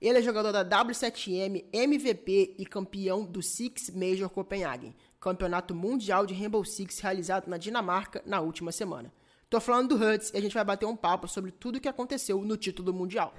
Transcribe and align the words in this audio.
Ele 0.00 0.18
é 0.18 0.22
jogador 0.22 0.52
da 0.52 0.62
W7M, 0.62 1.64
MVP 1.72 2.56
e 2.58 2.66
campeão 2.66 3.24
do 3.24 3.42
Six 3.42 3.90
Major 3.90 4.28
Copenhagen, 4.28 4.94
campeonato 5.18 5.74
mundial 5.74 6.26
de 6.26 6.34
Rainbow 6.34 6.62
Six 6.64 7.00
realizado 7.00 7.48
na 7.48 7.56
Dinamarca 7.56 8.22
na 8.26 8.40
última 8.40 8.70
semana. 8.72 9.10
Tô 9.48 9.58
falando 9.58 9.96
do 9.96 10.04
Huts 10.04 10.30
e 10.34 10.36
a 10.36 10.40
gente 10.40 10.52
vai 10.52 10.64
bater 10.64 10.84
um 10.84 10.96
papo 10.96 11.26
sobre 11.26 11.50
tudo 11.50 11.76
o 11.76 11.80
que 11.80 11.88
aconteceu 11.88 12.42
no 12.42 12.58
título 12.58 12.92
mundial. 12.92 13.32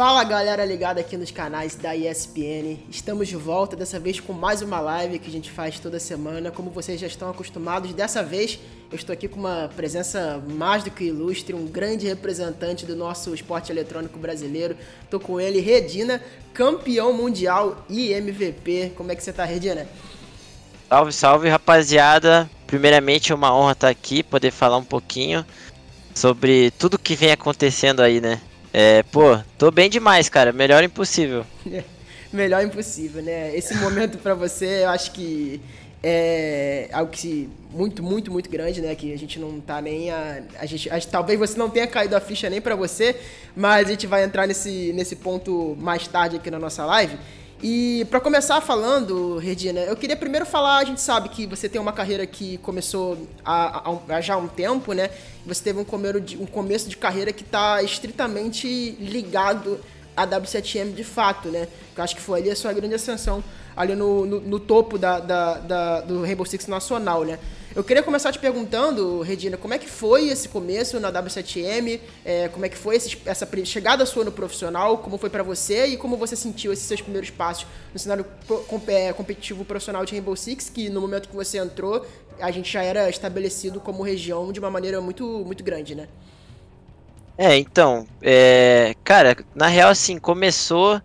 Fala 0.00 0.24
galera 0.24 0.64
ligada 0.64 0.98
aqui 0.98 1.14
nos 1.14 1.30
canais 1.30 1.74
da 1.74 1.94
ESPN. 1.94 2.78
Estamos 2.88 3.28
de 3.28 3.36
volta, 3.36 3.76
dessa 3.76 4.00
vez 4.00 4.18
com 4.18 4.32
mais 4.32 4.62
uma 4.62 4.80
live 4.80 5.18
que 5.18 5.28
a 5.28 5.30
gente 5.30 5.50
faz 5.50 5.78
toda 5.78 6.00
semana. 6.00 6.50
Como 6.50 6.70
vocês 6.70 6.98
já 6.98 7.06
estão 7.06 7.28
acostumados, 7.28 7.92
dessa 7.92 8.22
vez 8.22 8.58
eu 8.90 8.96
estou 8.96 9.12
aqui 9.12 9.28
com 9.28 9.38
uma 9.38 9.68
presença 9.76 10.42
mais 10.48 10.82
do 10.82 10.90
que 10.90 11.04
ilustre, 11.04 11.54
um 11.54 11.66
grande 11.66 12.06
representante 12.06 12.86
do 12.86 12.96
nosso 12.96 13.34
esporte 13.34 13.70
eletrônico 13.70 14.18
brasileiro. 14.18 14.74
Estou 15.04 15.20
com 15.20 15.38
ele, 15.38 15.60
Redina, 15.60 16.22
campeão 16.54 17.12
mundial 17.12 17.84
e 17.86 18.10
MVP. 18.10 18.92
Como 18.96 19.12
é 19.12 19.14
que 19.14 19.22
você 19.22 19.28
está, 19.28 19.44
Redina? 19.44 19.86
Salve, 20.88 21.12
salve 21.12 21.48
rapaziada. 21.50 22.48
Primeiramente 22.66 23.32
é 23.32 23.34
uma 23.34 23.54
honra 23.54 23.72
estar 23.72 23.88
aqui, 23.90 24.22
poder 24.22 24.50
falar 24.50 24.78
um 24.78 24.84
pouquinho 24.84 25.44
sobre 26.14 26.70
tudo 26.78 26.98
que 26.98 27.14
vem 27.14 27.32
acontecendo 27.32 28.00
aí, 28.00 28.18
né? 28.18 28.40
É, 28.72 29.02
pô, 29.04 29.38
tô 29.58 29.70
bem 29.70 29.90
demais, 29.90 30.28
cara. 30.28 30.52
Melhor 30.52 30.82
impossível. 30.82 31.44
Melhor 32.32 32.62
impossível, 32.64 33.22
né? 33.22 33.56
Esse 33.56 33.74
momento 33.74 34.18
para 34.18 34.34
você, 34.34 34.84
eu 34.84 34.90
acho 34.90 35.10
que 35.10 35.60
é 36.02 36.88
algo 36.92 37.10
que 37.10 37.48
muito, 37.72 38.02
muito, 38.02 38.30
muito 38.30 38.48
grande, 38.48 38.80
né? 38.80 38.94
Que 38.94 39.12
a 39.12 39.18
gente 39.18 39.38
não 39.38 39.60
tá 39.60 39.80
nem 39.80 40.10
a, 40.10 40.42
a 40.58 40.66
gente, 40.66 40.88
a, 40.88 41.00
talvez 41.00 41.38
você 41.38 41.58
não 41.58 41.68
tenha 41.68 41.86
caído 41.86 42.16
a 42.16 42.20
ficha 42.20 42.48
nem 42.48 42.60
para 42.60 42.76
você, 42.76 43.16
mas 43.56 43.88
a 43.88 43.90
gente 43.90 44.06
vai 44.06 44.22
entrar 44.24 44.46
nesse, 44.46 44.92
nesse 44.94 45.16
ponto 45.16 45.76
mais 45.78 46.06
tarde 46.06 46.36
aqui 46.36 46.50
na 46.50 46.58
nossa 46.58 46.86
live. 46.86 47.18
E 47.62 48.06
para 48.08 48.20
começar 48.20 48.58
falando, 48.62 49.36
Regina, 49.36 49.80
eu 49.80 49.94
queria 49.94 50.16
primeiro 50.16 50.46
falar, 50.46 50.78
a 50.78 50.84
gente 50.84 51.00
sabe 51.00 51.28
que 51.28 51.46
você 51.46 51.68
tem 51.68 51.78
uma 51.78 51.92
carreira 51.92 52.26
que 52.26 52.56
começou 52.58 53.28
há, 53.44 53.92
há 54.08 54.20
já 54.22 54.34
um 54.38 54.48
tempo, 54.48 54.94
né? 54.94 55.10
Você 55.44 55.64
teve 55.64 55.78
um, 55.78 55.84
um 56.42 56.46
começo 56.46 56.88
de 56.88 56.96
carreira 56.96 57.34
que 57.34 57.42
está 57.42 57.82
estritamente 57.82 58.92
ligado 58.98 59.78
à 60.16 60.26
W7M 60.26 60.94
de 60.94 61.04
fato, 61.04 61.50
né? 61.50 61.68
Eu 61.94 62.02
acho 62.02 62.16
que 62.16 62.22
foi 62.22 62.40
ali 62.40 62.50
a 62.50 62.56
sua 62.56 62.72
grande 62.72 62.94
ascensão, 62.94 63.44
ali 63.76 63.94
no, 63.94 64.24
no, 64.24 64.40
no 64.40 64.58
topo 64.58 64.96
da, 64.96 65.20
da, 65.20 65.54
da, 65.58 66.00
do 66.00 66.22
Rainbow 66.22 66.46
Six 66.46 66.66
Nacional, 66.66 67.24
né? 67.24 67.38
Eu 67.74 67.84
queria 67.84 68.02
começar 68.02 68.32
te 68.32 68.38
perguntando, 68.38 69.22
Regina, 69.22 69.56
como 69.56 69.72
é 69.72 69.78
que 69.78 69.88
foi 69.88 70.26
esse 70.28 70.48
começo 70.48 70.98
na 70.98 71.12
W7M? 71.12 72.00
É, 72.24 72.48
como 72.48 72.66
é 72.66 72.68
que 72.68 72.76
foi 72.76 72.96
esse, 72.96 73.16
essa 73.24 73.48
chegada 73.64 74.04
sua 74.04 74.24
no 74.24 74.32
profissional? 74.32 74.98
Como 74.98 75.16
foi 75.16 75.30
para 75.30 75.44
você 75.44 75.86
e 75.86 75.96
como 75.96 76.16
você 76.16 76.34
sentiu 76.34 76.72
esses 76.72 76.84
seus 76.84 77.00
primeiros 77.00 77.30
passos 77.30 77.68
no 77.92 77.98
cenário 77.98 78.26
é, 78.88 79.12
competitivo 79.12 79.64
profissional 79.64 80.04
de 80.04 80.12
Rainbow 80.12 80.34
Six, 80.34 80.68
que 80.68 80.90
no 80.90 81.00
momento 81.00 81.28
que 81.28 81.36
você 81.36 81.58
entrou, 81.58 82.04
a 82.40 82.50
gente 82.50 82.72
já 82.72 82.82
era 82.82 83.08
estabelecido 83.08 83.78
como 83.78 84.02
região 84.02 84.50
de 84.50 84.58
uma 84.58 84.70
maneira 84.70 85.00
muito, 85.00 85.24
muito 85.46 85.62
grande, 85.62 85.94
né? 85.94 86.08
É, 87.38 87.56
então, 87.56 88.04
é, 88.20 88.94
cara, 89.04 89.36
na 89.54 89.68
real, 89.68 89.90
assim, 89.90 90.18
começou 90.18 91.00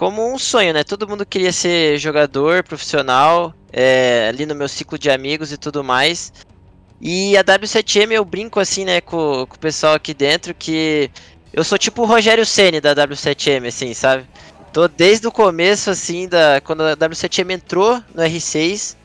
como 0.00 0.32
um 0.32 0.38
sonho, 0.38 0.72
né? 0.72 0.82
Todo 0.82 1.06
mundo 1.06 1.26
queria 1.26 1.52
ser 1.52 1.98
jogador 1.98 2.64
profissional, 2.64 3.52
é, 3.70 4.28
ali 4.30 4.46
no 4.46 4.54
meu 4.54 4.66
ciclo 4.66 4.98
de 4.98 5.10
amigos 5.10 5.52
e 5.52 5.58
tudo 5.58 5.84
mais. 5.84 6.32
E 6.98 7.36
a 7.36 7.44
W7M 7.44 8.12
eu 8.12 8.24
brinco 8.24 8.58
assim, 8.58 8.86
né, 8.86 9.02
com, 9.02 9.44
com 9.46 9.56
o 9.56 9.58
pessoal 9.58 9.92
aqui 9.92 10.14
dentro, 10.14 10.54
que 10.54 11.10
eu 11.52 11.62
sou 11.62 11.76
tipo 11.76 12.00
o 12.00 12.06
Rogério 12.06 12.46
Ceni 12.46 12.80
da 12.80 12.94
W7M, 12.94 13.68
assim, 13.68 13.92
sabe? 13.92 14.24
Tô 14.72 14.88
desde 14.88 15.26
o 15.26 15.30
começo, 15.30 15.90
assim, 15.90 16.26
da 16.26 16.62
quando 16.62 16.82
a 16.82 16.96
W7M 16.96 17.50
entrou 17.50 18.02
no 18.14 18.22
R6. 18.22 18.96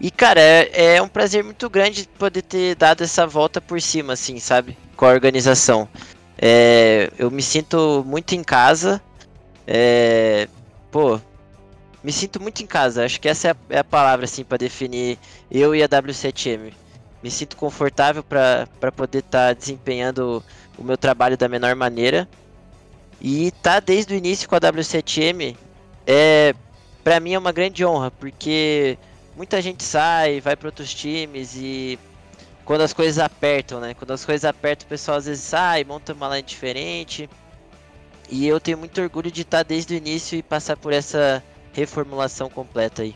E, 0.00 0.08
cara, 0.12 0.40
é, 0.40 0.94
é 0.94 1.02
um 1.02 1.08
prazer 1.08 1.42
muito 1.42 1.68
grande 1.68 2.08
poder 2.16 2.42
ter 2.42 2.76
dado 2.76 3.02
essa 3.02 3.26
volta 3.26 3.60
por 3.60 3.82
cima, 3.82 4.12
assim, 4.12 4.38
sabe? 4.38 4.78
Com 4.96 5.04
a 5.04 5.08
organização. 5.10 5.88
É, 6.38 7.10
eu 7.18 7.28
me 7.28 7.42
sinto 7.42 8.04
muito 8.06 8.36
em 8.36 8.44
casa. 8.44 9.02
É, 9.66 10.48
pô, 10.90 11.20
me 12.02 12.12
sinto 12.12 12.40
muito 12.40 12.62
em 12.62 12.66
casa. 12.66 13.04
Acho 13.04 13.20
que 13.20 13.28
essa 13.28 13.48
é 13.48 13.50
a, 13.50 13.56
é 13.70 13.82
palavra 13.82 14.24
assim 14.24 14.44
para 14.44 14.58
definir 14.58 15.18
eu 15.50 15.74
e 15.74 15.82
a 15.82 15.88
W7M. 15.88 16.72
Me 17.22 17.30
sinto 17.30 17.56
confortável 17.56 18.22
para 18.22 18.92
poder 18.94 19.18
estar 19.18 19.48
tá 19.48 19.52
desempenhando 19.52 20.42
o 20.78 20.84
meu 20.84 20.96
trabalho 20.96 21.36
da 21.36 21.48
menor 21.48 21.74
maneira. 21.74 22.28
E 23.20 23.50
tá 23.62 23.80
desde 23.80 24.14
o 24.14 24.16
início 24.16 24.48
com 24.48 24.54
a 24.54 24.60
W7M 24.60 25.56
é 26.06 26.54
para 27.02 27.20
mim 27.20 27.34
é 27.34 27.38
uma 27.38 27.52
grande 27.52 27.84
honra, 27.84 28.10
porque 28.10 28.98
muita 29.36 29.62
gente 29.62 29.84
sai, 29.84 30.40
vai 30.40 30.56
para 30.56 30.68
outros 30.68 30.92
times 30.92 31.54
e 31.54 31.98
quando 32.64 32.80
as 32.80 32.92
coisas 32.92 33.20
apertam, 33.20 33.78
né? 33.78 33.94
Quando 33.94 34.10
as 34.10 34.24
coisas 34.24 34.44
apertam, 34.44 34.86
o 34.86 34.88
pessoal 34.88 35.18
às 35.18 35.26
vezes 35.26 35.44
sai, 35.44 35.84
monta 35.84 36.12
uma 36.12 36.28
line 36.30 36.42
diferente. 36.42 37.30
E 38.30 38.46
eu 38.46 38.58
tenho 38.58 38.78
muito 38.78 39.00
orgulho 39.00 39.30
de 39.30 39.42
estar 39.42 39.58
tá 39.58 39.62
desde 39.62 39.94
o 39.94 39.96
início 39.96 40.38
e 40.38 40.42
passar 40.42 40.76
por 40.76 40.92
essa 40.92 41.42
reformulação 41.72 42.48
completa 42.48 43.02
aí. 43.02 43.14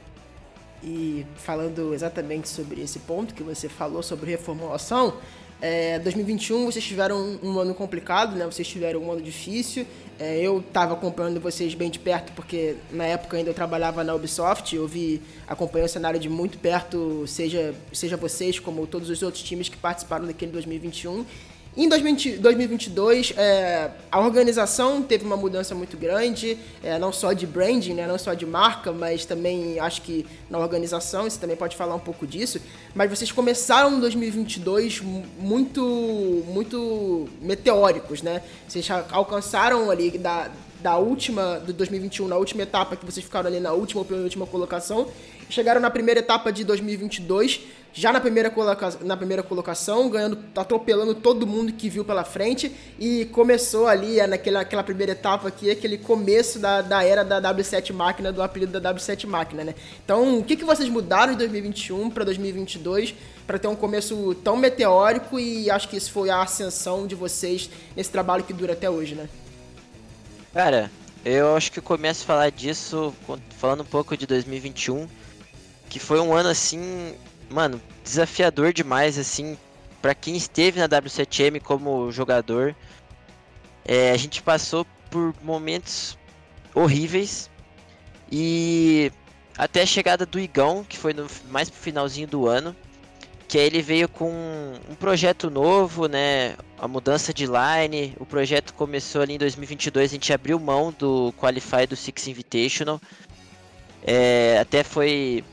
E 0.82 1.26
falando 1.36 1.92
exatamente 1.92 2.48
sobre 2.48 2.80
esse 2.80 3.00
ponto 3.00 3.34
que 3.34 3.42
você 3.42 3.68
falou 3.68 4.02
sobre 4.02 4.30
reformulação, 4.30 5.14
é, 5.60 5.98
2021 5.98 6.64
vocês 6.64 6.82
tiveram 6.82 7.18
um, 7.18 7.50
um, 7.50 7.58
ano 7.58 7.74
complicado, 7.74 8.34
né? 8.34 8.46
Vocês 8.46 8.66
tiveram 8.66 9.00
um 9.00 9.12
ano 9.12 9.20
difícil. 9.20 9.86
É, 10.18 10.38
eu 10.40 10.60
estava 10.60 10.94
acompanhando 10.94 11.38
vocês 11.38 11.74
bem 11.74 11.90
de 11.90 11.98
perto 11.98 12.32
porque 12.32 12.76
na 12.90 13.04
época 13.04 13.36
ainda 13.36 13.50
eu 13.50 13.54
trabalhava 13.54 14.02
na 14.02 14.14
Ubisoft. 14.14 14.74
Eu 14.74 14.88
vi, 14.88 15.20
acompanhei 15.46 15.84
o 15.84 15.88
cenário 15.88 16.18
de 16.18 16.30
muito 16.30 16.58
perto, 16.58 17.26
seja 17.26 17.74
seja 17.92 18.16
vocês 18.16 18.58
como 18.58 18.86
todos 18.86 19.10
os 19.10 19.22
outros 19.22 19.42
times 19.42 19.68
que 19.68 19.76
participaram 19.76 20.26
daquele 20.26 20.52
2021. 20.52 21.26
Em 21.76 21.88
2022, 21.88 23.32
é, 23.36 23.90
a 24.10 24.18
organização 24.18 25.00
teve 25.02 25.24
uma 25.24 25.36
mudança 25.36 25.72
muito 25.72 25.96
grande, 25.96 26.58
é, 26.82 26.98
não 26.98 27.12
só 27.12 27.32
de 27.32 27.46
branding, 27.46 27.94
né, 27.94 28.08
não 28.08 28.18
só 28.18 28.34
de 28.34 28.44
marca, 28.44 28.90
mas 28.90 29.24
também 29.24 29.78
acho 29.78 30.02
que 30.02 30.26
na 30.50 30.58
organização, 30.58 31.30
você 31.30 31.38
também 31.38 31.56
pode 31.56 31.76
falar 31.76 31.94
um 31.94 32.00
pouco 32.00 32.26
disso. 32.26 32.60
Mas 32.92 33.08
vocês 33.08 33.30
começaram 33.30 34.00
2022 34.00 35.00
muito, 35.38 36.42
muito 36.48 37.28
meteóricos, 37.40 38.20
né? 38.20 38.42
Vocês 38.66 38.88
alcançaram 39.12 39.92
ali 39.92 40.18
da, 40.18 40.50
da 40.82 40.96
última, 40.96 41.60
do 41.60 41.72
2021, 41.72 42.26
na 42.26 42.36
última 42.36 42.62
etapa, 42.62 42.96
que 42.96 43.06
vocês 43.06 43.24
ficaram 43.24 43.46
ali 43.46 43.60
na 43.60 43.72
última 43.72 44.00
ou 44.00 44.04
penúltima 44.04 44.44
colocação, 44.44 45.06
chegaram 45.48 45.80
na 45.80 45.90
primeira 45.90 46.18
etapa 46.18 46.52
de 46.52 46.64
2022 46.64 47.60
já 47.92 48.12
na 48.12 48.20
primeira, 48.20 48.50
coloca 48.50 48.98
na 49.00 49.16
primeira 49.16 49.42
colocação, 49.42 50.08
ganhando, 50.08 50.38
atropelando 50.54 51.14
todo 51.14 51.46
mundo 51.46 51.72
que 51.72 51.88
viu 51.88 52.04
pela 52.04 52.24
frente 52.24 52.72
e 52.98 53.24
começou 53.26 53.88
ali 53.88 54.20
é, 54.20 54.26
naquela 54.26 54.60
aquela 54.60 54.82
primeira 54.82 55.12
etapa 55.12 55.48
aqui, 55.48 55.70
aquele 55.70 55.98
começo 55.98 56.58
da, 56.58 56.82
da 56.82 57.04
era 57.04 57.24
da 57.24 57.40
W7 57.40 57.92
Máquina, 57.92 58.32
do 58.32 58.42
apelido 58.42 58.78
da 58.78 58.94
W7 58.94 59.26
Máquina, 59.26 59.64
né? 59.64 59.74
Então, 60.04 60.38
o 60.38 60.44
que, 60.44 60.56
que 60.56 60.64
vocês 60.64 60.88
mudaram 60.88 61.32
de 61.32 61.38
2021 61.38 62.10
para 62.10 62.24
2022 62.24 63.14
para 63.46 63.58
ter 63.58 63.66
um 63.66 63.74
começo 63.74 64.34
tão 64.44 64.56
meteórico 64.56 65.38
e 65.40 65.68
acho 65.70 65.88
que 65.88 65.96
isso 65.96 66.12
foi 66.12 66.30
a 66.30 66.42
ascensão 66.42 67.06
de 67.06 67.16
vocês 67.16 67.68
nesse 67.96 68.10
trabalho 68.10 68.44
que 68.44 68.52
dura 68.52 68.74
até 68.74 68.88
hoje, 68.88 69.16
né? 69.16 69.28
Cara, 70.52 70.90
eu 71.24 71.56
acho 71.56 71.72
que 71.72 71.80
começo 71.80 72.22
a 72.22 72.26
falar 72.26 72.50
disso 72.50 73.12
falando 73.58 73.80
um 73.80 73.86
pouco 73.86 74.16
de 74.16 74.26
2021, 74.26 75.08
que 75.88 75.98
foi 75.98 76.20
um 76.20 76.32
ano 76.32 76.48
assim 76.48 77.14
mano, 77.50 77.80
desafiador 78.04 78.72
demais, 78.72 79.18
assim, 79.18 79.58
para 80.00 80.14
quem 80.14 80.36
esteve 80.36 80.78
na 80.78 80.88
W7M 80.88 81.60
como 81.60 82.10
jogador. 82.10 82.74
É, 83.84 84.12
a 84.12 84.16
gente 84.16 84.42
passou 84.42 84.86
por 85.10 85.34
momentos 85.42 86.16
horríveis 86.74 87.50
e 88.30 89.10
até 89.58 89.82
a 89.82 89.86
chegada 89.86 90.24
do 90.24 90.38
Igão, 90.38 90.84
que 90.88 90.96
foi 90.96 91.12
no, 91.12 91.26
mais 91.50 91.68
pro 91.68 91.80
finalzinho 91.80 92.28
do 92.28 92.46
ano, 92.46 92.74
que 93.48 93.58
aí 93.58 93.66
ele 93.66 93.82
veio 93.82 94.08
com 94.08 94.30
um 94.88 94.94
projeto 94.94 95.50
novo, 95.50 96.06
né? 96.06 96.54
A 96.78 96.86
mudança 96.86 97.34
de 97.34 97.46
line. 97.46 98.14
O 98.20 98.24
projeto 98.24 98.72
começou 98.74 99.22
ali 99.22 99.34
em 99.34 99.38
2022, 99.38 100.10
a 100.10 100.14
gente 100.14 100.32
abriu 100.32 100.58
mão 100.60 100.94
do 100.96 101.34
Qualify 101.36 101.86
do 101.88 101.96
Six 101.96 102.28
Invitational. 102.28 103.00
É, 104.02 104.58
até 104.60 104.84
foi 104.84 105.44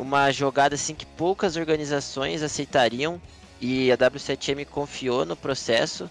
uma 0.00 0.32
jogada 0.32 0.74
assim 0.74 0.94
que 0.94 1.04
poucas 1.04 1.56
organizações 1.56 2.42
aceitariam 2.42 3.20
e 3.60 3.92
a 3.92 3.96
W7M 3.96 4.66
confiou 4.66 5.24
no 5.24 5.36
processo. 5.36 6.10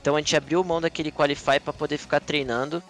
Então 0.00 0.16
a 0.16 0.20
gente 0.20 0.36
abriu 0.36 0.62
mão 0.62 0.80
daquele 0.80 1.10
qualify 1.10 1.58
para 1.58 1.72
poder 1.72 1.96
ficar 1.96 2.20
treinando. 2.20 2.82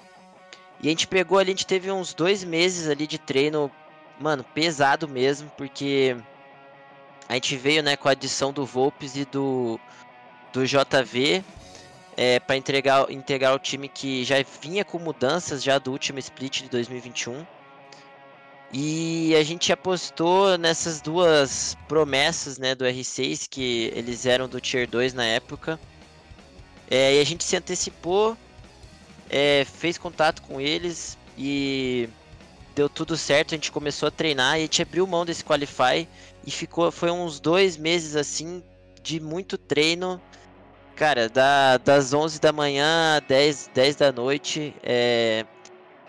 E 0.83 0.89
a 0.89 0.91
gente 0.91 1.07
pegou 1.07 1.39
ali, 1.39 1.51
a 1.51 1.55
gente 1.55 1.67
teve 1.67 1.91
uns 1.91 2.13
dois 2.13 2.43
meses 2.43 2.89
ali 2.89 3.07
de 3.07 3.19
treino, 3.19 3.71
mano, 4.19 4.45
pesado 4.53 5.09
mesmo, 5.09 5.51
porque 5.57 6.17
a 7.29 7.35
gente 7.35 7.57
veio, 7.57 7.83
né, 7.83 7.97
com 7.97 8.09
a 8.09 8.13
adição 8.13 8.53
do 8.53 8.67
Volpes 8.67 9.17
e 9.17 9.25
do, 9.25 9.79
do 10.53 10.67
JV 10.67 11.43
é, 12.17 12.41
para 12.41 12.57
integrar, 12.57 13.11
integrar 13.11 13.55
o 13.55 13.59
time 13.59 13.89
que 13.89 14.25
já 14.25 14.37
vinha 14.61 14.85
com 14.85 14.99
mudanças 14.99 15.63
já 15.63 15.79
do 15.79 15.93
último 15.93 16.19
split 16.19 16.63
de 16.63 16.69
2021. 16.69 17.47
E 18.77 19.37
a 19.37 19.45
gente 19.45 19.73
apostou 19.73 20.59
nessas 20.59 21.01
duas 21.01 21.77
promessas 21.87 22.59
né, 22.59 22.75
do 22.75 22.85
R6, 22.85 23.47
que 23.49 23.93
eles 23.95 24.27
eram 24.27 24.49
do 24.49 24.61
Tier 24.61 24.89
2 24.89 25.15
na 25.15 25.25
época. 25.25 25.79
É, 26.91 27.15
e 27.15 27.21
a 27.21 27.25
gente 27.25 27.45
se 27.45 27.55
antecipou, 27.57 28.37
é, 29.31 29.65
fez 29.65 29.97
contato 29.97 30.43
com 30.43 30.61
eles 30.61 31.17
e 31.39 32.09
deu 32.75 32.89
tudo 32.89 33.17
certo. 33.17 33.55
A 33.55 33.57
gente 33.57 33.71
começou 33.71 34.09
a 34.09 34.11
treinar 34.11 34.57
e 34.57 34.59
a 34.59 34.63
gente 34.63 34.83
abriu 34.83 35.07
mão 35.07 35.25
desse 35.25 35.45
Qualify 35.45 36.09
e 36.45 36.51
ficou, 36.51 36.91
foi 36.91 37.13
uns 37.13 37.39
dois 37.39 37.77
meses 37.77 38.17
assim 38.17 38.61
de 39.05 39.21
muito 39.21 39.57
treino. 39.57 40.21
Cara, 40.97 41.29
da, 41.29 41.79
das 41.79 42.13
11 42.13 42.41
da 42.41 42.53
manhã 42.53 43.19
às 43.19 43.29
10, 43.29 43.71
10 43.73 43.97
da 43.97 44.11
noite, 44.11 44.75
é, 44.83 45.47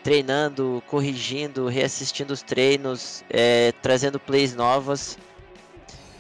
treinando, 0.06 0.84
corrigindo, 0.86 1.68
reassistindo 1.68 2.32
os 2.32 2.44
treinos, 2.44 3.24
é, 3.28 3.72
trazendo 3.82 4.20
plays 4.20 4.54
novas. 4.54 5.18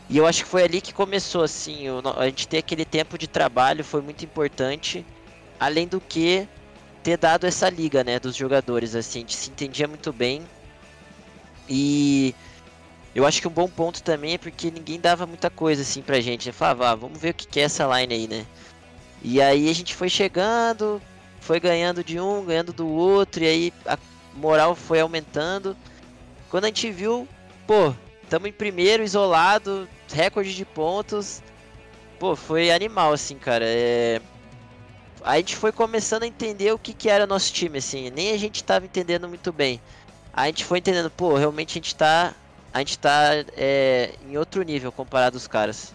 E 0.09 0.17
eu 0.17 0.25
acho 0.25 0.43
que 0.43 0.49
foi 0.49 0.63
ali 0.63 0.81
que 0.81 0.91
começou, 0.91 1.43
assim, 1.43 1.87
o, 1.91 2.01
a 2.17 2.25
gente 2.25 2.47
ter 2.47 2.57
aquele 2.57 2.83
tempo 2.83 3.15
de 3.15 3.27
trabalho 3.27 3.83
foi 3.83 4.01
muito 4.01 4.25
importante. 4.25 5.05
Além 5.59 5.87
do 5.87 6.01
que 6.01 6.47
ter 7.03 7.15
dado 7.15 7.45
essa 7.45 7.69
liga, 7.69 8.03
né, 8.03 8.19
dos 8.19 8.35
jogadores, 8.35 8.95
assim, 8.95 9.19
a 9.19 9.21
gente 9.21 9.35
se 9.35 9.51
entendia 9.51 9.87
muito 9.87 10.11
bem. 10.11 10.41
E 11.69 12.33
eu 13.13 13.23
acho 13.23 13.39
que 13.39 13.47
um 13.47 13.51
bom 13.51 13.67
ponto 13.67 14.01
também 14.01 14.33
é 14.33 14.37
porque 14.39 14.71
ninguém 14.71 14.99
dava 14.99 15.27
muita 15.27 15.51
coisa 15.51 15.83
assim 15.83 16.01
pra 16.01 16.19
gente. 16.19 16.47
Né? 16.47 16.51
Falava, 16.51 16.89
ah, 16.89 16.95
vamos 16.95 17.19
ver 17.19 17.29
o 17.29 17.33
que 17.35 17.59
é 17.59 17.63
essa 17.63 17.85
line 17.85 18.15
aí, 18.15 18.27
né? 18.27 18.47
E 19.21 19.39
aí 19.39 19.69
a 19.69 19.73
gente 19.73 19.93
foi 19.93 20.09
chegando, 20.09 20.99
foi 21.45 21.59
ganhando 21.59 22.03
de 22.03 22.19
um, 22.19 22.43
ganhando 22.43 22.73
do 22.73 22.87
outro, 22.87 23.43
e 23.43 23.47
aí 23.47 23.73
a 23.85 23.97
moral 24.33 24.75
foi 24.75 24.99
aumentando. 24.99 25.77
Quando 26.49 26.63
a 26.65 26.67
gente 26.67 26.91
viu, 26.91 27.27
pô, 27.67 27.93
estamos 28.23 28.49
em 28.49 28.51
primeiro, 28.51 29.03
isolado, 29.03 29.87
recorde 30.11 30.55
de 30.55 30.65
pontos. 30.65 31.43
Pô, 32.19 32.35
foi 32.35 32.71
animal, 32.71 33.13
assim, 33.13 33.37
cara. 33.37 33.63
É... 33.67 34.19
A 35.23 35.37
gente 35.37 35.55
foi 35.55 35.71
começando 35.71 36.23
a 36.23 36.27
entender 36.27 36.71
o 36.71 36.79
que, 36.79 36.93
que 36.93 37.09
era 37.09 37.27
nosso 37.27 37.53
time, 37.53 37.77
assim. 37.77 38.09
Nem 38.09 38.31
a 38.31 38.37
gente 38.37 38.63
tava 38.63 38.85
entendendo 38.85 39.29
muito 39.29 39.53
bem. 39.53 39.79
A 40.33 40.47
gente 40.47 40.65
foi 40.65 40.79
entendendo, 40.79 41.11
pô, 41.11 41.35
realmente 41.35 41.71
a 41.71 41.75
gente 41.75 41.95
tá 41.95 42.33
a 42.73 42.79
gente 42.79 42.99
tá 42.99 43.31
é, 43.55 44.15
em 44.27 44.35
outro 44.37 44.61
nível 44.63 44.91
comparado 44.91 45.37
aos 45.37 45.47
caras. 45.47 45.93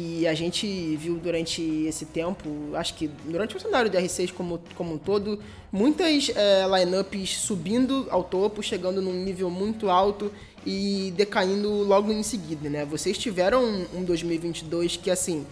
E 0.00 0.28
a 0.28 0.34
gente 0.34 0.94
viu 0.96 1.16
durante 1.16 1.60
esse 1.86 2.06
tempo, 2.06 2.48
acho 2.74 2.94
que 2.94 3.08
durante 3.24 3.56
o 3.56 3.60
cenário 3.60 3.90
do 3.90 3.98
R6 3.98 4.32
como, 4.32 4.60
como 4.76 4.94
um 4.94 4.98
todo, 4.98 5.40
muitas 5.72 6.30
é, 6.36 6.64
lineups 6.78 7.38
subindo 7.38 8.06
ao 8.08 8.22
topo, 8.22 8.62
chegando 8.62 9.02
num 9.02 9.12
nível 9.12 9.50
muito 9.50 9.90
alto 9.90 10.30
e 10.64 11.12
decaindo 11.16 11.68
logo 11.82 12.12
em 12.12 12.22
seguida, 12.22 12.70
né? 12.70 12.84
Vocês 12.84 13.18
tiveram 13.18 13.64
um 13.92 14.04
2022 14.04 14.96
que, 14.96 15.10
assim, 15.10 15.44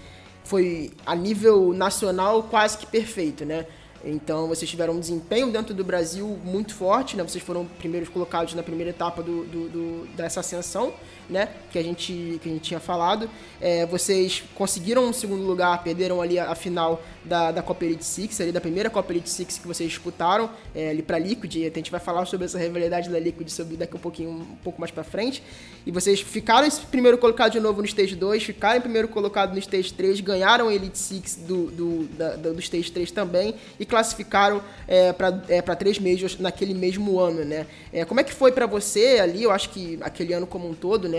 foi 0.45 0.93
a 1.05 1.17
nível 1.17 1.73
nacional 1.73 2.45
quase 2.45 2.79
que 2.79 2.87
perfeito, 2.87 3.45
né? 3.45 3.67
Então 4.05 4.47
vocês 4.47 4.71
tiveram 4.71 4.95
um 4.95 5.01
desempenho 5.01 5.51
dentro 5.51 5.75
do 5.75 5.83
Brasil 5.83 6.39
muito 6.45 6.73
forte, 6.73 7.17
né? 7.17 7.25
Vocês 7.25 7.43
foram 7.43 7.67
primeiros 7.67 8.09
colocados 8.09 8.55
na 8.55 8.63
primeira 8.63 8.91
etapa 8.91 9.23
do, 9.25 9.45
do, 9.45 9.69
do 9.69 10.09
dessa 10.17 10.39
ascensão, 10.39 10.95
né? 11.29 11.49
Que 11.71 11.79
a 11.79 11.83
gente, 11.83 12.39
que 12.43 12.49
a 12.49 12.53
gente 12.53 12.63
tinha 12.63 12.81
falado. 12.81 13.29
É, 13.61 13.87
vocês 13.87 14.43
conseguiram 14.55 15.05
um 15.05 15.13
segundo 15.13 15.43
lugar, 15.43 15.83
perderam 15.83 16.21
ali 16.21 16.39
a, 16.39 16.51
a, 16.51 16.55
final 16.55 17.03
da, 17.25 17.51
da 17.53 17.63
Copa 17.63 17.85
Elite 17.85 18.05
Six, 18.05 18.41
ali 18.41 18.53
da 18.53 18.61
primeira 18.61 18.91
Copa 18.91 19.13
Elite 19.13 19.31
Six 19.31 19.59
que 19.59 19.67
vocês 19.67 19.91
disputaram, 19.91 20.51
é, 20.75 20.91
ali 20.91 21.03
para 21.03 21.19
Liquid. 21.19 21.57
A 21.57 21.77
gente 21.77 21.91
vai 21.91 22.01
falar 22.01 22.27
sobre 22.27 22.47
essa 22.47 22.59
rivalidade 22.59 23.09
da 23.09 23.19
Liquid 23.19 23.49
sobre 23.49 23.77
daqui 23.77 23.97
um 23.97 24.01
pouquinho, 24.01 24.31
um 24.31 24.57
pouco 24.63 24.81
mais 24.81 24.91
para 24.91 25.05
frente. 25.05 25.43
E 25.87 25.91
vocês 25.91 26.21
ficaram 26.21 26.67
esse 26.67 26.81
primeiro 26.81 27.17
colocado 27.17 27.53
de 27.53 27.61
novo 27.61 27.81
no 27.81 27.87
Stage 27.87 28.17
2, 28.17 28.43
ficaram 28.43 28.79
em 28.79 28.81
primeiro 28.83 29.09
colocado 29.09 29.53
no 29.53 29.59
Stage 29.59 29.93
3, 29.95 30.21
ganharam 30.21 30.69
a 30.69 30.75
Elite 30.75 30.99
Six 30.99 31.37
do, 31.37 31.71
do, 31.71 32.05
da, 32.17 32.37
do 32.37 32.59
Stage 32.61 32.91
3 32.91 33.11
também 33.11 33.55
e 33.79 33.87
classificaram 33.87 34.61
é, 34.89 35.13
para 35.13 35.43
é, 35.49 35.63
três 35.77 35.99
Majors 35.99 36.39
naquele 36.39 36.75
mesmo 36.75 37.19
ano, 37.21 37.45
né? 37.45 37.67
É, 37.93 38.05
como 38.05 38.21
é 38.21 38.25
que 38.25 38.33
foi 38.33 38.51
para 38.53 38.67
você 38.67 39.19
ali? 39.21 39.45
Eu 39.45 39.51
acho 39.51 39.71
que 39.71 39.99
aquele 40.01 40.33
ano 40.33 40.47
como 40.47 40.69
um 40.69 40.75
todo, 40.75 41.09
né? 41.09 41.16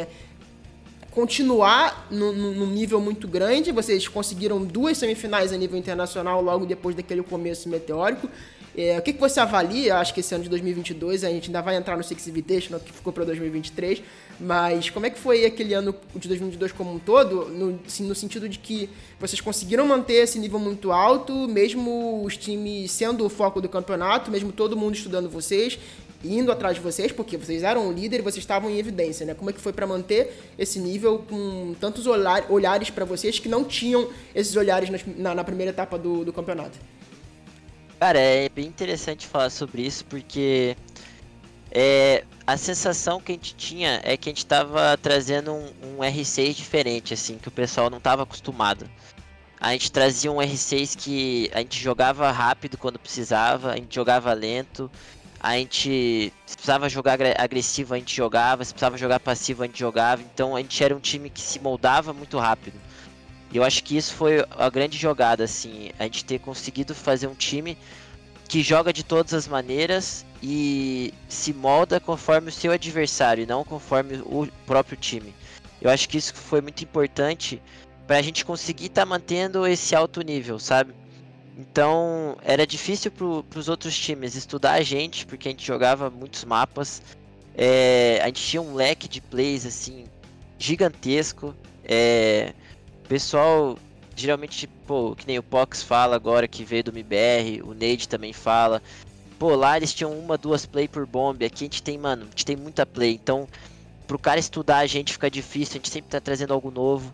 Continuar 1.18 2.08
num 2.12 2.68
nível 2.68 3.02
muito 3.02 3.28
grande. 3.28 3.72
Vocês 3.72 4.08
conseguiram 4.08 4.64
duas 4.64 5.00
semifinais 5.00 5.52
a 5.52 5.58
nível 5.58 5.80
internacional 5.80 6.42
logo 6.44 6.64
depois 6.66 6.96
daquele 6.96 7.24
começo 7.24 7.68
meteórico. 7.68 8.30
É, 8.78 8.96
o 9.00 9.02
que, 9.02 9.12
que 9.12 9.20
você 9.20 9.40
avalia? 9.40 9.96
Acho 9.96 10.14
que 10.14 10.20
esse 10.20 10.36
ano 10.36 10.44
de 10.44 10.50
2022 10.52 11.24
a 11.24 11.30
gente 11.32 11.48
ainda 11.48 11.62
vai 11.62 11.76
entrar 11.76 11.98
no 11.98 12.04
Six 12.04 12.28
Invitational, 12.28 12.80
que 12.80 12.94
ficou 12.94 13.12
para 13.12 13.26
2023. 13.26 14.04
Mas 14.40 14.92
como 14.92 15.08
é 15.08 15.10
que 15.10 15.18
foi 15.18 15.44
aquele 15.46 15.74
ano 15.74 15.96
de 16.16 16.28
2022 16.28 16.72
como 16.74 16.94
um 16.94 17.00
todo? 17.00 17.46
No, 17.46 17.80
assim, 17.88 18.08
no 18.08 18.14
sentido 18.14 18.48
de 18.48 18.60
que 18.60 18.88
vocês 19.20 19.42
conseguiram 19.42 19.88
manter 19.88 20.22
esse 20.22 20.38
nível 20.38 20.60
muito 20.60 20.92
alto, 20.92 21.48
mesmo 21.48 22.24
os 22.24 22.38
times 22.38 22.92
sendo 22.92 23.26
o 23.26 23.30
foco 23.30 23.60
do 23.60 23.68
campeonato, 23.68 24.30
mesmo 24.30 24.52
todo 24.52 24.78
mundo 24.78 24.94
estudando 24.94 25.28
vocês, 25.28 25.80
indo 26.24 26.52
atrás 26.52 26.76
de 26.76 26.82
vocês, 26.82 27.12
porque 27.12 27.38
vocês 27.38 27.64
eram 27.64 27.88
o 27.88 27.92
líder 27.92 28.20
e 28.20 28.22
vocês 28.22 28.44
estavam 28.44 28.70
em 28.70 28.78
evidência, 28.78 29.26
né? 29.26 29.34
Como 29.34 29.50
é 29.50 29.54
que 29.54 29.60
foi 29.60 29.74
para 29.74 29.86
manter 29.86 30.52
esse 30.58 30.80
nível 30.80 31.20
com 31.20 31.76
tantos 31.80 32.08
olhar, 32.08 32.46
olhares 32.50 32.90
para 32.90 33.06
vocês 33.06 33.40
que 33.40 33.48
não 33.48 33.64
tinham 33.64 34.10
esses 34.34 34.56
olhares 34.56 34.90
na, 35.18 35.36
na 35.36 35.44
primeira 35.44 35.72
etapa 35.72 35.98
do, 35.98 36.26
do, 36.26 36.34
campeonato? 36.34 36.78
Cara, 38.00 38.20
é 38.20 38.50
bem 38.50 38.66
interessante 38.66 39.28
falar 39.28 39.50
sobre 39.50 39.84
isso, 39.84 40.06
porque 40.06 40.76
é, 41.72 42.24
a 42.46 42.58
sensação 42.58 43.20
que 43.20 43.32
a 43.32 43.36
gente 43.36 43.56
tinha 43.56 44.00
é 44.04 44.16
que 44.16 44.30
a 44.30 44.32
gente 44.32 44.40
estava 44.40 44.98
trazendo 44.98 45.54
um, 45.54 45.66
um, 45.84 45.98
R6 45.98 46.54
diferente, 46.54 47.14
assim, 47.14 47.38
que 47.38 47.48
o 47.48 47.52
pessoal 47.52 47.90
não 47.90 47.98
estava 47.98 48.24
acostumado. 48.24 48.90
A 49.60 49.72
gente 49.72 49.92
trazia 49.92 50.32
um 50.32 50.38
R6 50.38 50.96
que 50.96 51.50
a 51.54 51.60
gente 51.60 51.82
jogava 51.82 52.30
rápido 52.32 52.78
quando 52.78 53.00
precisava, 53.00 53.72
a 53.72 53.76
gente 53.76 53.94
jogava 53.94 54.32
lento, 54.34 54.90
a 55.40 55.58
gente 55.58 56.34
se 56.46 56.56
precisava 56.56 56.90
jogar 56.90 57.20
agressivo, 57.38 57.94
a 57.94 57.98
gente 57.98 58.16
jogava, 58.16 58.64
se 58.66 58.74
precisava 58.74 58.98
jogar 58.98 59.20
passivo, 59.20 59.64
a 59.64 59.66
gente 59.66 59.80
jogava. 59.80 60.22
Então 60.22 60.56
a 60.56 60.62
gente 60.62 60.84
era 60.84 60.96
um 60.96 61.00
time 61.00 61.30
que 61.30 61.42
se 61.42 61.60
moldava 61.60 62.14
muito 62.14 62.38
rápido. 62.38 62.80
E 63.52 63.58
eu 63.58 63.64
acho 63.64 63.84
que 63.84 63.96
isso 63.96 64.14
foi 64.14 64.46
a 64.52 64.70
grande 64.70 64.98
jogada, 64.98 65.44
assim, 65.44 65.92
a 65.98 66.04
gente 66.04 66.26
ter 66.26 66.40
conseguido 66.40 66.94
fazer 66.94 67.28
um 67.28 67.36
time 67.36 67.78
que 68.48 68.62
joga 68.62 68.92
de 68.92 69.04
todas 69.04 69.34
as 69.34 69.48
maneiras 69.48 70.26
e 70.42 71.14
se 71.28 71.54
molda 71.54 72.00
conforme 72.00 72.50
o 72.50 72.52
seu 72.52 72.72
adversário, 72.72 73.44
e 73.44 73.48
não 73.48 73.64
conforme 73.64 74.18
o 74.26 74.48
próprio 74.66 74.98
time. 74.98 75.34
Eu 75.82 75.90
acho 75.90 76.10
que 76.10 76.18
isso 76.18 76.34
foi 76.34 76.62
muito 76.62 76.84
importante 76.84 77.62
para 78.06 78.18
a 78.18 78.22
gente 78.22 78.46
conseguir 78.46 78.86
estar 78.86 79.02
tá 79.02 79.06
mantendo 79.06 79.68
esse 79.68 79.96
alto 79.96 80.22
nível, 80.22 80.60
sabe? 80.60 80.94
Então 81.58 82.38
era 82.44 82.68
difícil 82.68 83.12
para 83.12 83.60
os 83.60 83.68
outros 83.68 83.98
times 83.98 84.36
estudar 84.36 84.74
a 84.74 84.84
gente, 84.84 85.26
porque 85.26 85.48
a 85.48 85.52
gente 85.52 85.66
jogava 85.66 86.10
muitos 86.10 86.44
mapas. 86.44 87.02
É, 87.56 88.20
a 88.22 88.28
gente 88.28 88.44
tinha 88.44 88.62
um 88.62 88.76
leque 88.76 89.08
de 89.08 89.20
plays 89.20 89.66
assim 89.66 90.06
gigantesco. 90.60 91.56
É, 91.84 92.54
pessoal, 93.10 93.80
geralmente, 94.16 94.68
pô, 94.86 95.16
que 95.16 95.26
nem 95.26 95.40
o 95.40 95.44
Pox 95.44 95.82
fala 95.82 96.16
agora 96.16 96.48
que 96.48 96.64
veio 96.64 96.84
do 96.84 96.92
MBR, 96.92 97.64
o 97.64 97.74
Nade 97.74 98.08
também 98.08 98.34
fala. 98.34 98.82
Pô, 99.40 99.56
lá 99.56 99.78
eles 99.78 99.94
tinham 99.94 100.12
uma, 100.12 100.38
duas 100.38 100.66
play 100.68 100.88
por 100.88 101.08
bomb. 101.08 101.44
Aqui 101.44 101.64
a 101.64 101.66
gente 101.66 101.82
tem, 101.82 101.98
mano, 101.98 102.24
a 102.24 102.30
gente 102.30 102.46
tem 102.46 102.56
muita 102.56 102.86
play. 102.86 103.14
Então, 103.14 103.48
pro 104.08 104.20
cara 104.20 104.40
estudar 104.40 104.78
a 104.78 104.88
gente 104.88 105.14
fica 105.14 105.30
difícil, 105.30 105.74
a 105.74 105.78
gente 105.78 105.90
sempre 105.90 106.12
tá 106.12 106.20
trazendo 106.22 106.54
algo 106.54 106.70
novo. 106.70 107.12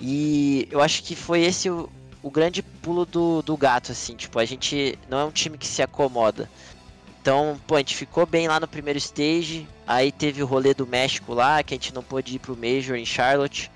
E 0.00 0.68
eu 0.70 0.80
acho 0.80 1.02
que 1.02 1.14
foi 1.14 1.42
esse 1.42 1.68
o, 1.68 1.90
o 2.22 2.30
grande 2.30 2.62
pulo 2.62 3.04
do, 3.04 3.42
do 3.42 3.56
gato, 3.56 3.92
assim. 3.92 4.14
Tipo, 4.14 4.38
a 4.38 4.44
gente 4.44 4.98
não 5.08 5.18
é 5.18 5.24
um 5.24 5.30
time 5.30 5.58
que 5.58 5.66
se 5.66 5.82
acomoda. 5.82 6.48
Então, 7.20 7.60
pô, 7.66 7.74
a 7.74 7.78
gente 7.78 7.96
ficou 7.96 8.24
bem 8.26 8.48
lá 8.48 8.58
no 8.58 8.68
primeiro 8.68 8.98
stage. 8.98 9.68
Aí 9.86 10.10
teve 10.10 10.42
o 10.42 10.46
rolê 10.46 10.74
do 10.74 10.86
México 10.86 11.34
lá, 11.34 11.62
que 11.62 11.74
a 11.74 11.76
gente 11.76 11.94
não 11.94 12.02
pôde 12.02 12.34
ir 12.36 12.38
pro 12.38 12.56
Major 12.56 12.96
em 12.96 13.06
Charlotte. 13.06 13.70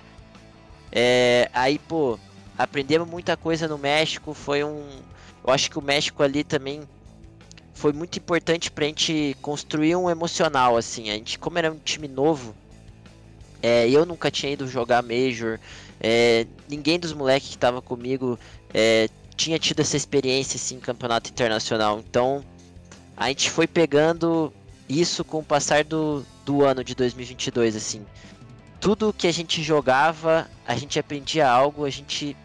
É, 0.91 1.51
aí, 1.53 1.79
pô, 1.79 2.19
aprendemos 2.57 3.09
muita 3.09 3.37
coisa 3.37 3.67
no 3.69 3.79
México. 3.79 4.35
Foi 4.35 4.63
um. 4.65 4.87
Eu 5.45 5.53
acho 5.53 5.71
que 5.71 5.79
o 5.79 5.83
México 5.83 6.23
ali 6.23 6.45
também 6.45 6.83
foi 7.75 7.93
muito 7.93 8.19
importante 8.19 8.71
pra 8.71 8.87
gente 8.87 9.37
construir 9.43 9.97
um 9.97 10.09
emocional, 10.09 10.77
assim. 10.77 11.11
A 11.11 11.15
gente, 11.15 11.39
como 11.39 11.59
era 11.59 11.73
um 11.73 11.79
time 11.79 12.07
novo, 12.07 12.55
é, 13.63 13.89
eu 13.89 14.05
nunca 14.05 14.31
tinha 14.31 14.53
ido 14.53 14.67
jogar 14.67 15.03
Major. 15.03 15.59
É, 16.01 16.47
ninguém 16.69 16.99
dos 16.99 17.13
moleques 17.13 17.51
que 17.51 17.59
tava 17.59 17.81
comigo 17.81 18.39
é, 18.75 19.09
tinha 19.37 19.59
tido 19.59 19.81
essa 19.81 19.97
experiência 19.97 20.57
assim, 20.57 20.77
em 20.77 20.81
campeonato 20.81 21.31
internacional. 21.31 22.01
Então 22.01 22.45
a 23.17 23.29
gente 23.29 23.51
foi 23.51 23.67
pegando 23.67 24.53
isso 24.89 25.25
com 25.25 25.39
o 25.39 25.45
passar 25.45 25.85
do, 25.85 26.25
do 26.45 26.65
ano 26.65 26.83
de 26.83 26.95
2022, 26.95 27.77
assim. 27.77 28.05
Tudo 28.81 29.13
que 29.13 29.29
a 29.29 29.33
gente 29.33 29.63
jogava, 29.63 30.51
a 30.67 30.75
gente 30.75 30.99
aprendia 30.99 31.49
algo, 31.49 31.85
a 31.85 31.91
gente 31.91 32.37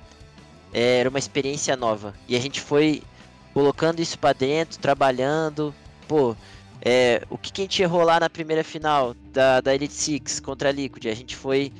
é, 0.71 1.00
era 1.00 1.09
uma 1.09 1.19
experiência 1.19 1.75
nova. 1.75 2.13
E 2.27 2.36
a 2.36 2.39
gente 2.39 2.62
foi 2.62 3.01
colocando 3.53 4.00
isso 4.00 4.19
para 4.19 4.33
dentro, 4.33 4.77
trabalhando. 4.77 5.74
Pô, 6.07 6.36
é, 6.89 7.22
o 7.29 7.38
que, 7.38 7.51
que, 7.51 7.62
a 7.62 7.63
gente 7.65 7.82
errou 7.82 8.01
lá 8.01 8.17
na 8.17 8.29
primeira 8.29 8.63
final 8.63 9.13
da, 9.34 9.60
da 9.60 9.75
Elite 9.75 9.94
Six 9.94 10.39
contra 10.39 10.70
a 10.70 10.72
Liquid? 10.72 11.08
A 11.08 11.13
gente 11.13 11.36
foi 11.36 11.74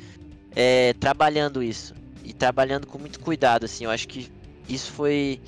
é, 0.54 0.94
trabalhando 1.00 1.64
isso. 1.64 1.96
E 2.26 2.34
trabalhando 2.34 2.86
com 2.86 3.00
muito 3.00 3.18
cuidado, 3.22 3.64
assim. 3.64 3.86
Eu 3.86 3.92
acho 3.92 4.06
que 4.06 4.30
isso 4.68 4.92
foi 4.92 5.40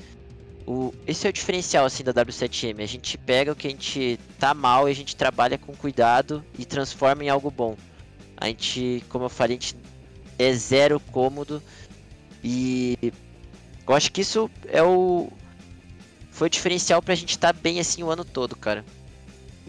o, 0.66 0.94
esse 1.06 1.28
é 1.28 1.30
o 1.30 1.34
diferencial 1.34 1.86
assim 1.86 2.06
da 2.06 2.14
W7M. 2.14 2.82
A 2.82 2.86
gente 2.86 3.18
pega 3.18 3.52
o 3.52 3.56
que 3.56 3.68
a 3.68 3.70
gente 3.70 4.18
tá 4.40 4.54
mal 4.54 4.88
e 4.88 4.92
a 4.94 4.96
gente 4.96 5.14
trabalha 5.14 5.58
com 5.58 5.76
cuidado 5.76 6.42
e 6.58 6.64
transforma 6.64 7.26
em 7.26 7.28
algo 7.28 7.52
bom. 7.52 7.76
A 8.38 8.48
gente, 8.48 9.04
como 9.10 9.26
eu 9.26 9.30
falei, 9.30 9.58
a 9.58 9.60
gente 9.60 9.76
é 10.38 10.54
zero 10.54 11.02
cômodo 11.12 11.62
e 12.42 13.12
eu 13.86 13.94
acho 13.94 14.10
que 14.10 14.22
isso 14.22 14.50
é 14.68 14.82
o 14.82 15.30
foi 16.32 16.48
o 16.48 16.50
diferencial 16.50 17.02
pra 17.02 17.14
gente 17.14 17.32
estar 17.32 17.54
tá 17.54 17.60
bem 17.60 17.82
assim 17.82 18.02
o 18.04 18.10
ano 18.10 18.24
todo, 18.24 18.56
cara. 18.56 18.86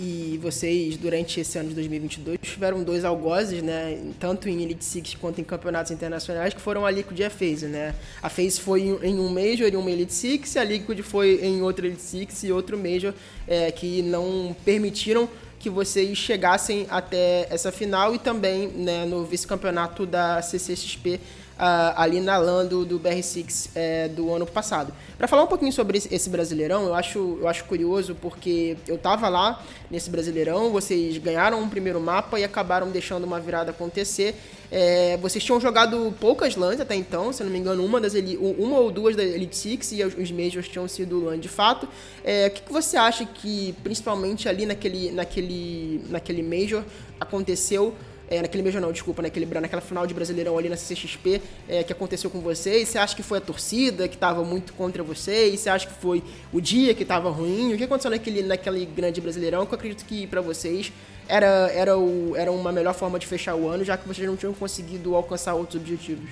E 0.02 0.38
vocês, 0.40 0.96
durante 0.96 1.40
esse 1.40 1.58
ano 1.58 1.68
de 1.68 1.74
2022, 1.74 2.38
tiveram 2.40 2.82
dois 2.82 3.04
algozes, 3.04 3.62
né? 3.62 3.98
Tanto 4.18 4.48
em 4.48 4.62
Elite 4.62 4.82
Six 4.82 5.14
quanto 5.16 5.42
em 5.42 5.44
campeonatos 5.44 5.92
internacionais, 5.92 6.54
que 6.54 6.60
foram 6.60 6.86
a 6.86 6.90
Liquid 6.90 7.18
e 7.18 7.24
a 7.24 7.28
FaZe, 7.28 7.66
né? 7.66 7.94
A 8.22 8.30
FaZe 8.30 8.58
foi 8.62 8.98
em 9.02 9.18
um 9.18 9.28
Major 9.28 9.68
e 9.70 9.76
uma 9.76 9.90
Elite 9.90 10.14
Six, 10.14 10.56
a 10.56 10.64
Liquid 10.64 11.02
foi 11.02 11.40
em 11.42 11.60
outra 11.60 11.86
Elite 11.86 12.00
Six 12.00 12.44
e 12.44 12.50
outro 12.50 12.78
Major, 12.78 13.12
é, 13.46 13.70
que 13.70 14.00
não 14.00 14.56
permitiram 14.64 15.28
que 15.58 15.68
vocês 15.68 16.16
chegassem 16.16 16.86
até 16.88 17.46
essa 17.50 17.70
final 17.70 18.14
e 18.14 18.18
também 18.18 18.68
né, 18.68 19.04
no 19.04 19.26
vice-campeonato 19.26 20.06
da 20.06 20.40
CCXP 20.40 21.20
uh, 21.60 21.92
ali 21.94 22.20
na 22.20 22.38
LAN 22.38 22.66
do, 22.66 22.84
do 22.84 22.98
BR6 22.98 23.70
é, 23.74 24.08
do 24.08 24.32
ano 24.32 24.46
passado. 24.46 24.92
Para 25.18 25.28
falar 25.28 25.44
um 25.44 25.46
pouquinho 25.46 25.72
sobre 25.72 25.98
esse, 25.98 26.30
Brasileirão, 26.30 26.86
eu 26.86 26.94
acho, 26.94 27.38
eu 27.40 27.46
acho 27.46 27.64
curioso 27.64 28.14
porque 28.14 28.76
eu 28.88 28.96
tava 28.96 29.28
lá 29.28 29.62
nesse 29.90 30.08
Brasileirão, 30.08 30.70
vocês 30.70 31.18
ganharam 31.18 31.60
um 31.60 31.68
primeiro 31.68 32.00
mapa 32.00 32.40
e 32.40 32.44
acabaram 32.44 32.88
deixando 32.90 33.24
uma 33.24 33.38
virada 33.38 33.70
acontecer. 33.70 34.34
É, 34.72 35.16
vocês 35.18 35.42
tinham 35.42 35.60
jogado 35.60 36.14
poucas 36.20 36.54
LANs 36.56 36.80
até 36.80 36.94
então, 36.94 37.32
se 37.32 37.42
não 37.42 37.50
me 37.50 37.58
engano, 37.58 37.84
uma, 37.84 38.00
das 38.00 38.14
uma 38.38 38.78
ou 38.78 38.90
duas 38.90 39.16
da 39.16 39.22
Elite 39.22 39.56
Six 39.56 39.92
e 39.92 40.04
os 40.04 40.30
Majors 40.30 40.68
tinham 40.68 40.86
sido 40.88 41.24
LAN 41.24 41.38
de 41.38 41.48
fato. 41.48 41.88
É, 42.24 42.46
o 42.46 42.50
que, 42.52 42.62
que, 42.62 42.72
você 42.72 42.96
acha 42.96 43.26
que, 43.26 43.74
principalmente 43.82 44.48
ali 44.48 44.64
naquele, 44.64 45.10
naquele, 45.10 46.04
naquele 46.08 46.42
Major, 46.42 46.84
aconteceu 47.18 47.94
é, 48.30 48.40
naquele 48.40 48.62
mesmo 48.62 48.80
não, 48.80 48.92
desculpa, 48.92 49.20
naquele, 49.20 49.44
naquela 49.44 49.82
final 49.82 50.06
de 50.06 50.14
Brasileirão 50.14 50.56
ali 50.56 50.68
na 50.68 50.76
CCXP 50.76 51.42
é, 51.68 51.82
que 51.82 51.92
aconteceu 51.92 52.30
com 52.30 52.40
vocês? 52.40 52.88
Você 52.88 52.96
acha 52.96 53.16
que 53.16 53.24
foi 53.24 53.38
a 53.38 53.40
torcida 53.40 54.06
que 54.06 54.14
estava 54.14 54.44
muito 54.44 54.72
contra 54.74 55.02
vocês? 55.02 55.58
Você 55.58 55.68
acha 55.68 55.88
que 55.88 55.94
foi 55.94 56.22
o 56.52 56.60
dia 56.60 56.94
que 56.94 57.02
estava 57.02 57.28
ruim? 57.28 57.74
O 57.74 57.76
que 57.76 57.82
aconteceu 57.82 58.08
naquele, 58.08 58.42
naquele 58.42 58.86
grande 58.86 59.20
Brasileirão 59.20 59.66
que 59.66 59.74
eu 59.74 59.76
acredito 59.76 60.04
que 60.04 60.28
para 60.28 60.40
vocês 60.40 60.92
era, 61.26 61.70
era, 61.74 61.98
o, 61.98 62.36
era 62.36 62.52
uma 62.52 62.70
melhor 62.70 62.94
forma 62.94 63.18
de 63.18 63.26
fechar 63.26 63.56
o 63.56 63.68
ano, 63.68 63.84
já 63.84 63.96
que 63.96 64.06
vocês 64.06 64.26
não 64.26 64.36
tinham 64.36 64.54
conseguido 64.54 65.16
alcançar 65.16 65.54
outros 65.54 65.82
objetivos? 65.82 66.30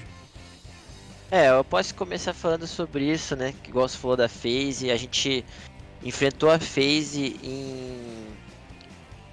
É, 1.33 1.51
eu 1.51 1.65
posso 1.65 1.93
começar 1.97 2.33
falando 2.33 2.67
sobre 2.67 3.11
isso, 3.11 3.35
né? 3.35 3.53
Que 3.61 3.71
igual 3.71 3.89
você 3.89 3.99
falou 3.99 4.17
da 4.17 4.29
FaZe, 4.29 4.93
a 4.93 4.97
gente 4.97 5.45
enfrentou 6.03 6.49
a 6.49 6.61
FaZe 6.61 7.37
em, 7.43 8.29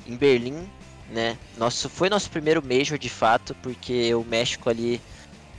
em 0.07 0.17
Berlim 0.17 0.67
né? 1.15 1.37
Nosso, 1.57 1.89
foi 1.89 2.09
nosso 2.09 2.29
primeiro 2.29 2.61
Major 2.61 2.97
de 2.97 3.09
fato, 3.09 3.55
porque 3.63 4.13
o 4.13 4.23
México 4.23 4.69
ali 4.69 5.01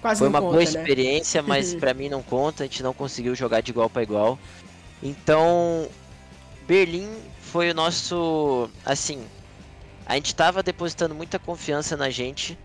Quase 0.03 0.19
foi 0.19 0.29
uma 0.29 0.41
conta, 0.41 0.53
boa 0.53 0.63
né? 0.63 0.69
experiência, 0.69 1.41
né? 1.41 1.49
mas 1.49 1.75
para 1.81 1.95
mim 1.95 2.11
não 2.11 2.23
conta, 2.23 2.63
a 2.63 2.67
gente 2.67 2.83
não 2.83 2.93
conseguiu 2.93 3.35
jogar 3.35 3.63
de 3.63 3.71
igual 3.71 3.89
para 3.89 4.03
igual. 4.03 4.39
Então, 5.03 5.89
Berlim 6.69 7.09
foi 7.41 7.71
o 7.71 7.75
nosso, 7.75 8.69
assim, 8.85 9.25
a 10.05 10.15
gente 10.15 10.27
estava 10.27 10.63
depositando 10.63 11.15
muita 11.15 11.39
confiança 11.39 11.97
na 11.97 12.11
gente, 12.11 12.59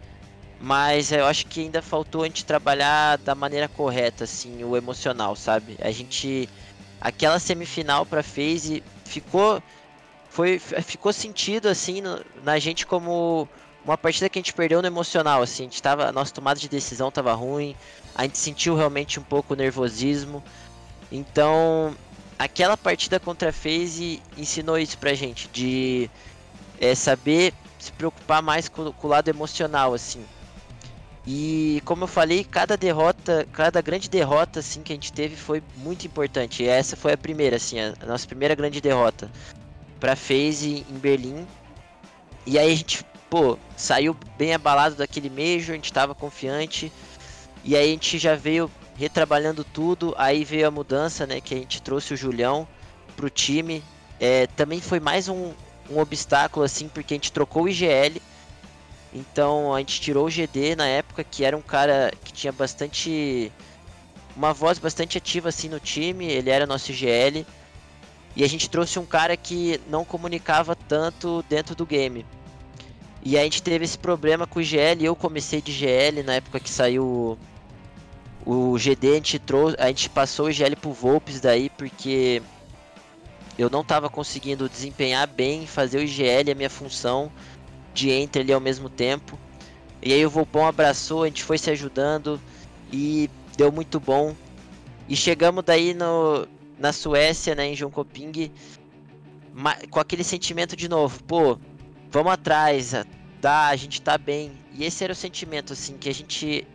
mas 0.60 1.14
eu 1.14 1.26
acho 1.26 1.48
que 1.48 1.62
ainda 1.62 1.82
faltou 1.82 2.24
a 2.24 2.26
gente 2.26 2.46
trabalhar 2.46 3.18
da 3.20 3.34
maneira 3.34 3.70
correta, 3.70 4.26
assim, 4.26 4.64
o 4.66 4.76
emocional, 4.76 5.34
sabe? 5.36 5.78
A 5.82 5.92
gente 5.92 6.50
aquela 7.00 7.40
semifinal 7.40 8.06
para 8.06 8.22
FaZe 8.22 8.84
ficou 9.06 9.64
foi 10.32 10.58
ficou 10.60 11.12
sentido 11.12 11.68
assim 11.68 12.02
no, 12.02 12.20
na 12.44 12.58
gente 12.58 12.88
como 12.88 13.48
uma 13.84 13.98
partida 13.98 14.30
que 14.30 14.40
a 14.40 14.42
gente 14.42 14.54
perdeu 14.54 14.82
no 14.82 14.88
emocional, 14.88 15.42
assim, 15.42 15.64
a 15.64 15.66
gente 15.66 15.82
tava, 15.82 16.08
a 16.08 16.12
nossa 16.12 16.34
tomada 16.34 16.60
de 16.60 16.70
decisão 16.70 17.12
tava 17.12 17.34
ruim, 17.34 17.76
a 18.16 18.24
gente 18.24 18.38
sentiu 18.38 18.76
realmente 18.76 19.20
um 19.20 19.24
pouco 19.24 19.54
o 19.54 19.58
nervosismo. 19.58 20.44
Então, 21.12 21.96
aquela 22.38 22.78
partida 22.78 23.20
contra 23.20 23.50
a 23.50 23.54
FaZe 23.54 24.22
ensinou 24.38 24.78
isso 24.78 24.98
pra 25.00 25.16
gente, 25.16 25.50
de 25.50 26.10
é, 26.80 26.94
saber 26.94 27.54
se 27.80 27.92
preocupar 27.92 28.42
mais 28.44 28.70
com, 28.70 28.94
com, 28.94 29.08
o 29.08 29.10
lado 29.10 29.30
emocional, 29.30 29.96
assim. 29.96 30.24
E 31.26 31.82
como 31.84 32.04
eu 32.04 32.08
falei, 32.08 32.44
cada 32.44 32.78
derrota, 32.78 33.48
cada 33.52 33.82
grande 33.82 34.10
derrota 34.10 34.60
assim 34.60 34.84
que 34.84 34.94
a 34.94 34.96
gente 34.96 35.12
teve 35.12 35.36
foi 35.36 35.62
muito 35.78 36.06
importante. 36.06 36.64
E 36.64 36.68
essa 36.68 36.96
foi 36.96 37.14
a 37.14 37.18
primeira, 37.18 37.58
assim, 37.58 37.80
a 37.80 38.06
nossa 38.06 38.28
primeira 38.28 38.54
grande 38.54 38.80
derrota 38.80 39.30
pra 40.02 40.16
FaZe 40.16 40.84
em 40.90 40.98
Berlim. 40.98 41.48
E 42.46 42.58
aí 42.58 42.74
a 42.74 42.76
gente, 42.76 43.06
pô, 43.30 43.58
saiu 43.78 44.18
bem 44.38 44.54
abalado 44.54 44.96
daquele 44.96 45.30
Major, 45.30 45.72
a 45.72 45.76
gente 45.76 45.94
tava 45.94 46.16
confiante. 46.16 46.92
E 47.64 47.78
aí 47.78 47.88
a 47.88 47.92
gente 47.92 48.18
já 48.18 48.36
veio 48.36 48.70
retrabalhando 48.96 49.64
tudo, 49.64 50.14
aí 50.18 50.44
veio 50.44 50.68
a 50.68 50.72
mudança, 50.72 51.28
né, 51.28 51.40
que 51.40 51.54
a 51.54 51.58
gente 51.58 51.82
trouxe 51.82 52.16
o 52.16 52.18
Julião 52.18 52.68
pro 53.16 53.30
time. 53.30 53.84
É, 54.20 54.48
também 54.48 54.82
foi 54.82 55.00
mais 55.00 55.30
um, 55.30 55.54
um 55.90 56.00
obstáculo, 56.00 56.66
assim, 56.66 56.90
porque 56.90 57.14
a 57.14 57.18
gente 57.18 57.32
trocou 57.32 57.64
o 57.64 57.70
IGL. 57.70 58.20
Então 59.14 59.76
a 59.76 59.80
gente 59.80 60.02
tirou 60.02 60.26
o 60.26 60.30
GD 60.32 60.76
na 60.76 60.88
época, 60.88 61.24
que 61.24 61.44
era 61.46 61.56
um 61.56 61.62
cara 61.62 62.12
que 62.24 62.34
tinha 62.34 62.52
bastante. 62.52 63.52
Uma 64.36 64.54
voz 64.54 64.80
bastante 64.80 65.18
ativa 65.18 65.50
assim 65.50 65.68
no 65.68 65.80
time, 65.80 66.26
ele 66.26 66.50
era 66.50 66.66
nosso 66.66 66.92
IGL. 66.92 67.46
E 68.36 68.44
a 68.44 68.48
gente 68.48 68.70
trouxe 68.70 68.98
um 68.98 69.06
cara 69.06 69.36
que 69.36 69.80
não 69.90 70.06
comunicava 70.06 70.76
tanto 70.76 71.44
dentro 71.50 71.76
do 71.76 71.86
game. 71.86 72.26
E 73.24 73.38
a 73.38 73.44
gente 73.44 73.62
teve 73.62 73.86
esse 73.86 73.98
problema 73.98 74.48
com 74.48 74.60
o 74.60 74.64
GL. 74.64 75.04
Eu 75.04 75.16
comecei 75.16 75.62
de 75.62 75.72
GL 75.72 76.24
na 76.24 76.36
época 76.36 76.60
que 76.60 76.70
saiu 76.70 77.38
o 78.46 78.78
GD. 78.78 79.12
A 79.12 79.16
gente, 79.16 79.40
trouxe, 79.40 79.76
a 79.80 79.88
gente 79.88 80.10
passou 80.10 80.48
o 80.48 80.52
GL 80.52 80.76
pro 80.76 80.92
Volpes 80.92 81.40
daí 81.40 81.70
porque 81.70 82.42
eu 83.58 83.70
não 83.70 83.82
estava 83.82 84.10
conseguindo 84.10 84.68
desempenhar 84.68 85.28
bem, 85.28 85.68
fazer 85.68 86.04
o 86.04 86.08
GL 86.08 86.52
a 86.52 86.56
minha 86.56 86.70
função 86.70 87.32
de 87.94 88.10
entre 88.10 88.42
ali 88.42 88.54
ao 88.54 88.62
mesmo 88.62 88.90
tempo. 88.90 89.38
E 90.02 90.12
aí 90.14 90.26
o 90.26 90.30
Volpão 90.30 90.66
abraçou, 90.66 91.24
a 91.24 91.28
gente 91.28 91.44
foi 91.44 91.60
se 91.60 91.70
ajudando 91.70 92.42
e 92.92 93.30
deu 93.56 93.72
muito 93.72 94.00
bom. 94.00 94.36
E 95.08 95.16
chegamos 95.16 95.64
daí 95.64 95.94
no, 95.94 96.48
na 96.82 96.92
Suécia, 96.92 97.56
né, 97.56 97.68
em 97.68 97.76
Jönköping, 97.76 98.52
com 99.90 100.00
aquele 100.00 100.24
sentimento 100.24 100.76
de 100.76 100.90
novo, 100.90 101.24
pô, 101.24 101.60
vamos 102.10 102.34
atrás, 102.34 102.94
dá, 103.40 103.68
a 103.68 103.76
gente 103.76 104.02
tá 104.02 104.18
bem. 104.18 104.52
E 104.74 104.84
esse 104.84 105.04
era 105.04 105.14
o 105.14 105.16
sentimento, 105.16 105.74
assim, 105.74 105.98
que 105.98 106.10
a 106.10 106.14
gente. 106.14 106.68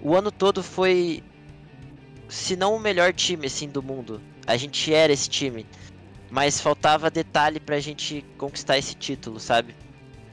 O 0.00 0.14
ano 0.14 0.30
todo 0.30 0.62
foi. 0.62 1.22
Se 2.28 2.54
não 2.56 2.76
o 2.76 2.80
melhor 2.80 3.12
time, 3.12 3.46
assim, 3.46 3.68
do 3.68 3.82
mundo. 3.82 4.20
A 4.46 4.56
gente 4.56 4.92
era 4.92 5.12
esse 5.12 5.28
time. 5.28 5.66
Mas 6.30 6.60
faltava 6.60 7.10
detalhe 7.10 7.58
pra 7.58 7.80
gente 7.80 8.24
conquistar 8.38 8.78
esse 8.78 8.94
título, 8.94 9.40
sabe? 9.40 9.74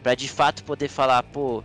Pra 0.04 0.14
de 0.14 0.30
fato 0.30 0.64
poder 0.64 0.90
falar, 0.90 1.24
pô, 1.24 1.64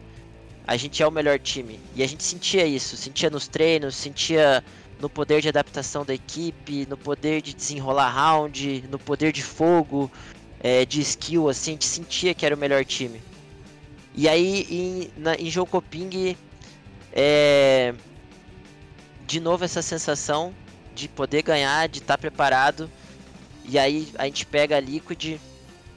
a 0.67 0.77
gente 0.77 1.03
é 1.03 1.07
o 1.07 1.11
melhor 1.11 1.39
time. 1.39 1.79
E 1.95 2.03
a 2.03 2.07
gente 2.07 2.23
sentia 2.23 2.65
isso, 2.65 2.97
sentia 2.97 3.29
nos 3.29 3.47
treinos, 3.47 3.95
sentia 3.95 4.65
no 5.03 5.11
poder 5.11 5.43
de 5.43 5.49
adaptação 5.49 6.05
da 6.05 6.15
equipe, 6.15 6.87
no 6.89 6.97
poder 6.97 7.43
de 7.43 7.53
desenrolar 7.53 8.09
round, 8.09 8.85
no 8.89 9.01
poder 9.01 9.33
de 9.33 9.43
fogo, 9.43 10.09
é, 10.61 10.87
de 10.87 11.01
skill, 11.01 11.49
assim, 11.49 11.73
a 11.73 11.75
gente 11.75 11.87
sentia 11.87 12.33
que 12.33 12.47
era 12.47 12.55
o 12.55 12.59
melhor 12.59 12.85
time. 12.85 13.21
E 14.15 14.29
aí 14.29 14.65
em, 14.71 15.11
na, 15.21 15.35
em 15.35 15.51
é, 17.13 17.93
de 19.27 19.41
novo 19.41 19.65
essa 19.65 19.83
sensação 19.83 20.55
de 20.95 21.09
poder 21.09 21.43
ganhar, 21.43 21.89
de 21.89 21.99
estar 21.99 22.15
tá 22.15 22.19
preparado. 22.19 22.89
E 23.65 23.81
aí 23.81 24.09
a 24.17 24.27
gente 24.27 24.47
pega 24.47 24.77
a 24.77 24.81
Liquid, 24.81 25.41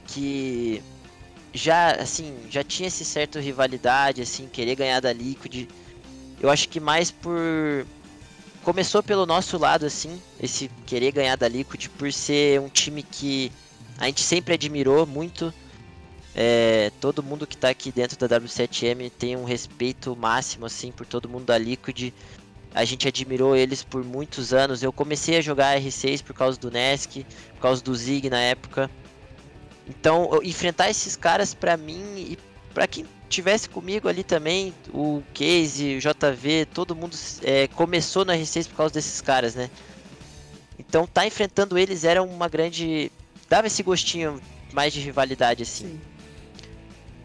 que 0.08 0.82
já 1.54 1.92
assim 1.92 2.36
já 2.50 2.64
tinha 2.64 2.88
esse 2.88 3.04
certo 3.04 3.38
rivalidade, 3.38 4.20
assim, 4.20 4.48
querer 4.48 4.74
ganhar 4.74 4.98
da 4.98 5.12
Liquid. 5.12 5.68
Eu 6.40 6.50
acho 6.50 6.68
que 6.68 6.80
mais 6.80 7.12
por 7.12 7.86
começou 8.66 9.00
pelo 9.00 9.24
nosso 9.24 9.56
lado, 9.56 9.86
assim, 9.86 10.20
esse 10.40 10.68
querer 10.84 11.12
ganhar 11.12 11.36
da 11.36 11.46
Liquid 11.46 11.86
por 11.90 12.12
ser 12.12 12.60
um 12.60 12.68
time 12.68 13.00
que 13.00 13.52
a 13.96 14.06
gente 14.06 14.20
sempre 14.20 14.54
admirou 14.54 15.06
muito. 15.06 15.54
É, 16.34 16.90
todo 17.00 17.22
mundo 17.22 17.46
que 17.46 17.54
está 17.54 17.68
aqui 17.68 17.92
dentro 17.92 18.18
da 18.18 18.40
W7M 18.40 19.08
tem 19.16 19.36
um 19.36 19.44
respeito 19.44 20.16
máximo 20.16 20.66
assim 20.66 20.90
por 20.90 21.06
todo 21.06 21.28
mundo 21.28 21.44
da 21.44 21.56
Liquid. 21.56 22.12
A 22.74 22.84
gente 22.84 23.06
admirou 23.06 23.54
eles 23.54 23.84
por 23.84 24.02
muitos 24.02 24.52
anos. 24.52 24.82
Eu 24.82 24.92
comecei 24.92 25.38
a 25.38 25.40
jogar 25.40 25.80
R6 25.80 26.24
por 26.24 26.34
causa 26.34 26.58
do 26.58 26.68
Nesk, 26.68 27.24
por 27.54 27.60
causa 27.60 27.80
do 27.80 27.94
Zig 27.94 28.28
na 28.28 28.40
época. 28.40 28.90
Então, 29.86 30.40
enfrentar 30.42 30.90
esses 30.90 31.14
caras 31.14 31.54
para 31.54 31.76
mim 31.76 32.02
e 32.16 32.38
para 32.74 32.88
quem 32.88 33.06
tivesse 33.28 33.68
comigo 33.68 34.08
ali 34.08 34.22
também, 34.22 34.74
o 34.92 35.22
Case, 35.34 35.96
o 35.96 36.00
JV, 36.00 36.66
todo 36.66 36.96
mundo 36.96 37.16
é, 37.42 37.68
começou 37.68 38.24
no 38.24 38.32
R6 38.32 38.68
por 38.68 38.76
causa 38.76 38.94
desses 38.94 39.20
caras, 39.20 39.54
né? 39.54 39.70
Então, 40.78 41.06
tá 41.06 41.26
enfrentando 41.26 41.78
eles 41.78 42.04
era 42.04 42.22
uma 42.22 42.48
grande. 42.48 43.10
dava 43.48 43.66
esse 43.66 43.82
gostinho 43.82 44.40
mais 44.72 44.92
de 44.92 45.00
rivalidade, 45.00 45.62
assim. 45.62 45.88
Sim. 45.88 46.00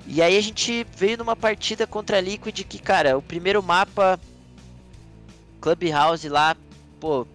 E 0.07 0.21
aí 0.21 0.37
a 0.37 0.41
gente 0.41 0.85
veio 0.95 1.17
numa 1.17 1.35
partida 1.35 1.85
contra 1.85 2.17
a 2.17 2.21
Liquid 2.21 2.63
que, 2.63 2.79
cara, 2.79 3.17
o 3.17 3.21
primeiro 3.21 3.61
mapa. 3.61 4.19
Clubhouse 5.59 6.27
lá, 6.27 6.55
pô. 6.99 7.27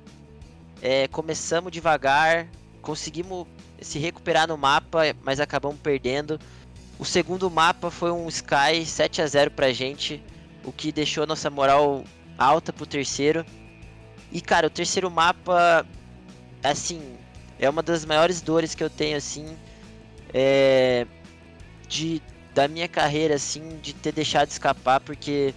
É, 0.82 1.08
começamos 1.08 1.72
devagar, 1.72 2.46
conseguimos 2.82 3.46
se 3.80 3.98
recuperar 3.98 4.46
no 4.48 4.58
mapa, 4.58 5.02
mas 5.22 5.40
acabamos 5.40 5.78
perdendo. 5.80 6.38
O 6.98 7.04
segundo 7.04 7.50
mapa 7.50 7.90
foi 7.90 8.10
um 8.10 8.26
Sky 8.28 8.84
7 8.84 9.20
a 9.20 9.26
0 9.26 9.50
pra 9.50 9.72
gente, 9.72 10.22
o 10.64 10.72
que 10.72 10.90
deixou 10.90 11.26
nossa 11.26 11.50
moral 11.50 12.04
alta 12.38 12.72
pro 12.72 12.86
terceiro. 12.86 13.44
E 14.32 14.40
cara, 14.40 14.66
o 14.66 14.70
terceiro 14.70 15.10
mapa, 15.10 15.86
assim, 16.62 17.16
é 17.58 17.68
uma 17.68 17.82
das 17.82 18.04
maiores 18.04 18.40
dores 18.40 18.74
que 18.74 18.82
eu 18.82 18.90
tenho, 18.90 19.16
assim, 19.16 19.56
é, 20.32 21.06
de 21.88 22.22
da 22.54 22.66
minha 22.66 22.88
carreira, 22.88 23.34
assim, 23.34 23.78
de 23.82 23.92
ter 23.92 24.12
deixado 24.12 24.50
escapar, 24.50 24.98
porque 25.00 25.54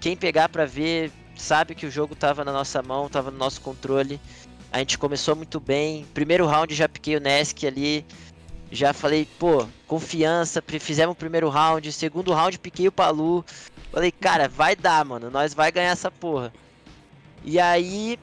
quem 0.00 0.14
pegar 0.14 0.50
pra 0.50 0.66
ver 0.66 1.10
sabe 1.34 1.74
que 1.74 1.86
o 1.86 1.90
jogo 1.90 2.14
tava 2.14 2.44
na 2.44 2.52
nossa 2.52 2.82
mão, 2.82 3.08
tava 3.08 3.30
no 3.30 3.38
nosso 3.38 3.60
controle. 3.62 4.20
A 4.70 4.78
gente 4.80 4.98
começou 4.98 5.34
muito 5.34 5.58
bem. 5.58 6.04
Primeiro 6.12 6.46
round 6.46 6.74
já 6.74 6.86
piquei 6.86 7.16
o 7.16 7.20
Nesk 7.20 7.64
ali. 7.64 8.04
Já 8.74 8.92
falei, 8.92 9.28
pô, 9.38 9.66
confiança. 9.86 10.62
Fizemos 10.80 11.12
o 11.12 11.16
primeiro 11.16 11.48
round. 11.48 11.92
Segundo 11.92 12.32
round 12.32 12.58
piquei 12.58 12.88
o 12.88 12.92
Palu. 12.92 13.44
Falei, 13.92 14.10
cara, 14.10 14.48
vai 14.48 14.74
dar, 14.74 15.04
mano. 15.04 15.30
Nós 15.30 15.54
vai 15.54 15.70
ganhar 15.70 15.92
essa 15.92 16.10
porra. 16.10 16.52
E 17.44 17.60
aí. 17.60 18.18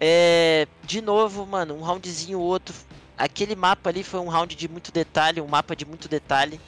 É, 0.00 0.66
de 0.82 1.02
novo, 1.02 1.44
mano, 1.44 1.74
um 1.74 1.80
roundzinho 1.80 2.38
outro. 2.38 2.74
Aquele 3.18 3.54
mapa 3.54 3.90
ali 3.90 4.02
foi 4.02 4.18
um 4.18 4.28
round 4.28 4.54
de 4.54 4.66
muito 4.66 4.90
detalhe, 4.90 5.42
um 5.42 5.46
mapa 5.46 5.76
de 5.76 5.84
muito 5.84 6.08
detalhe. 6.08 6.58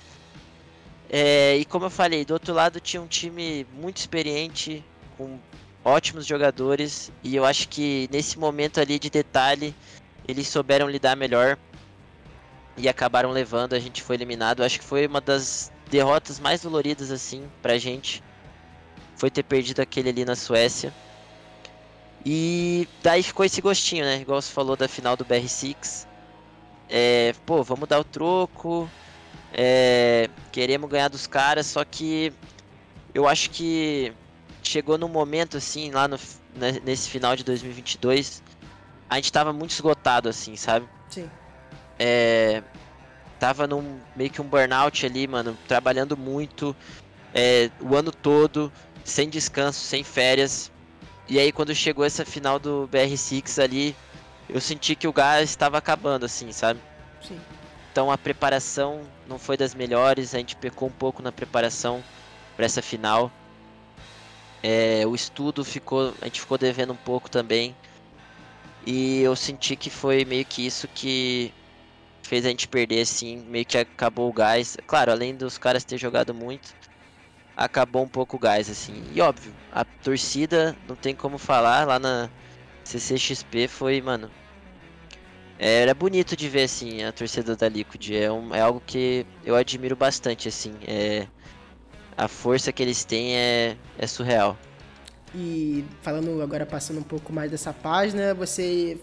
É, 1.08 1.56
e 1.56 1.64
como 1.64 1.86
eu 1.86 1.90
falei, 1.90 2.26
do 2.26 2.34
outro 2.34 2.52
lado 2.52 2.78
tinha 2.78 3.00
um 3.00 3.06
time 3.06 3.66
muito 3.72 3.96
experiente, 3.96 4.84
com 5.16 5.38
ótimos 5.84 6.26
jogadores 6.26 7.10
e 7.24 7.34
eu 7.34 7.44
acho 7.44 7.68
que 7.68 8.08
nesse 8.12 8.38
momento 8.38 8.80
ali 8.80 8.98
de 8.98 9.10
detalhe 9.10 9.74
eles 10.28 10.46
souberam 10.46 10.88
lidar 10.88 11.16
melhor 11.16 11.58
e 12.76 12.88
acabaram 12.88 13.30
levando, 13.30 13.74
a 13.74 13.78
gente 13.78 14.02
foi 14.02 14.16
eliminado. 14.16 14.62
Acho 14.62 14.78
que 14.78 14.84
foi 14.84 15.06
uma 15.06 15.20
das 15.20 15.72
derrotas 15.90 16.38
mais 16.38 16.62
doloridas 16.62 17.10
assim 17.10 17.48
pra 17.60 17.78
gente. 17.78 18.22
Foi 19.16 19.30
ter 19.30 19.42
perdido 19.42 19.80
aquele 19.80 20.08
ali 20.08 20.24
na 20.24 20.34
Suécia. 20.34 20.92
E 22.24 22.88
daí 23.02 23.22
ficou 23.22 23.44
esse 23.44 23.60
gostinho, 23.60 24.04
né? 24.04 24.20
Igual 24.20 24.40
você 24.40 24.52
falou 24.52 24.76
da 24.76 24.88
final 24.88 25.16
do 25.16 25.24
BR6. 25.24 26.06
É, 26.88 27.34
pô, 27.44 27.62
vamos 27.62 27.88
dar 27.88 28.00
o 28.00 28.04
troco. 28.04 28.88
É, 29.52 30.30
queremos 30.50 30.88
ganhar 30.88 31.08
dos 31.08 31.26
caras, 31.26 31.66
só 31.66 31.84
que 31.84 32.32
eu 33.14 33.28
acho 33.28 33.50
que 33.50 34.12
chegou 34.62 34.96
num 34.96 35.08
momento 35.08 35.56
assim, 35.56 35.90
lá 35.90 36.08
no, 36.08 36.18
né, 36.54 36.80
nesse 36.84 37.10
final 37.10 37.36
de 37.36 37.44
2022, 37.44 38.42
a 39.10 39.16
gente 39.16 39.30
tava 39.30 39.52
muito 39.52 39.72
esgotado 39.72 40.28
assim, 40.28 40.56
sabe? 40.56 40.88
Sim. 41.10 41.28
É, 42.04 42.64
tava 43.38 43.68
num 43.68 44.00
meio 44.16 44.28
que 44.28 44.42
um 44.42 44.44
burnout 44.44 45.06
ali, 45.06 45.28
mano, 45.28 45.56
trabalhando 45.68 46.16
muito 46.16 46.74
é, 47.32 47.70
o 47.80 47.94
ano 47.94 48.10
todo, 48.10 48.72
sem 49.04 49.28
descanso, 49.28 49.78
sem 49.78 50.02
férias. 50.02 50.72
E 51.28 51.38
aí 51.38 51.52
quando 51.52 51.72
chegou 51.72 52.04
essa 52.04 52.24
final 52.24 52.58
do 52.58 52.88
BR6 52.92 53.62
ali, 53.62 53.94
eu 54.48 54.60
senti 54.60 54.96
que 54.96 55.06
o 55.06 55.12
gás 55.12 55.48
estava 55.48 55.78
acabando 55.78 56.26
assim, 56.26 56.50
sabe? 56.50 56.80
Sim. 57.20 57.40
Então 57.92 58.10
a 58.10 58.18
preparação 58.18 59.02
não 59.28 59.38
foi 59.38 59.56
das 59.56 59.72
melhores, 59.72 60.34
a 60.34 60.38
gente 60.38 60.56
pecou 60.56 60.88
um 60.88 60.92
pouco 60.92 61.22
na 61.22 61.30
preparação 61.30 62.02
para 62.56 62.66
essa 62.66 62.82
final. 62.82 63.30
É, 64.60 65.04
o 65.06 65.14
estudo 65.14 65.64
ficou, 65.64 66.12
a 66.20 66.24
gente 66.24 66.40
ficou 66.40 66.58
devendo 66.58 66.94
um 66.94 66.96
pouco 66.96 67.30
também. 67.30 67.76
E 68.84 69.20
eu 69.20 69.36
senti 69.36 69.76
que 69.76 69.88
foi 69.88 70.24
meio 70.24 70.44
que 70.44 70.66
isso 70.66 70.88
que 70.88 71.54
fez 72.32 72.46
a 72.46 72.48
gente 72.48 72.66
perder, 72.66 73.02
assim, 73.02 73.44
meio 73.46 73.66
que 73.66 73.76
acabou 73.76 74.30
o 74.30 74.32
gás. 74.32 74.74
Claro, 74.86 75.12
além 75.12 75.36
dos 75.36 75.58
caras 75.58 75.84
ter 75.84 75.98
jogado 75.98 76.32
muito, 76.32 76.74
acabou 77.54 78.02
um 78.02 78.08
pouco 78.08 78.38
o 78.38 78.40
gás, 78.40 78.70
assim. 78.70 79.04
E 79.14 79.20
óbvio, 79.20 79.52
a 79.70 79.84
torcida, 79.84 80.74
não 80.88 80.96
tem 80.96 81.14
como 81.14 81.36
falar, 81.36 81.86
lá 81.86 81.98
na 81.98 82.30
CCXP 82.84 83.68
foi, 83.68 84.00
mano. 84.00 84.30
É, 85.58 85.82
era 85.82 85.92
bonito 85.92 86.34
de 86.34 86.48
ver, 86.48 86.62
assim, 86.62 87.02
a 87.04 87.12
torcida 87.12 87.54
da 87.54 87.68
Liquid. 87.68 88.12
É, 88.12 88.32
um, 88.32 88.54
é 88.54 88.62
algo 88.62 88.80
que 88.80 89.26
eu 89.44 89.54
admiro 89.54 89.94
bastante, 89.94 90.48
assim. 90.48 90.72
É, 90.86 91.26
a 92.16 92.28
força 92.28 92.72
que 92.72 92.82
eles 92.82 93.04
têm 93.04 93.36
é, 93.36 93.76
é 93.98 94.06
surreal. 94.06 94.56
E 95.34 95.82
falando 96.02 96.42
agora, 96.42 96.66
passando 96.66 97.00
um 97.00 97.02
pouco 97.02 97.32
mais 97.32 97.50
dessa 97.50 97.72
página, 97.72 98.34
vocês 98.34 98.98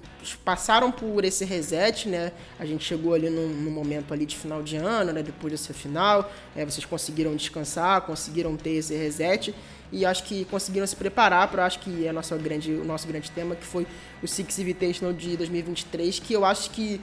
passaram 0.45 0.91
por 0.91 1.25
esse 1.25 1.43
reset, 1.43 2.07
né? 2.07 2.31
A 2.59 2.65
gente 2.65 2.85
chegou 2.85 3.15
ali 3.15 3.31
num, 3.31 3.47
num 3.47 3.71
momento 3.71 4.13
ali 4.13 4.27
de 4.27 4.37
final 4.37 4.61
de 4.61 4.77
ano, 4.77 5.11
né? 5.11 5.23
Depois 5.23 5.51
dessa 5.51 5.73
final, 5.73 6.31
é, 6.55 6.63
vocês 6.63 6.85
conseguiram 6.85 7.35
descansar, 7.35 8.01
conseguiram 8.01 8.55
ter 8.55 8.71
esse 8.71 8.95
reset 8.95 9.55
e 9.91 10.05
acho 10.05 10.23
que 10.23 10.45
conseguiram 10.45 10.85
se 10.85 10.95
preparar 10.95 11.49
para 11.49 11.65
acho 11.65 11.79
que 11.79 12.05
é 12.05 12.11
nosso 12.11 12.35
grande, 12.37 12.73
o 12.73 12.85
nosso 12.85 13.07
grande 13.07 13.31
tema 13.31 13.55
que 13.55 13.65
foi 13.65 13.87
o 14.21 14.27
Six 14.27 14.59
Invitational 14.59 15.11
de 15.11 15.35
2023, 15.35 16.19
que 16.19 16.33
eu 16.33 16.45
acho 16.45 16.69
que 16.69 17.01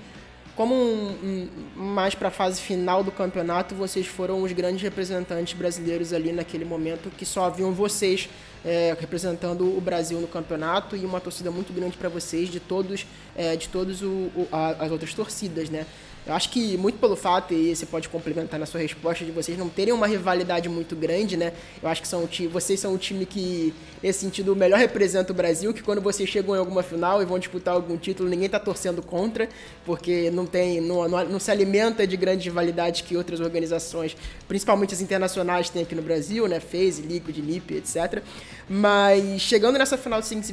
como 0.56 0.74
um, 0.74 1.48
um, 1.76 1.84
mais 1.84 2.14
para 2.14 2.28
a 2.28 2.30
fase 2.30 2.60
final 2.60 3.04
do 3.04 3.12
campeonato, 3.12 3.74
vocês 3.74 4.06
foram 4.06 4.42
os 4.42 4.50
grandes 4.52 4.82
representantes 4.82 5.52
brasileiros 5.52 6.14
ali 6.14 6.32
naquele 6.32 6.64
momento 6.64 7.10
que 7.10 7.26
só 7.26 7.44
haviam 7.44 7.72
vocês 7.72 8.28
é, 8.64 8.96
representando 8.98 9.76
o 9.76 9.80
Brasil 9.80 10.18
no 10.18 10.26
campeonato 10.26 10.96
e 10.96 11.04
uma 11.04 11.20
torcida 11.20 11.50
muito 11.50 11.74
grande 11.74 11.96
para 11.98 12.08
vocês 12.08 12.48
de 12.48 12.58
todos, 12.58 13.06
é, 13.36 13.54
de 13.54 13.68
todos 13.68 14.00
o, 14.00 14.06
o, 14.06 14.48
a, 14.50 14.70
as 14.84 14.90
outras 14.90 15.12
torcidas, 15.12 15.68
né? 15.68 15.86
Eu 16.26 16.34
acho 16.34 16.50
que 16.50 16.76
muito 16.76 16.98
pelo 16.98 17.14
fato, 17.14 17.54
e 17.54 17.74
você 17.74 17.86
pode 17.86 18.08
complementar 18.08 18.58
na 18.58 18.66
sua 18.66 18.80
resposta, 18.80 19.24
de 19.24 19.30
vocês 19.30 19.56
não 19.56 19.68
terem 19.68 19.94
uma 19.94 20.08
rivalidade 20.08 20.68
muito 20.68 20.96
grande, 20.96 21.36
né? 21.36 21.52
Eu 21.80 21.88
acho 21.88 22.02
que 22.02 22.08
são, 22.08 22.28
vocês 22.50 22.80
são 22.80 22.94
um 22.94 22.96
time 22.96 23.24
que, 23.24 23.72
nesse 24.02 24.20
sentido, 24.20 24.56
melhor 24.56 24.78
representa 24.78 25.32
o 25.32 25.34
Brasil, 25.34 25.72
que 25.72 25.82
quando 25.82 26.00
vocês 26.00 26.28
chegam 26.28 26.56
em 26.56 26.58
alguma 26.58 26.82
final 26.82 27.22
e 27.22 27.24
vão 27.24 27.38
disputar 27.38 27.74
algum 27.74 27.96
título, 27.96 28.28
ninguém 28.28 28.48
tá 28.48 28.58
torcendo 28.58 29.02
contra, 29.02 29.48
porque 29.84 30.28
não 30.32 30.46
tem, 30.46 30.80
não, 30.80 31.08
não, 31.08 31.24
não 31.26 31.38
se 31.38 31.50
alimenta 31.52 32.04
de 32.04 32.16
grandes 32.16 32.44
rivalidades 32.44 33.02
que 33.02 33.16
outras 33.16 33.38
organizações, 33.38 34.16
principalmente 34.48 34.94
as 34.94 35.00
internacionais, 35.00 35.70
têm 35.70 35.82
aqui 35.82 35.94
no 35.94 36.02
Brasil, 36.02 36.48
né? 36.48 36.58
FaZe, 36.58 37.02
Liquid, 37.02 37.38
NiP, 37.38 37.76
etc. 37.76 38.20
Mas 38.68 39.40
chegando 39.42 39.78
nessa 39.78 39.96
final 39.96 40.20
do 40.20 40.26
Six, 40.26 40.52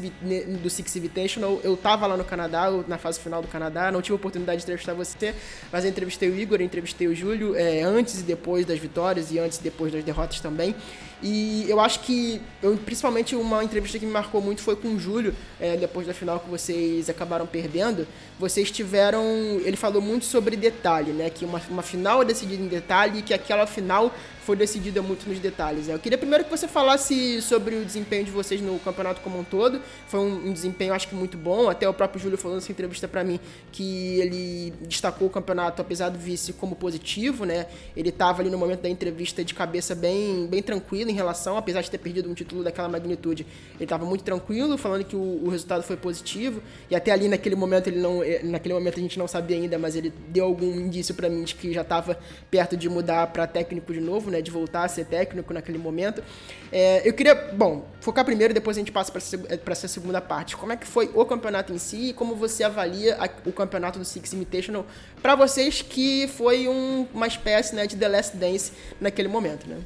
do 0.62 0.70
Six 0.70 0.96
Invitational, 0.96 1.60
eu 1.64 1.76
tava 1.76 2.06
lá 2.06 2.16
no 2.16 2.24
Canadá, 2.24 2.70
na 2.88 3.00
fase 3.00 3.20
final 3.20 3.42
do 3.42 3.48
Canadá, 3.48 3.92
não 3.92 4.04
tive 4.04 4.14
oportunidade 4.14 4.60
de 4.60 4.66
entrevistar 4.66 4.94
você, 4.94 5.34
mas 5.72 5.84
eu 5.84 5.90
entrevistei 5.90 6.30
o 6.30 6.38
Igor, 6.38 6.60
eu 6.60 6.66
entrevistei 6.66 7.08
o 7.08 7.16
Júlio 7.16 7.56
é, 7.56 7.82
antes 7.82 8.20
e 8.20 8.24
depois 8.24 8.66
das 8.66 8.80
vitórias 8.80 9.32
e 9.32 9.40
antes 9.40 9.60
e 9.60 9.64
depois 9.64 9.92
das 9.92 10.04
derrotas 10.04 10.40
também. 10.40 10.76
E 11.24 11.66
eu 11.70 11.80
acho 11.80 12.02
que, 12.02 12.42
eu, 12.62 12.76
principalmente 12.76 13.34
uma 13.34 13.64
entrevista 13.64 13.98
que 13.98 14.06
me 14.06 14.12
marcou 14.12 14.42
muito 14.42 14.62
foi 14.62 14.76
com 14.76 14.90
o 14.90 15.00
Júlio, 15.00 15.34
é, 15.58 15.78
depois 15.78 16.06
da 16.06 16.14
final 16.14 16.38
que 16.38 16.50
vocês 16.50 17.10
acabaram 17.10 17.48
perdendo. 17.48 18.06
Vocês 18.38 18.70
tiveram. 18.70 19.24
Ele 19.64 19.78
falou 19.78 20.02
muito 20.02 20.26
sobre 20.26 20.58
detalhe, 20.58 21.14
né? 21.14 21.30
Que 21.30 21.46
uma, 21.46 21.62
uma 21.70 21.82
final 21.82 22.22
é 22.22 22.26
decidida 22.26 22.62
em 22.62 22.68
detalhe 22.68 23.20
e 23.20 23.22
que 23.22 23.34
aquela 23.34 23.66
final 23.66 24.12
foi 24.44 24.58
decidida 24.58 25.02
muito 25.02 25.28
nos 25.28 25.40
detalhes. 25.40 25.88
Né? 25.88 25.94
Eu 25.94 26.00
queria 26.00 26.18
primeiro 26.18 26.44
que 26.44 26.50
você 26.50 26.68
falasse 26.68 27.42
sobre 27.42 27.76
o 27.76 27.86
desempenho 27.86 28.26
de 28.26 28.32
vocês 28.32 28.60
no 28.60 28.78
campeonato 28.80 29.22
como 29.22 29.40
um 29.40 29.44
todo. 29.44 29.80
Foi 30.08 30.20
um, 30.20 30.50
um 30.50 30.54
desempenho, 30.54 30.94
acho 30.94 31.08
que 31.08 31.16
muito 31.16 31.38
bom. 31.38 31.70
Até 31.70 31.88
o 31.88 31.94
próprio 31.94 32.22
Júlio 32.22 32.38
falou 32.38 32.56
nessa 32.56 32.72
entrevista 32.72 33.08
para 33.08 33.24
mim 33.24 33.40
que 33.72 34.20
ele 34.20 34.74
destacou 34.82 35.28
o 35.28 35.32
campeonato, 35.32 35.82
apesar 35.82 36.10
do 36.10 36.20
vice, 36.20 36.52
como 36.52 36.76
positivo, 36.76 37.46
né? 37.46 37.68
Ele 37.96 38.10
estava 38.10 38.42
ali 38.42 38.50
no 38.50 38.58
momento 38.58 38.82
da 38.82 38.90
entrevista 38.90 39.44
de 39.46 39.54
cabeça 39.54 39.96
bem, 39.96 40.46
bem 40.48 40.62
tranquilo 40.62 41.13
em 41.14 41.16
relação, 41.16 41.56
apesar 41.56 41.82
de 41.82 41.90
ter 41.90 41.98
perdido 41.98 42.30
um 42.30 42.34
título 42.34 42.64
daquela 42.64 42.90
magnitude, 42.90 43.46
ele 43.76 43.84
estava 43.84 44.06
muito 44.06 44.24
tranquilo, 44.24 44.78
falando 44.78 45.04
que 45.06 45.16
o, 45.16 45.46
o, 45.46 45.50
resultado 45.50 45.84
foi 45.84 45.96
positivo. 45.96 46.62
E 46.90 46.96
até 46.96 47.12
ali 47.12 47.28
naquele 47.28 47.56
momento 47.56 47.88
ele 47.88 48.00
não, 48.00 48.24
eh, 48.24 48.42
naquele 48.44 48.74
momento 48.74 49.00
a 49.00 49.02
gente 49.02 49.18
não 49.18 49.28
sabia 49.28 49.56
ainda, 49.56 49.78
mas 49.78 49.96
ele 49.96 50.12
deu 50.30 50.46
algum 50.46 50.72
indício 50.80 51.14
para 51.14 51.30
mim 51.30 51.44
de 51.44 51.56
que 51.56 51.72
já 51.72 51.82
estava 51.82 52.18
perto 52.50 52.76
de 52.76 52.90
mudar 52.90 53.28
para 53.28 53.48
técnico 53.48 53.94
de 53.94 54.02
novo, 54.02 54.30
né? 54.32 54.42
De 54.42 54.52
voltar 54.52 54.84
a 54.84 54.88
ser 54.88 55.06
técnico 55.06 55.54
naquele 55.54 55.78
momento. 55.78 56.24
É, 56.72 57.08
eu 57.08 57.14
queria, 57.14 57.36
bom, 57.36 57.88
focar 58.02 58.26
primeiro, 58.26 58.54
depois 58.54 58.76
a 58.76 58.80
gente 58.80 58.92
passa 58.92 59.12
para 59.12 59.72
essa 59.72 59.88
segunda 59.88 60.20
parte. 60.20 60.58
Como 60.58 60.74
é 60.74 60.76
que 60.76 60.88
foi 60.88 61.10
o 61.14 61.24
campeonato 61.26 61.72
em 61.72 61.78
si 61.78 62.10
e 62.10 62.14
como 62.14 62.36
você 62.36 62.64
avalia 62.64 63.16
a, 63.20 63.30
o 63.48 63.52
campeonato 63.52 64.00
do 64.00 64.06
Six 64.06 64.34
Invitational 64.34 64.86
para 65.22 65.36
vocês 65.36 65.82
que 65.82 66.28
foi 66.28 66.68
um, 66.68 67.08
uma 67.14 67.28
espécie 67.28 67.76
né, 67.76 67.86
de 67.86 67.96
The 67.96 68.08
Last 68.08 68.36
Dance 68.36 68.72
naquele 69.00 69.28
momento, 69.28 69.68
né? 69.70 69.78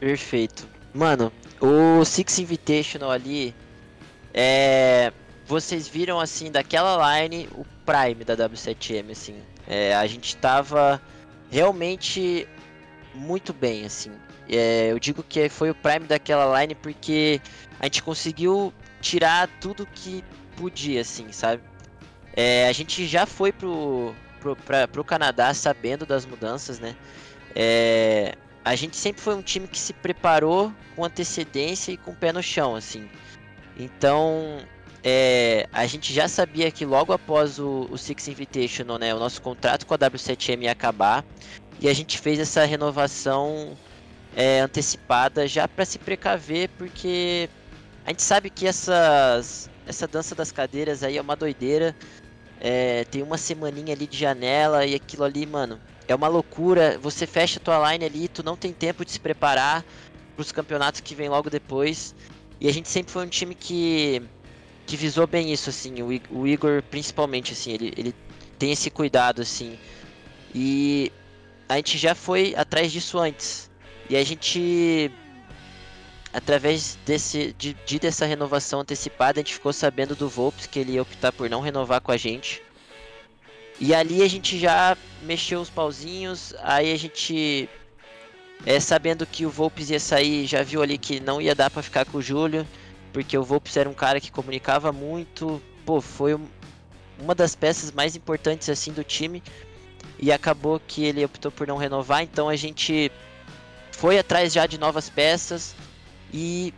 Perfeito. 0.00 0.68
Mano, 0.92 1.32
o 1.60 2.04
Six 2.04 2.38
Invitational 2.38 3.10
ali 3.10 3.54
é. 4.32 5.12
Vocês 5.46 5.86
viram 5.86 6.18
assim 6.18 6.50
daquela 6.50 7.20
line 7.20 7.48
o 7.52 7.66
Prime 7.84 8.24
da 8.24 8.36
W7M, 8.36 9.10
assim. 9.10 9.36
É, 9.66 9.94
a 9.94 10.06
gente 10.06 10.36
tava 10.36 11.00
realmente 11.50 12.48
muito 13.14 13.52
bem, 13.52 13.84
assim. 13.84 14.10
É, 14.48 14.90
eu 14.90 14.98
digo 14.98 15.22
que 15.22 15.48
foi 15.48 15.70
o 15.70 15.74
Prime 15.74 16.06
daquela 16.06 16.60
line 16.60 16.74
porque 16.74 17.40
a 17.78 17.84
gente 17.84 18.02
conseguiu 18.02 18.72
tirar 19.00 19.48
tudo 19.60 19.86
que 19.86 20.24
podia, 20.56 21.02
assim, 21.02 21.30
sabe? 21.30 21.62
É, 22.34 22.66
a 22.68 22.72
gente 22.72 23.06
já 23.06 23.26
foi 23.26 23.52
pro, 23.52 24.14
pro, 24.40 24.56
pra, 24.56 24.88
pro 24.88 25.04
Canadá 25.04 25.52
sabendo 25.54 26.04
das 26.04 26.26
mudanças, 26.26 26.78
né? 26.78 26.96
É, 27.54 28.34
a 28.64 28.74
gente 28.74 28.96
sempre 28.96 29.20
foi 29.20 29.34
um 29.34 29.42
time 29.42 29.68
que 29.68 29.78
se 29.78 29.92
preparou 29.92 30.72
com 30.96 31.04
antecedência 31.04 31.92
e 31.92 31.96
com 31.96 32.12
o 32.12 32.16
pé 32.16 32.32
no 32.32 32.42
chão, 32.42 32.74
assim. 32.74 33.08
Então, 33.76 34.58
é, 35.02 35.68
a 35.72 35.86
gente 35.86 36.12
já 36.14 36.26
sabia 36.26 36.70
que 36.70 36.84
logo 36.84 37.12
após 37.12 37.58
o, 37.58 37.88
o 37.90 37.98
Six 37.98 38.28
Invitational, 38.28 38.98
né, 38.98 39.14
o 39.14 39.18
nosso 39.18 39.42
contrato 39.42 39.84
com 39.84 39.92
a 39.92 39.98
W7M 39.98 40.62
ia 40.62 40.72
acabar, 40.72 41.22
e 41.78 41.88
a 41.88 41.92
gente 41.92 42.18
fez 42.18 42.38
essa 42.38 42.64
renovação 42.64 43.76
é, 44.34 44.60
antecipada 44.60 45.46
já 45.46 45.68
para 45.68 45.84
se 45.84 45.98
precaver, 45.98 46.70
porque 46.78 47.50
a 48.06 48.10
gente 48.10 48.22
sabe 48.22 48.48
que 48.48 48.66
essas, 48.66 49.68
essa 49.86 50.06
dança 50.06 50.34
das 50.34 50.50
cadeiras 50.50 51.02
aí 51.02 51.18
é 51.18 51.20
uma 51.20 51.36
doideira. 51.36 51.94
É, 52.60 53.04
tem 53.04 53.22
uma 53.22 53.36
semaninha 53.36 53.92
ali 53.92 54.06
de 54.06 54.16
janela 54.16 54.86
e 54.86 54.94
aquilo 54.94 55.24
ali, 55.24 55.44
mano, 55.44 55.78
é 56.06 56.14
uma 56.14 56.28
loucura. 56.28 56.98
Você 56.98 57.26
fecha 57.26 57.58
a 57.58 57.62
tua 57.62 57.92
line 57.92 58.04
ali, 58.04 58.28
tu 58.28 58.42
não 58.42 58.56
tem 58.56 58.72
tempo 58.72 59.04
de 59.04 59.12
se 59.12 59.20
preparar 59.20 59.84
para 60.34 60.42
os 60.42 60.52
campeonatos 60.52 61.00
que 61.00 61.14
vem 61.14 61.28
logo 61.28 61.50
depois. 61.50 62.14
E 62.60 62.68
a 62.68 62.72
gente 62.72 62.88
sempre 62.88 63.12
foi 63.12 63.24
um 63.24 63.28
time 63.28 63.54
que, 63.54 64.22
que 64.86 64.96
visou 64.96 65.26
bem 65.26 65.52
isso, 65.52 65.70
assim. 65.70 66.02
O, 66.02 66.38
o 66.38 66.46
Igor, 66.46 66.82
principalmente, 66.90 67.52
assim, 67.52 67.72
ele, 67.72 67.92
ele 67.96 68.14
tem 68.58 68.72
esse 68.72 68.90
cuidado, 68.90 69.42
assim. 69.42 69.78
E 70.54 71.10
a 71.68 71.76
gente 71.76 71.98
já 71.98 72.14
foi 72.14 72.54
atrás 72.56 72.92
disso 72.92 73.18
antes. 73.18 73.70
E 74.08 74.16
a 74.16 74.24
gente, 74.24 75.10
através 76.32 76.98
desse, 77.06 77.54
de, 77.58 77.74
de 77.86 77.98
dessa 77.98 78.26
renovação 78.26 78.80
antecipada, 78.80 79.40
a 79.40 79.42
gente 79.42 79.54
ficou 79.54 79.72
sabendo 79.72 80.14
do 80.14 80.28
Volps 80.28 80.66
que 80.66 80.78
ele 80.78 80.92
ia 80.92 81.02
optar 81.02 81.32
por 81.32 81.48
não 81.48 81.60
renovar 81.60 82.00
com 82.00 82.12
a 82.12 82.16
gente. 82.16 82.62
E 83.86 83.94
ali 83.94 84.22
a 84.22 84.28
gente 84.28 84.58
já 84.58 84.96
mexeu 85.24 85.60
os 85.60 85.68
pauzinhos, 85.68 86.54
aí 86.62 86.90
a 86.90 86.96
gente, 86.96 87.68
é, 88.64 88.80
sabendo 88.80 89.26
que 89.26 89.44
o 89.44 89.50
Volpes 89.50 89.90
ia 89.90 90.00
sair, 90.00 90.46
já 90.46 90.62
viu 90.62 90.82
ali 90.82 90.96
que 90.96 91.20
não 91.20 91.38
ia 91.38 91.54
dar 91.54 91.68
para 91.68 91.82
ficar 91.82 92.06
com 92.06 92.16
o 92.16 92.22
Júlio, 92.22 92.66
porque 93.12 93.36
o 93.36 93.44
Volpes 93.44 93.76
era 93.76 93.86
um 93.86 93.92
cara 93.92 94.22
que 94.22 94.32
comunicava 94.32 94.90
muito, 94.90 95.60
pô, 95.84 96.00
foi 96.00 96.34
um, 96.34 96.46
uma 97.18 97.34
das 97.34 97.54
peças 97.54 97.92
mais 97.92 98.16
importantes 98.16 98.70
assim 98.70 98.90
do 98.90 99.04
time, 99.04 99.42
e 100.18 100.32
acabou 100.32 100.80
que 100.80 101.04
ele 101.04 101.22
optou 101.22 101.52
por 101.52 101.66
não 101.66 101.76
renovar, 101.76 102.22
então 102.22 102.48
a 102.48 102.56
gente 102.56 103.12
foi 103.92 104.18
atrás 104.18 104.54
já 104.54 104.64
de 104.66 104.78
novas 104.78 105.10
peças. 105.10 105.76
E 106.32 106.72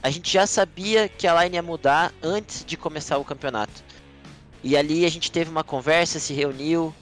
a 0.00 0.10
gente 0.10 0.32
já 0.32 0.46
sabia 0.46 1.08
que 1.08 1.26
a 1.26 1.42
line 1.42 1.56
ia 1.56 1.62
mudar 1.62 2.14
antes 2.22 2.64
de 2.64 2.76
começar 2.76 3.18
o 3.18 3.24
campeonato. 3.24 3.82
E 4.62 4.76
ali 4.76 5.04
a 5.04 5.10
gente 5.10 5.30
teve 5.30 5.50
uma 5.50 5.64
conversa, 5.64 6.18
se 6.18 6.32
reuniu 6.32 6.94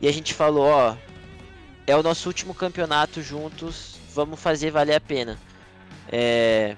e 0.00 0.08
a 0.08 0.12
gente 0.12 0.34
falou, 0.34 0.66
ó, 0.66 0.96
é 1.86 1.96
o 1.96 2.02
nosso 2.02 2.28
último 2.28 2.54
campeonato 2.54 3.22
juntos, 3.22 3.96
vamos 4.12 4.40
fazer 4.40 4.70
valer 4.70 4.94
a 4.94 5.00
pena. 5.00 5.38
É, 6.10 6.76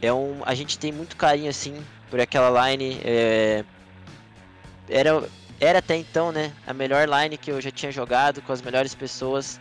é 0.00 0.12
um, 0.12 0.40
a 0.44 0.54
gente 0.54 0.78
tem 0.78 0.92
muito 0.92 1.16
carinho 1.16 1.50
assim 1.50 1.84
por 2.10 2.20
aquela 2.20 2.70
line. 2.70 3.00
É, 3.04 3.64
era, 4.88 5.28
era 5.60 5.78
até 5.80 5.96
então, 5.96 6.30
né, 6.30 6.52
a 6.66 6.72
melhor 6.72 7.08
line 7.08 7.36
que 7.36 7.50
eu 7.50 7.60
já 7.60 7.70
tinha 7.70 7.90
jogado 7.90 8.40
com 8.42 8.52
as 8.52 8.62
melhores 8.62 8.94
pessoas. 8.94 9.60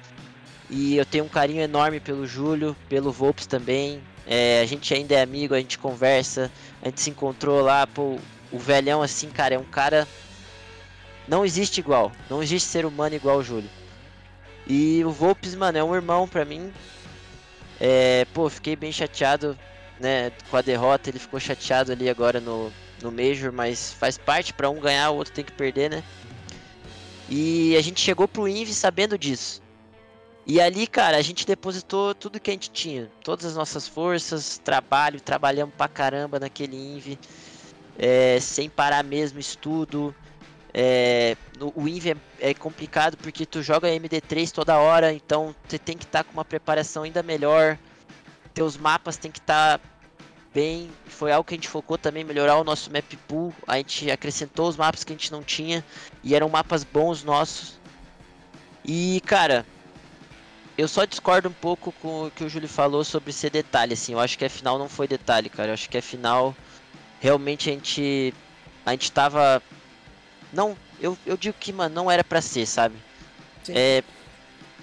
E 0.70 0.98
eu 0.98 1.06
tenho 1.06 1.24
um 1.24 1.30
carinho 1.30 1.62
enorme 1.62 2.00
pelo 2.00 2.28
Júlio, 2.28 2.76
pelo 2.90 3.12
Volps 3.12 3.46
também. 3.46 4.02
É, 4.26 4.62
a 4.62 4.66
gente 4.66 4.94
ainda 4.94 5.16
é 5.16 5.22
amigo, 5.22 5.54
a 5.54 5.60
gente 5.60 5.80
conversa, 5.80 6.52
a 6.82 6.86
gente 6.90 7.00
se 7.00 7.10
encontrou 7.10 7.62
lá, 7.62 7.88
pô, 7.88 8.20
o 8.52 8.58
velhão, 8.58 9.02
assim, 9.02 9.30
cara, 9.30 9.56
é 9.56 9.60
um 9.60 9.64
cara. 9.64 10.08
Não 11.28 11.46
existe 11.46 11.80
igual. 11.80 12.12
Não 12.30 12.42
existe 12.42 12.70
ser 12.70 12.86
humano 12.86 13.16
igual 13.16 13.38
o 13.38 13.44
Júlio. 13.44 13.70
E 14.66 15.04
o 15.04 15.12
Volpes, 15.12 15.56
mano, 15.56 15.78
é 15.78 15.84
um 15.84 15.96
irmão 15.96 16.28
pra 16.28 16.46
mim. 16.46 16.72
É, 17.80 18.26
pô, 18.34 18.50
fiquei 18.50 18.76
bem 18.76 18.92
chateado, 18.92 19.58
né, 20.00 20.32
com 20.50 20.58
a 20.58 20.62
derrota. 20.62 21.10
Ele 21.10 21.20
ficou 21.20 21.40
chateado 21.40 21.92
ali 21.92 22.10
agora 22.10 22.40
no, 22.40 22.72
no 23.02 23.12
Major, 23.12 23.52
mas 23.52 23.94
faz 23.94 24.18
parte. 24.18 24.54
Pra 24.54 24.70
um 24.70 24.80
ganhar, 24.80 25.12
o 25.12 25.18
outro 25.18 25.34
tem 25.34 25.44
que 25.44 25.52
perder, 25.52 25.90
né? 25.90 26.04
E 27.30 27.76
a 27.76 27.82
gente 27.82 28.00
chegou 28.00 28.28
pro 28.28 28.48
Invi 28.48 28.74
sabendo 28.74 29.18
disso. 29.18 29.62
E 30.46 30.62
ali, 30.62 30.88
cara, 30.88 31.18
a 31.18 31.22
gente 31.22 31.46
depositou 31.46 32.16
tudo 32.16 32.40
que 32.40 32.50
a 32.50 32.54
gente 32.54 32.72
tinha. 32.72 33.10
Todas 33.22 33.46
as 33.46 33.56
nossas 33.56 33.86
forças, 33.86 34.58
trabalho, 34.64 35.20
trabalhamos 35.20 35.76
pra 35.76 35.90
caramba 35.90 36.40
naquele 36.40 36.78
Invi 36.78 37.20
é, 37.98 38.40
sem 38.40 38.70
parar 38.70 39.04
mesmo, 39.04 39.40
estudo. 39.40 40.14
É, 40.74 41.36
no, 41.58 41.74
o 41.76 41.88
Inv 41.88 42.12
é, 42.12 42.16
é, 42.40 42.54
complicado 42.54 43.18
porque 43.18 43.46
tu 43.46 43.64
joga 43.64 43.88
MD3 43.88 44.52
toda 44.52 44.78
hora, 44.78 45.12
então 45.12 45.56
você 45.68 45.80
tem 45.80 45.98
que 45.98 46.04
estar 46.04 46.20
tá 46.20 46.24
com 46.24 46.34
uma 46.34 46.46
preparação 46.46 47.04
ainda 47.04 47.24
melhor. 47.24 47.78
Teus 48.54 48.78
mapas 48.78 49.18
tem 49.18 49.32
que 49.32 49.40
estar 49.40 49.80
tá 49.80 49.84
bem. 50.54 50.90
Foi 51.06 51.32
algo 51.32 51.48
que 51.48 51.56
a 51.56 51.58
gente 51.58 51.70
focou 51.70 51.98
também, 51.98 52.24
melhorar 52.24 52.58
o 52.58 52.64
nosso 52.64 52.92
map 52.92 53.12
pool. 53.28 53.54
A 53.68 53.78
gente 53.78 54.12
acrescentou 54.12 54.68
os 54.68 54.78
mapas 54.78 55.04
que 55.04 55.14
a 55.14 55.16
gente 55.16 55.32
não 55.32 55.44
tinha 55.44 55.84
e 56.24 56.36
eram 56.36 56.50
mapas 56.50 56.84
bons 56.84 57.24
nossos. 57.24 57.80
E 58.86 59.22
cara, 59.26 59.66
eu 60.78 60.88
só 60.88 61.06
discordo 61.06 61.50
um 61.50 61.54
pouco 61.54 61.92
com 61.94 62.28
o 62.28 62.32
que 62.32 62.44
o 62.44 62.50
Júlio 62.50 62.70
falou 62.70 63.04
sobre 63.04 63.34
ser 63.34 63.50
detalhe, 63.50 63.94
assim. 63.94 64.14
Eu 64.14 64.20
acho 64.20 64.38
que 64.38 64.46
a 64.46 64.50
final 64.50 64.78
não 64.78 64.88
foi 64.88 65.08
detalhe, 65.08 65.50
cara. 65.50 65.70
Eu 65.70 65.74
acho 65.74 65.90
que 65.90 65.98
a 65.98 66.02
final 66.02 66.56
realmente 67.20 67.70
a 67.70 67.74
gente 67.74 68.34
a 68.86 68.92
gente 68.92 69.12
tava 69.12 69.62
não 70.52 70.78
eu, 71.00 71.18
eu 71.26 71.38
digo 71.38 71.56
que 71.60 71.74
mano 71.74 71.94
não 71.94 72.12
era 72.12 72.24
para 72.24 72.42
ser 72.42 72.66
sabe 72.66 72.96
Sim. 73.64 73.74
é 73.76 74.04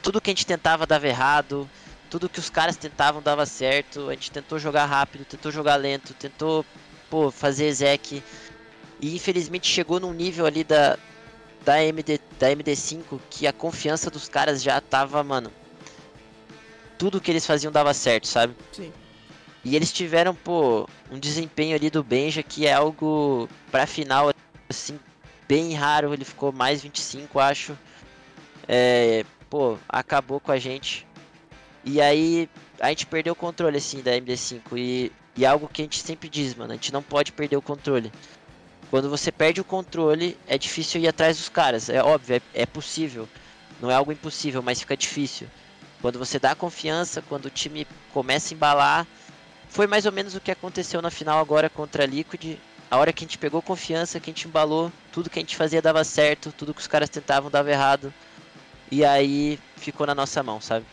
tudo 0.02 0.20
que 0.20 0.30
a 0.30 0.32
gente 0.32 0.46
tentava 0.46 0.86
dava 0.86 1.06
errado 1.06 1.68
tudo 2.10 2.28
que 2.28 2.38
os 2.38 2.50
caras 2.50 2.76
tentavam 2.76 3.22
dava 3.22 3.46
certo 3.46 4.08
a 4.08 4.12
gente 4.12 4.30
tentou 4.30 4.58
jogar 4.58 4.86
rápido 4.86 5.24
tentou 5.24 5.50
jogar 5.50 5.76
lento 5.76 6.14
tentou 6.14 6.64
pô 7.08 7.30
fazer 7.30 7.66
exec 7.66 8.22
e 9.00 9.14
infelizmente 9.14 9.66
chegou 9.66 10.00
num 10.00 10.12
nível 10.12 10.46
ali 10.46 10.64
da 10.64 10.98
da 11.64 11.82
MD 11.82 12.20
da 12.38 12.48
MD5 12.50 13.18
que 13.30 13.46
a 13.46 13.52
confiança 13.52 14.10
dos 14.10 14.28
caras 14.28 14.62
já 14.62 14.80
tava 14.80 15.22
mano 15.24 15.50
tudo 16.98 17.20
que 17.20 17.30
eles 17.30 17.46
faziam 17.46 17.72
dava 17.72 17.94
certo 17.94 18.26
sabe 18.26 18.54
Sim. 18.72 18.92
E 19.64 19.74
eles 19.74 19.92
tiveram, 19.92 20.34
pô, 20.34 20.86
um 21.10 21.18
desempenho 21.18 21.74
ali 21.74 21.88
do 21.88 22.04
Benja 22.04 22.42
que 22.42 22.66
é 22.66 22.72
algo 22.74 23.48
pra 23.70 23.86
final, 23.86 24.30
assim, 24.68 24.98
bem 25.48 25.72
raro. 25.72 26.12
Ele 26.12 26.24
ficou 26.24 26.52
mais 26.52 26.82
25, 26.82 27.40
acho. 27.40 27.76
É, 28.68 29.24
pô, 29.48 29.78
acabou 29.88 30.38
com 30.38 30.52
a 30.52 30.58
gente. 30.58 31.06
E 31.82 32.00
aí 32.00 32.48
a 32.78 32.90
gente 32.90 33.06
perdeu 33.06 33.32
o 33.32 33.36
controle, 33.36 33.78
assim, 33.78 34.02
da 34.02 34.12
MD5. 34.12 34.60
E, 34.76 35.10
e 35.36 35.44
é 35.44 35.48
algo 35.48 35.68
que 35.68 35.80
a 35.80 35.84
gente 35.84 35.98
sempre 35.98 36.28
diz, 36.28 36.54
mano, 36.54 36.72
a 36.72 36.74
gente 36.76 36.92
não 36.92 37.02
pode 37.02 37.32
perder 37.32 37.56
o 37.56 37.62
controle. 37.62 38.12
Quando 38.90 39.08
você 39.08 39.32
perde 39.32 39.60
o 39.60 39.64
controle, 39.64 40.36
é 40.46 40.58
difícil 40.58 41.00
ir 41.00 41.08
atrás 41.08 41.38
dos 41.38 41.48
caras. 41.48 41.88
É 41.88 42.02
óbvio, 42.02 42.36
é, 42.36 42.62
é 42.62 42.66
possível. 42.66 43.26
Não 43.80 43.90
é 43.90 43.94
algo 43.94 44.12
impossível, 44.12 44.62
mas 44.62 44.80
fica 44.80 44.96
difícil. 44.96 45.48
Quando 46.00 46.18
você 46.18 46.38
dá 46.38 46.54
confiança, 46.54 47.22
quando 47.22 47.46
o 47.46 47.50
time 47.50 47.86
começa 48.12 48.52
a 48.52 48.54
embalar, 48.54 49.06
foi 49.74 49.88
mais 49.88 50.06
ou 50.06 50.12
menos 50.12 50.36
o 50.36 50.40
que 50.40 50.52
aconteceu 50.52 51.02
na 51.02 51.10
final 51.10 51.40
agora 51.40 51.68
contra 51.68 52.04
a 52.04 52.06
Liquid. 52.06 52.58
A 52.88 52.96
hora 52.96 53.12
que 53.12 53.24
a 53.24 53.26
gente 53.26 53.36
pegou 53.36 53.60
confiança, 53.60 54.20
que 54.20 54.30
a 54.30 54.32
gente 54.32 54.46
embalou, 54.46 54.90
tudo 55.10 55.28
que 55.28 55.40
a 55.40 55.42
gente 55.42 55.56
fazia 55.56 55.82
dava 55.82 56.04
certo, 56.04 56.54
tudo 56.56 56.72
que 56.72 56.80
os 56.80 56.86
caras 56.86 57.10
tentavam 57.10 57.50
dava 57.50 57.72
errado. 57.72 58.14
E 58.88 59.04
aí 59.04 59.58
ficou 59.76 60.06
na 60.06 60.14
nossa 60.14 60.44
mão, 60.44 60.60
sabe? 60.60 60.86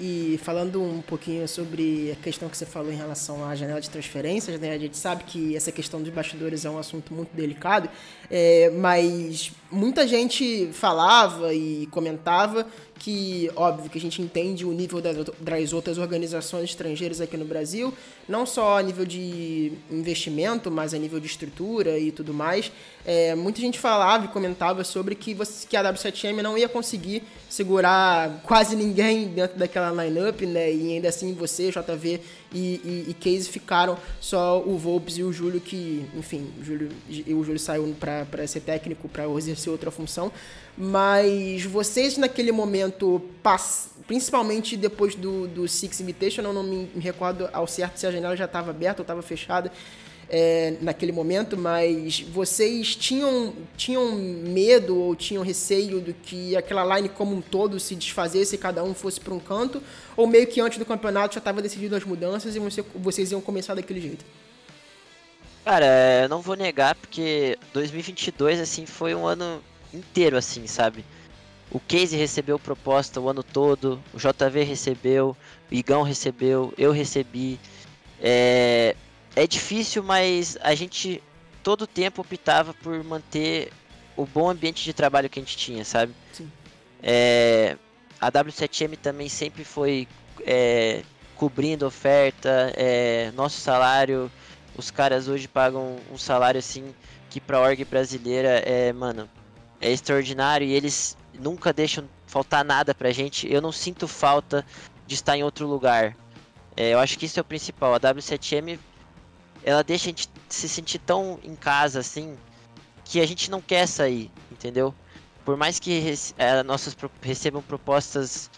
E 0.00 0.40
falando 0.42 0.82
um 0.82 1.00
pouquinho 1.02 1.46
sobre 1.46 2.10
a 2.10 2.16
questão 2.16 2.48
que 2.48 2.56
você 2.56 2.66
falou 2.66 2.90
em 2.90 2.96
relação 2.96 3.44
à 3.46 3.54
janela 3.54 3.80
de 3.80 3.88
transferências, 3.88 4.58
né? 4.58 4.72
A 4.72 4.78
gente 4.78 4.96
sabe 4.96 5.22
que 5.24 5.54
essa 5.54 5.70
questão 5.70 6.02
dos 6.02 6.10
bastidores 6.10 6.64
é 6.64 6.70
um 6.70 6.78
assunto 6.78 7.14
muito 7.14 7.36
delicado, 7.36 7.88
é, 8.28 8.70
mas 8.70 9.52
muita 9.70 10.08
gente 10.08 10.70
falava 10.72 11.54
e 11.54 11.86
comentava 11.92 12.66
que, 13.00 13.50
óbvio, 13.56 13.88
que 13.88 13.96
a 13.96 14.00
gente 14.00 14.20
entende 14.20 14.66
o 14.66 14.72
nível 14.72 15.00
das, 15.00 15.72
outras 15.72 15.96
organizações 15.96 16.64
estrangeiras 16.68 17.18
aqui 17.18 17.34
no 17.34 17.46
Brasil, 17.46 17.94
não 18.28 18.44
só 18.44 18.76
a 18.76 18.82
nível 18.82 19.06
de 19.06 19.72
investimento, 19.90 20.70
mas 20.70 20.92
a 20.92 20.98
nível 20.98 21.18
de 21.18 21.26
estrutura 21.26 21.98
e 21.98 22.12
tudo 22.12 22.34
mais. 22.34 22.70
É, 23.06 23.34
muita 23.34 23.58
gente 23.58 23.78
falava 23.78 24.26
e 24.26 24.28
comentava 24.28 24.84
sobre 24.84 25.14
que, 25.14 25.32
você, 25.32 25.66
que 25.66 25.78
a 25.78 25.82
W7M 25.82 26.42
não 26.42 26.58
ia 26.58 26.68
conseguir 26.68 27.22
segurar 27.48 28.42
quase 28.44 28.76
ninguém 28.76 29.28
dentro 29.28 29.58
daquela 29.58 30.04
lineup, 30.04 30.42
né? 30.42 30.70
E 30.70 30.92
ainda 30.92 31.08
assim 31.08 31.32
você, 31.32 31.70
JV 31.70 32.20
e, 32.52 32.58
e, 32.58 33.10
e 33.10 33.14
Case 33.14 33.48
ficaram 33.48 33.96
só 34.20 34.60
o 34.60 34.76
Volps 34.76 35.18
e 35.18 35.22
o 35.22 35.32
Júlio, 35.32 35.60
que, 35.60 36.04
enfim, 36.16 36.50
o 36.60 36.64
Júlio, 36.64 36.88
o 37.08 37.44
Júlio 37.44 37.58
saiu 37.58 37.94
para 37.98 38.46
ser 38.46 38.60
técnico, 38.60 39.08
para 39.08 39.28
exercer 39.28 39.70
outra 39.70 39.90
função. 39.90 40.32
Mas 40.76 41.64
vocês 41.64 42.16
naquele 42.16 42.52
momento, 42.52 43.20
principalmente 44.06 44.76
depois 44.76 45.14
do, 45.14 45.46
do 45.48 45.68
Six 45.68 46.00
Invitation, 46.00 46.42
eu 46.42 46.52
não 46.52 46.62
me 46.62 46.88
recordo 46.96 47.48
ao 47.52 47.66
certo 47.66 47.98
se 47.98 48.06
a 48.06 48.10
janela 48.10 48.36
já 48.36 48.46
estava 48.46 48.70
aberta 48.70 49.00
ou 49.00 49.04
estava 49.04 49.22
fechada 49.22 49.70
é, 50.30 50.74
naquele 50.80 51.10
momento, 51.10 51.56
mas 51.56 52.20
vocês 52.20 52.94
tinham, 52.94 53.52
tinham 53.76 54.12
medo 54.12 54.96
ou 54.96 55.16
tinham 55.16 55.42
receio 55.42 56.00
do 56.00 56.14
que 56.14 56.56
aquela 56.56 56.96
line 56.96 57.08
como 57.08 57.34
um 57.34 57.40
todo 57.40 57.80
se 57.80 57.96
desfazesse 57.96 58.54
e 58.54 58.58
cada 58.58 58.84
um 58.84 58.94
fosse 58.94 59.20
para 59.20 59.34
um 59.34 59.40
canto? 59.40 59.82
Ou 60.16 60.28
meio 60.28 60.46
que 60.46 60.60
antes 60.60 60.78
do 60.78 60.84
campeonato 60.84 61.34
já 61.34 61.38
estava 61.38 61.60
decidido 61.60 61.96
as 61.96 62.04
mudanças 62.04 62.54
e 62.54 62.60
você, 62.60 62.84
vocês 62.94 63.32
iam 63.32 63.40
começar 63.40 63.74
daquele 63.74 64.00
jeito? 64.00 64.24
Cara, 65.64 66.28
não 66.28 66.40
vou 66.40 66.56
negar 66.56 66.94
porque 66.94 67.58
2022 67.72 68.60
assim 68.60 68.86
foi 68.86 69.14
um 69.14 69.26
ano 69.26 69.60
inteiro 69.92 70.36
assim, 70.36 70.66
sabe? 70.68 71.04
O 71.72 71.80
Casey 71.80 72.18
recebeu 72.18 72.58
proposta 72.58 73.20
o 73.20 73.28
ano 73.28 73.42
todo, 73.42 74.00
o 74.14 74.18
JV 74.18 74.62
recebeu, 74.62 75.36
o 75.70 75.74
Igão 75.74 76.02
recebeu, 76.02 76.72
eu 76.78 76.92
recebi. 76.92 77.58
É, 78.22 78.94
é 79.36 79.46
difícil, 79.46 80.02
mas 80.02 80.56
a 80.60 80.74
gente 80.74 81.22
todo 81.62 81.86
tempo 81.86 82.22
optava 82.22 82.74
por 82.74 83.02
manter 83.04 83.72
o 84.16 84.26
bom 84.26 84.50
ambiente 84.50 84.84
de 84.84 84.92
trabalho 84.92 85.28
que 85.28 85.38
a 85.38 85.42
gente 85.42 85.56
tinha, 85.56 85.84
sabe? 85.84 86.14
Sim. 86.32 86.50
É, 87.02 87.76
a 88.20 88.30
W7M 88.30 88.96
também 88.96 89.28
sempre 89.28 89.64
foi 89.64 90.06
é, 90.44 91.02
cobrindo 91.36 91.86
oferta, 91.86 92.72
é, 92.76 93.30
nosso 93.34 93.60
salário, 93.60 94.30
os 94.76 94.90
caras 94.90 95.28
hoje 95.28 95.48
pagam 95.48 95.96
um 96.12 96.18
salário 96.18 96.58
assim 96.58 96.94
que 97.28 97.40
pra 97.40 97.60
org 97.60 97.84
brasileira 97.84 98.48
é, 98.66 98.92
mano, 98.92 99.28
é 99.80 99.90
extraordinário 99.90 100.66
e 100.66 100.72
eles 100.72 101.16
nunca 101.38 101.72
deixam 101.72 102.08
faltar 102.26 102.64
nada 102.64 102.94
pra 102.94 103.10
gente. 103.10 103.50
Eu 103.50 103.60
não 103.60 103.72
sinto 103.72 104.06
falta 104.06 104.64
de 105.06 105.14
estar 105.14 105.36
em 105.36 105.42
outro 105.42 105.66
lugar. 105.66 106.16
É, 106.76 106.94
eu 106.94 106.98
acho 106.98 107.18
que 107.18 107.26
isso 107.26 107.38
é 107.38 107.42
o 107.42 107.44
principal. 107.44 107.94
A 107.94 108.00
W7M 108.00 108.78
ela 109.64 109.82
deixa 109.82 110.04
a 110.04 110.10
gente 110.10 110.28
se 110.48 110.68
sentir 110.68 110.98
tão 110.98 111.38
em 111.42 111.54
casa 111.54 112.00
assim 112.00 112.36
que 113.04 113.20
a 113.20 113.26
gente 113.26 113.50
não 113.50 113.60
quer 113.60 113.86
sair, 113.86 114.30
entendeu? 114.50 114.94
Por 115.44 115.56
mais 115.56 115.78
que 115.78 116.14
é, 116.38 116.62
nossas 116.62 116.94
pro 116.94 117.10
recebam 117.20 117.60
propostas 117.60 118.50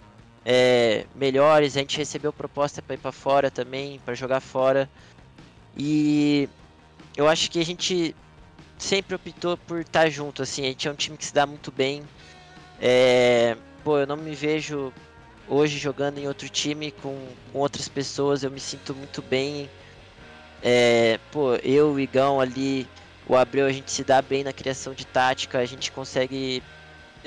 é, 0.45 1.07
melhores, 1.15 1.77
a 1.77 1.81
gente 1.81 1.97
recebeu 1.97 2.33
proposta 2.33 2.83
para 2.83 2.95
ir 2.95 2.99
para 2.99 3.13
fora 3.13 3.51
também, 3.51 3.99
para 4.05 4.15
jogar 4.15 4.41
fora. 4.41 4.91
E 5.77 6.49
eu 7.17 7.29
acho 7.29 7.51
que 7.51 7.61
a 7.61 7.65
gente 7.65 8.15
sempre 8.77 9.15
optou 9.15 9.57
por 9.57 9.81
estar 9.81 10.03
tá 10.03 10.11
junto, 10.11 10.43
assim, 10.43 10.63
a 10.63 10.67
gente 10.67 10.87
é 10.87 10.91
um 10.91 10.95
time 10.95 11.17
que 11.17 11.25
se 11.25 11.33
dá 11.33 11.47
muito 11.47 11.73
bem. 11.73 12.03
É, 12.81 13.57
pô, 13.83 13.99
eu 13.99 14.07
não 14.07 14.17
me 14.17 14.35
vejo 14.35 14.93
hoje 15.49 15.79
jogando 15.79 16.19
em 16.19 16.29
outro 16.29 16.49
time 16.49 16.91
com, 16.91 17.27
com 17.53 17.59
outras 17.59 17.89
pessoas, 17.89 18.43
eu 18.43 18.51
me 18.51 18.61
sinto 18.61 18.95
muito 18.95 19.23
bem 19.23 19.71
é, 20.63 21.19
pô, 21.31 21.55
eu, 21.57 21.93
o 21.93 22.01
Igão 22.01 22.41
ali, 22.41 22.87
o 23.27 23.37
Abreu, 23.37 23.67
a 23.67 23.73
gente 23.73 23.91
se 23.91 24.05
dá 24.05 24.23
bem 24.23 24.45
na 24.45 24.53
criação 24.53 24.95
de 24.95 25.05
tática, 25.05 25.59
a 25.59 25.65
gente 25.65 25.91
consegue 25.91 26.63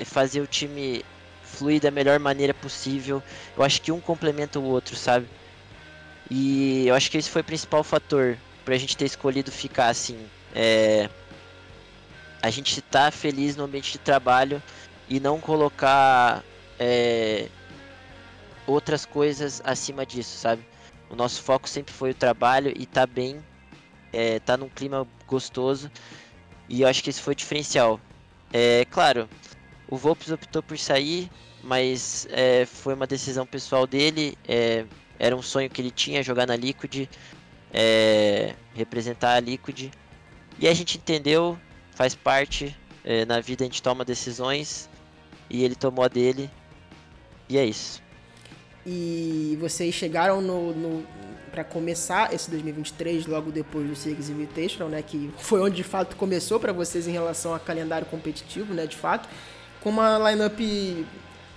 fazer 0.04 0.40
o 0.40 0.46
time 0.46 1.04
fluir 1.42 1.80
da 1.80 1.90
melhor 1.90 2.18
maneira 2.18 2.54
possível. 2.54 3.22
Eu 3.56 3.62
acho 3.62 3.80
que 3.82 3.92
um 3.92 4.00
complementa 4.00 4.58
o 4.58 4.64
outro, 4.64 4.96
sabe? 4.96 5.26
E 6.30 6.86
eu 6.86 6.94
acho 6.94 7.10
que 7.10 7.18
esse 7.18 7.30
foi 7.30 7.42
o 7.42 7.44
principal 7.44 7.84
fator 7.84 8.36
pra 8.64 8.76
gente 8.76 8.96
ter 8.96 9.04
escolhido 9.04 9.52
ficar 9.52 9.88
assim. 9.88 10.18
É... 10.54 11.08
A 12.42 12.50
gente 12.50 12.80
tá 12.80 13.10
feliz 13.10 13.56
no 13.56 13.64
ambiente 13.64 13.92
de 13.92 13.98
trabalho 13.98 14.62
e 15.08 15.20
não 15.20 15.40
colocar 15.40 16.42
é... 16.78 17.48
outras 18.66 19.04
coisas 19.04 19.62
acima 19.64 20.04
disso, 20.04 20.36
sabe? 20.36 20.62
O 21.08 21.14
nosso 21.14 21.42
foco 21.42 21.68
sempre 21.68 21.92
foi 21.92 22.10
o 22.10 22.14
trabalho 22.14 22.72
e 22.76 22.84
tá 22.84 23.06
bem, 23.06 23.42
é, 24.12 24.38
tá 24.40 24.56
num 24.56 24.68
clima 24.68 25.06
gostoso 25.26 25.90
e 26.68 26.82
eu 26.82 26.88
acho 26.88 27.02
que 27.02 27.10
esse 27.10 27.20
foi 27.20 27.32
o 27.32 27.36
diferencial. 27.36 28.00
É 28.52 28.84
claro, 28.90 29.28
o 29.88 29.96
Volpes 29.96 30.30
optou 30.30 30.62
por 30.62 30.78
sair, 30.78 31.30
mas 31.62 32.26
é, 32.30 32.66
foi 32.66 32.94
uma 32.94 33.06
decisão 33.06 33.46
pessoal 33.46 33.86
dele. 33.86 34.36
É, 34.46 34.84
era 35.18 35.34
um 35.34 35.42
sonho 35.42 35.70
que 35.70 35.80
ele 35.80 35.90
tinha 35.90 36.22
jogar 36.22 36.46
na 36.46 36.56
Liquid, 36.56 37.08
é, 37.72 38.54
representar 38.74 39.34
a 39.34 39.40
Liquid. 39.40 39.90
E 40.58 40.66
a 40.66 40.74
gente 40.74 40.98
entendeu, 40.98 41.58
faz 41.92 42.14
parte. 42.14 42.76
É, 43.04 43.24
na 43.24 43.38
vida 43.38 43.62
a 43.62 43.66
gente 43.66 43.80
toma 43.80 44.04
decisões 44.04 44.90
e 45.48 45.62
ele 45.62 45.76
tomou 45.76 46.04
a 46.04 46.08
dele. 46.08 46.50
E 47.48 47.56
é 47.56 47.64
isso. 47.64 48.02
E 48.86 49.58
vocês 49.60 49.94
chegaram 49.94 50.40
no, 50.40 50.72
no 50.72 51.06
para 51.50 51.64
começar 51.64 52.32
esse 52.34 52.50
2023 52.50 53.26
logo 53.26 53.50
depois 53.50 53.88
do 53.88 53.96
Series 53.96 54.28
Invitational, 54.28 54.90
né, 54.90 55.02
que 55.02 55.32
foi 55.38 55.60
onde 55.60 55.76
de 55.76 55.82
fato 55.82 56.14
começou 56.14 56.60
para 56.60 56.72
vocês 56.72 57.08
em 57.08 57.12
relação 57.12 57.54
a 57.54 57.58
calendário 57.58 58.06
competitivo, 58.06 58.74
né, 58.74 58.86
de 58.86 58.96
fato, 58.96 59.26
com 59.80 59.88
uma 59.88 60.30
lineup 60.30 60.60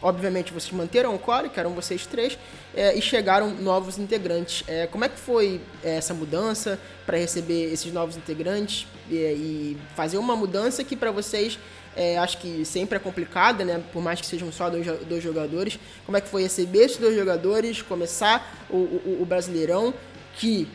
obviamente 0.02 0.54
vocês 0.54 0.72
manteram 0.72 1.14
o 1.14 1.20
core, 1.20 1.50
que 1.50 1.60
eram 1.60 1.72
vocês 1.72 2.06
três, 2.06 2.38
é, 2.76 2.98
e 2.98 3.02
chegaram 3.02 3.50
novos 3.54 3.98
integrantes. 3.98 4.64
É, 4.68 4.88
como 4.88 5.04
é 5.04 5.10
que 5.10 5.20
foi 5.20 5.62
é, 5.84 5.98
essa 5.98 6.14
mudança 6.14 6.80
para 7.06 7.18
receber 7.18 7.72
esses 7.72 7.92
novos 7.92 8.16
integrantes 8.16 8.88
e, 9.10 9.16
e 9.16 9.78
fazer 9.96 10.18
uma 10.18 10.36
mudança 10.36 10.84
que 10.84 10.96
para 10.96 11.12
vocês 11.12 11.60
é, 12.00 12.18
acho 12.18 12.38
que 12.38 12.64
sempre 12.64 12.96
é 12.96 13.00
complicada, 13.00 13.66
né? 13.66 13.84
Por 13.92 14.02
mais 14.02 14.22
que 14.22 14.26
sejam 14.26 14.50
só 14.54 14.70
dois, 14.70 14.88
dois 15.06 15.22
jogadores. 15.22 15.78
Como 16.06 16.18
é 16.18 16.22
que 16.22 16.30
foi 16.30 16.44
receber 16.44 16.86
esses 16.86 16.96
dois 16.96 17.14
jogadores, 17.14 17.82
começar 17.82 18.66
o, 18.70 18.78
o, 18.78 19.18
o 19.22 19.26
Brasileirão, 19.26 19.94
que 20.38 20.66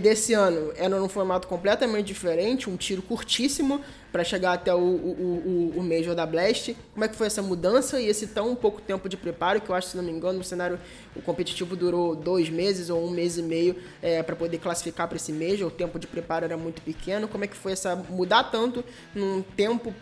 desse 0.00 0.32
ano 0.32 0.72
era 0.76 0.98
num 0.98 1.08
formato 1.08 1.46
completamente 1.46 2.06
diferente, 2.06 2.70
um 2.70 2.76
tiro 2.76 3.02
curtíssimo 3.02 3.80
para 4.12 4.24
chegar 4.24 4.52
até 4.52 4.72
o, 4.72 4.78
o, 4.78 5.72
o, 5.76 5.80
o 5.80 5.82
Major 5.82 6.14
da 6.14 6.24
Blast. 6.24 6.74
Como 6.94 7.04
é 7.04 7.08
que 7.08 7.16
foi 7.16 7.26
essa 7.26 7.42
mudança 7.42 8.00
e 8.00 8.06
esse 8.06 8.28
tão 8.28 8.56
pouco 8.56 8.80
tempo 8.80 9.10
de 9.10 9.16
preparo, 9.16 9.60
que 9.60 9.68
eu 9.68 9.74
acho, 9.74 9.88
se 9.88 9.96
não 9.96 10.04
me 10.04 10.10
engano, 10.10 10.40
o 10.40 10.44
cenário 10.44 10.78
o 11.14 11.20
competitivo 11.20 11.76
durou 11.76 12.16
dois 12.16 12.48
meses 12.48 12.88
ou 12.88 13.04
um 13.04 13.10
mês 13.10 13.36
e 13.36 13.42
meio 13.42 13.76
é, 14.00 14.22
para 14.22 14.34
poder 14.34 14.56
classificar 14.56 15.06
para 15.06 15.16
esse 15.16 15.32
Major, 15.32 15.68
o 15.68 15.70
tempo 15.70 15.98
de 15.98 16.06
preparo 16.06 16.46
era 16.46 16.56
muito 16.56 16.80
pequeno. 16.80 17.28
Como 17.28 17.44
é 17.44 17.46
que 17.46 17.56
foi 17.56 17.72
essa 17.72 17.94
mudar 17.94 18.44
tanto 18.44 18.82
num 19.14 19.42
tempo 19.42 19.92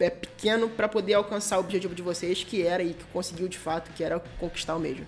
é, 0.00 0.10
pequeno 0.10 0.68
para 0.68 0.88
poder 0.88 1.14
alcançar 1.14 1.56
o 1.58 1.60
objetivo 1.60 1.94
de 1.94 2.02
vocês, 2.02 2.42
que 2.44 2.66
era 2.66 2.82
e 2.82 2.94
que 2.94 3.04
conseguiu 3.12 3.48
de 3.48 3.58
fato, 3.58 3.90
que 3.92 4.02
era 4.02 4.20
conquistar 4.38 4.76
o 4.76 4.80
Major? 4.80 5.06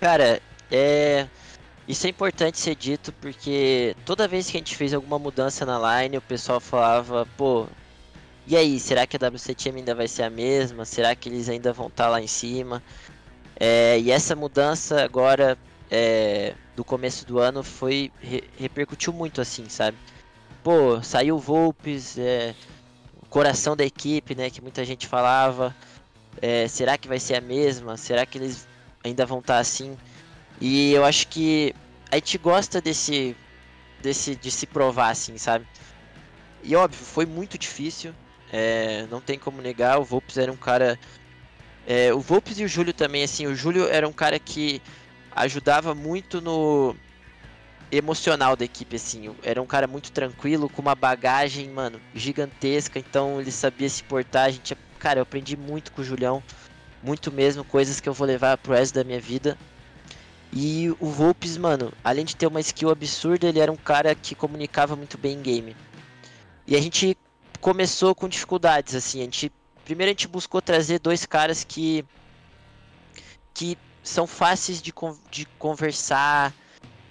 Cara, 0.00 0.40
é. 0.70 1.26
Isso 1.86 2.06
é 2.06 2.10
importante 2.10 2.58
ser 2.58 2.74
dito 2.74 3.12
porque 3.20 3.94
toda 4.06 4.26
vez 4.26 4.50
que 4.50 4.56
a 4.56 4.60
gente 4.60 4.74
fez 4.74 4.94
alguma 4.94 5.18
mudança 5.18 5.66
na 5.66 6.02
line, 6.02 6.16
o 6.16 6.22
pessoal 6.22 6.58
falava, 6.58 7.28
pô, 7.36 7.66
e 8.46 8.56
aí, 8.56 8.78
será 8.78 9.06
que 9.06 9.16
a 9.16 9.28
WCTM 9.28 9.78
ainda 9.78 9.94
vai 9.94 10.06
ser 10.06 10.22
a 10.24 10.30
mesma? 10.30 10.84
Será 10.84 11.14
que 11.14 11.28
eles 11.28 11.48
ainda 11.48 11.72
vão 11.72 11.86
estar 11.86 12.04
tá 12.04 12.10
lá 12.10 12.20
em 12.20 12.26
cima? 12.26 12.82
É, 13.58 13.98
e 14.00 14.10
essa 14.10 14.36
mudança 14.36 15.02
agora 15.02 15.56
é, 15.90 16.54
do 16.76 16.84
começo 16.84 17.26
do 17.26 17.38
ano 17.38 17.62
foi 17.62 18.12
re, 18.20 18.44
repercutiu 18.58 19.12
muito 19.12 19.40
assim, 19.40 19.68
sabe? 19.68 19.96
Pô, 20.62 21.02
saiu 21.02 21.38
Volpes, 21.38 22.18
é, 22.18 22.54
coração 23.34 23.76
da 23.76 23.84
equipe, 23.84 24.32
né? 24.36 24.48
Que 24.48 24.60
muita 24.62 24.84
gente 24.84 25.08
falava. 25.08 25.74
É, 26.40 26.68
será 26.68 26.96
que 26.96 27.08
vai 27.08 27.18
ser 27.18 27.34
a 27.34 27.40
mesma? 27.40 27.96
Será 27.96 28.24
que 28.24 28.38
eles 28.38 28.68
ainda 29.02 29.26
vão 29.26 29.40
estar 29.40 29.54
tá 29.54 29.58
assim. 29.58 29.98
E 30.60 30.92
eu 30.92 31.04
acho 31.04 31.26
que 31.26 31.74
a 32.12 32.14
gente 32.14 32.38
gosta 32.38 32.80
desse, 32.80 33.36
desse 34.00 34.36
de 34.36 34.52
se 34.52 34.68
provar 34.68 35.10
assim, 35.10 35.36
sabe? 35.36 35.66
E 36.62 36.76
óbvio, 36.76 37.04
foi 37.04 37.26
muito 37.26 37.58
difícil. 37.58 38.14
É, 38.52 39.04
não 39.10 39.20
tem 39.20 39.36
como 39.36 39.60
negar, 39.60 39.98
o 39.98 40.04
Volpes 40.04 40.38
era 40.38 40.52
um 40.52 40.56
cara. 40.56 40.96
É, 41.88 42.14
o 42.14 42.20
Volpes 42.20 42.60
e 42.60 42.64
o 42.64 42.68
Júlio 42.68 42.92
também, 42.92 43.24
assim, 43.24 43.48
o 43.48 43.56
Júlio 43.56 43.88
era 43.88 44.06
um 44.06 44.12
cara 44.12 44.38
que 44.38 44.80
ajudava 45.34 45.92
muito 45.92 46.40
no 46.40 46.94
emocional 47.96 48.56
da 48.56 48.64
equipe, 48.64 48.96
assim. 48.96 49.34
Era 49.42 49.60
um 49.60 49.66
cara 49.66 49.86
muito 49.86 50.12
tranquilo, 50.12 50.68
com 50.68 50.82
uma 50.82 50.94
bagagem, 50.94 51.68
mano, 51.70 52.00
gigantesca, 52.14 52.98
então 52.98 53.40
ele 53.40 53.52
sabia 53.52 53.88
se 53.88 54.02
portar. 54.04 54.46
A 54.46 54.50
gente, 54.50 54.76
cara, 54.98 55.18
eu 55.18 55.22
aprendi 55.22 55.56
muito 55.56 55.92
com 55.92 56.02
o 56.02 56.04
Julião, 56.04 56.42
muito 57.02 57.32
mesmo, 57.32 57.64
coisas 57.64 58.00
que 58.00 58.08
eu 58.08 58.14
vou 58.14 58.26
levar 58.26 58.58
pro 58.58 58.74
resto 58.74 58.94
da 58.94 59.04
minha 59.04 59.20
vida. 59.20 59.56
E 60.52 60.94
o 61.00 61.06
Volpes, 61.06 61.56
mano, 61.56 61.92
além 62.02 62.24
de 62.24 62.36
ter 62.36 62.46
uma 62.46 62.60
skill 62.60 62.90
absurda, 62.90 63.48
ele 63.48 63.58
era 63.58 63.72
um 63.72 63.76
cara 63.76 64.14
que 64.14 64.34
comunicava 64.34 64.94
muito 64.94 65.18
bem 65.18 65.36
em 65.38 65.42
game. 65.42 65.76
E 66.66 66.76
a 66.76 66.80
gente 66.80 67.16
começou 67.60 68.14
com 68.14 68.28
dificuldades, 68.28 68.94
assim. 68.94 69.20
A 69.20 69.24
gente, 69.24 69.50
primeiro 69.84 70.10
a 70.10 70.12
gente 70.12 70.28
buscou 70.28 70.62
trazer 70.62 70.98
dois 70.98 71.26
caras 71.26 71.64
que 71.64 72.04
que 73.52 73.78
são 74.02 74.26
fáceis 74.26 74.82
de, 74.82 74.92
de 75.30 75.46
conversar, 75.58 76.52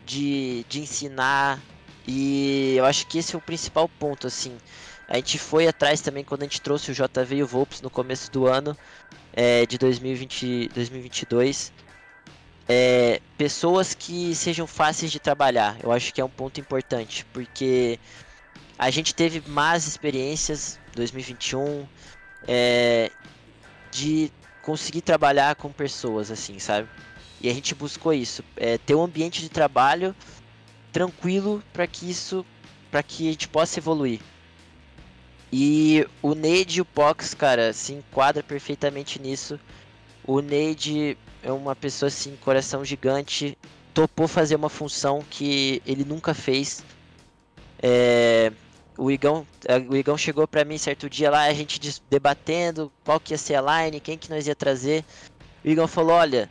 de, 0.05 0.65
de 0.69 0.81
ensinar. 0.81 1.59
E 2.07 2.75
eu 2.77 2.85
acho 2.85 3.07
que 3.07 3.17
esse 3.17 3.35
é 3.35 3.37
o 3.37 3.41
principal 3.41 3.87
ponto, 3.87 4.27
assim. 4.27 4.57
A 5.07 5.15
gente 5.17 5.37
foi 5.37 5.67
atrás 5.67 6.01
também 6.01 6.23
quando 6.23 6.41
a 6.41 6.45
gente 6.45 6.61
trouxe 6.61 6.91
o 6.91 6.93
JV 6.93 7.35
e 7.35 7.43
o 7.43 7.47
Volps 7.47 7.81
no 7.81 7.89
começo 7.89 8.31
do 8.31 8.47
ano 8.47 8.77
é, 9.33 9.65
de 9.65 9.77
2020, 9.77 10.69
2022. 10.73 11.71
É, 12.67 13.21
pessoas 13.37 13.93
que 13.93 14.33
sejam 14.33 14.65
fáceis 14.65 15.11
de 15.11 15.19
trabalhar, 15.19 15.77
eu 15.83 15.91
acho 15.91 16.13
que 16.13 16.21
é 16.21 16.25
um 16.25 16.29
ponto 16.29 16.59
importante, 16.59 17.25
porque 17.33 17.99
a 18.77 18.89
gente 18.89 19.13
teve 19.13 19.43
más 19.49 19.85
experiências 19.85 20.79
2021 20.95 21.85
é, 22.47 23.11
de 23.91 24.31
conseguir 24.61 25.01
trabalhar 25.01 25.55
com 25.55 25.69
pessoas, 25.71 26.31
assim, 26.31 26.57
sabe? 26.57 26.87
E 27.43 27.49
a 27.49 27.53
gente 27.53 27.75
buscou 27.75 28.13
isso, 28.13 28.41
é, 28.55 28.77
ter 28.77 28.95
um 28.95 29.03
ambiente 29.03 29.41
de 29.41 29.49
trabalho 29.49 30.15
tranquilo 30.93 31.61
para 31.73 31.85
que 31.85 32.09
isso, 32.09 32.45
para 32.89 33.03
que 33.03 33.27
a 33.27 33.31
gente 33.31 33.49
possa 33.49 33.79
evoluir. 33.79 34.21
E 35.51 36.07
o 36.21 36.33
Neide 36.33 36.79
e 36.79 36.81
o 36.81 36.85
Pox, 36.85 37.33
cara, 37.33 37.73
se 37.73 37.93
enquadra 37.93 38.41
perfeitamente 38.41 39.21
nisso. 39.21 39.59
O 40.25 40.39
Neide 40.39 41.17
é 41.43 41.51
uma 41.51 41.75
pessoa 41.75 42.07
assim, 42.07 42.37
coração 42.37 42.85
gigante, 42.85 43.57
topou 43.93 44.27
fazer 44.27 44.55
uma 44.55 44.69
função 44.69 45.23
que 45.29 45.81
ele 45.85 46.05
nunca 46.05 46.33
fez. 46.33 46.81
É, 47.81 48.53
o 48.97 49.11
Igão, 49.11 49.45
o 49.89 49.95
Igão 49.95 50.17
chegou 50.17 50.47
para 50.47 50.63
mim 50.63 50.77
certo 50.77 51.09
dia 51.09 51.29
lá, 51.29 51.43
a 51.43 51.53
gente 51.53 51.79
debatendo 52.09 52.91
qual 53.03 53.19
que 53.19 53.33
ia 53.33 53.37
ser 53.37 53.55
a 53.55 53.83
line, 53.83 53.99
quem 53.99 54.17
que 54.17 54.29
nós 54.29 54.47
ia 54.47 54.55
trazer. 54.55 55.03
O 55.63 55.67
Igão 55.67 55.87
falou, 55.87 56.15
olha, 56.15 56.49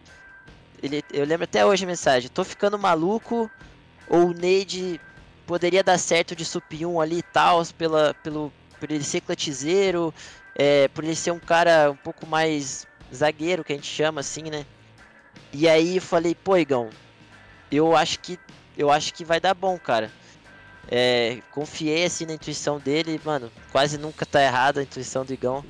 ele, 0.83 1.05
eu 1.13 1.25
lembro 1.25 1.45
até 1.45 1.65
hoje 1.65 1.85
a 1.85 1.87
mensagem. 1.87 2.29
Tô 2.29 2.45
ficando 2.45 2.79
maluco. 2.79 3.51
Ou 4.09 4.29
o 4.29 4.33
Neide 4.33 5.01
poderia 5.47 5.83
dar 5.83 5.99
certo 5.99 6.35
de 6.35 6.45
sup 6.45 6.73
1 6.73 7.01
ali 7.01 7.19
e 7.19 7.23
tal, 7.23 7.65
pela, 7.67 8.15
pelo, 8.15 8.53
por 8.79 8.91
ele 8.91 9.05
ser 9.05 9.21
clutcheiro, 9.21 10.13
é, 10.55 10.89
por 10.89 11.05
ele 11.05 11.15
ser 11.15 11.31
um 11.31 11.39
cara 11.39 11.91
um 11.91 11.97
pouco 11.97 12.27
mais 12.27 12.87
zagueiro, 13.15 13.65
que 13.65 13.73
a 13.73 13.77
gente 13.77 13.87
chama 13.87 14.21
assim, 14.21 14.45
né? 14.45 14.67
E 15.53 15.69
aí 15.69 15.97
eu 15.97 16.03
falei, 16.03 16.35
pô, 16.35 16.57
Igão, 16.57 16.91
eu 17.71 17.97
acho 17.97 18.19
que 18.21 18.39
eu 18.77 18.91
acho 18.91 19.13
que 19.13 19.25
vai 19.25 19.39
dar 19.39 19.55
bom, 19.55 19.79
cara. 19.79 20.11
É, 20.91 21.39
confiei 21.51 22.05
assim 22.05 22.27
na 22.27 22.35
intuição 22.35 22.79
dele, 22.79 23.21
mano, 23.25 23.51
quase 23.71 23.97
nunca 23.99 24.27
tá 24.27 24.43
errado 24.43 24.79
a 24.79 24.83
intuição 24.83 25.25
do 25.25 25.33
Igão. 25.33 25.65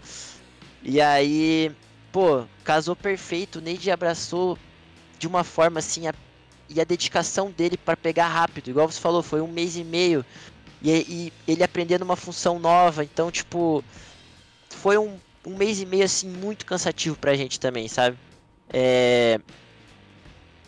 E 0.83 1.01
aí, 1.01 1.75
pô, 2.11 2.45
casou 2.65 2.97
perfeito, 2.97 3.59
o 3.59 3.63
Neide 3.63 3.91
abraçou 3.91 4.59
de 5.23 5.29
uma 5.29 5.45
forma 5.45 5.79
assim, 5.79 6.09
a, 6.09 6.15
e 6.69 6.81
a 6.81 6.85
dedicação 6.85 7.49
dele 7.49 7.77
para 7.77 7.97
pegar 7.97 8.27
rápido, 8.27 8.69
igual 8.69 8.91
você 8.91 9.01
falou, 9.01 9.23
foi 9.23 9.41
um 9.41 9.47
mês 9.47 9.77
e 9.77 9.85
meio, 9.85 10.27
e, 10.83 10.91
e 10.91 11.33
ele 11.47 11.63
aprendendo 11.63 12.03
uma 12.03 12.17
função 12.17 12.59
nova, 12.59 13.05
então, 13.05 13.31
tipo, 13.31 13.85
foi 14.69 14.99
um, 14.99 15.17
um 15.47 15.57
mês 15.57 15.81
e 15.81 15.87
meio 15.87 16.03
assim 16.03 16.29
muito 16.29 16.67
cansativo 16.67 17.17
pra 17.17 17.37
gente 17.37 17.61
também, 17.61 17.87
sabe? 17.87 18.19
É, 18.69 19.39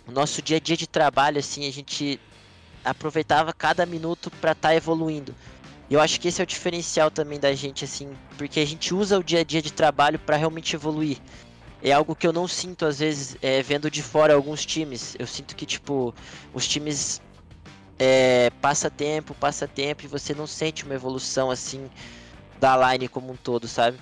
o 0.06 0.12
nosso 0.12 0.40
dia 0.40 0.58
a 0.58 0.60
dia 0.60 0.76
de 0.76 0.86
trabalho, 0.86 1.40
assim, 1.40 1.66
a 1.66 1.72
gente 1.72 2.20
aproveitava 2.84 3.52
cada 3.52 3.84
minuto 3.84 4.30
para 4.40 4.52
estar 4.52 4.68
tá 4.68 4.76
evoluindo. 4.76 5.34
Eu 5.90 6.00
acho 6.00 6.20
que 6.20 6.28
esse 6.28 6.40
é 6.40 6.44
o 6.44 6.46
diferencial 6.46 7.10
também 7.10 7.40
da 7.40 7.52
gente, 7.54 7.84
assim, 7.84 8.16
porque 8.38 8.60
a 8.60 8.64
gente 8.64 8.94
usa 8.94 9.18
o 9.18 9.24
dia 9.24 9.40
a 9.40 9.44
dia 9.44 9.60
de 9.60 9.72
trabalho 9.72 10.20
para 10.20 10.36
realmente 10.36 10.76
evoluir 10.76 11.18
é 11.84 11.92
algo 11.92 12.16
que 12.16 12.26
eu 12.26 12.32
não 12.32 12.48
sinto 12.48 12.86
às 12.86 12.98
vezes 12.98 13.36
é, 13.42 13.62
vendo 13.62 13.90
de 13.90 14.02
fora 14.02 14.34
alguns 14.34 14.64
times. 14.64 15.14
Eu 15.18 15.26
sinto 15.26 15.54
que 15.54 15.66
tipo 15.66 16.14
os 16.54 16.66
times 16.66 17.20
é, 17.98 18.50
passa 18.62 18.90
tempo, 18.90 19.34
passa 19.34 19.68
tempo 19.68 20.04
e 20.04 20.08
você 20.08 20.34
não 20.34 20.46
sente 20.46 20.84
uma 20.84 20.94
evolução 20.94 21.50
assim 21.50 21.90
da 22.58 22.74
line 22.92 23.06
como 23.06 23.30
um 23.30 23.36
todo, 23.36 23.68
sabe? 23.68 23.98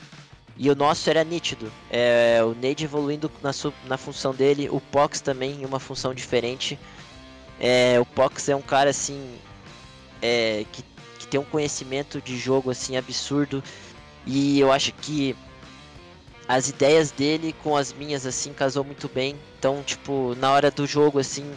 E 0.56 0.70
o 0.70 0.76
nosso 0.76 1.10
era 1.10 1.24
nítido. 1.24 1.72
É, 1.90 2.40
o 2.44 2.54
Nade 2.54 2.84
evoluindo 2.84 3.28
na, 3.42 3.50
na 3.88 3.96
função 3.96 4.32
dele, 4.32 4.68
o 4.70 4.80
Pox 4.80 5.20
também 5.20 5.62
em 5.62 5.64
uma 5.64 5.80
função 5.80 6.14
diferente. 6.14 6.78
É, 7.58 7.98
o 7.98 8.06
Pox 8.06 8.48
é 8.48 8.54
um 8.54 8.62
cara 8.62 8.90
assim 8.90 9.36
é, 10.20 10.64
que, 10.70 10.84
que 11.18 11.26
tem 11.26 11.40
um 11.40 11.44
conhecimento 11.44 12.20
de 12.20 12.38
jogo 12.38 12.70
assim 12.70 12.96
absurdo 12.96 13.62
e 14.24 14.60
eu 14.60 14.70
acho 14.70 14.92
que 14.92 15.34
as 16.52 16.68
ideias 16.68 17.10
dele 17.10 17.54
com 17.62 17.74
as 17.74 17.94
minhas, 17.94 18.26
assim, 18.26 18.52
casou 18.52 18.84
muito 18.84 19.08
bem. 19.08 19.34
Então, 19.58 19.82
tipo, 19.82 20.34
na 20.34 20.52
hora 20.52 20.70
do 20.70 20.86
jogo, 20.86 21.18
assim, 21.18 21.50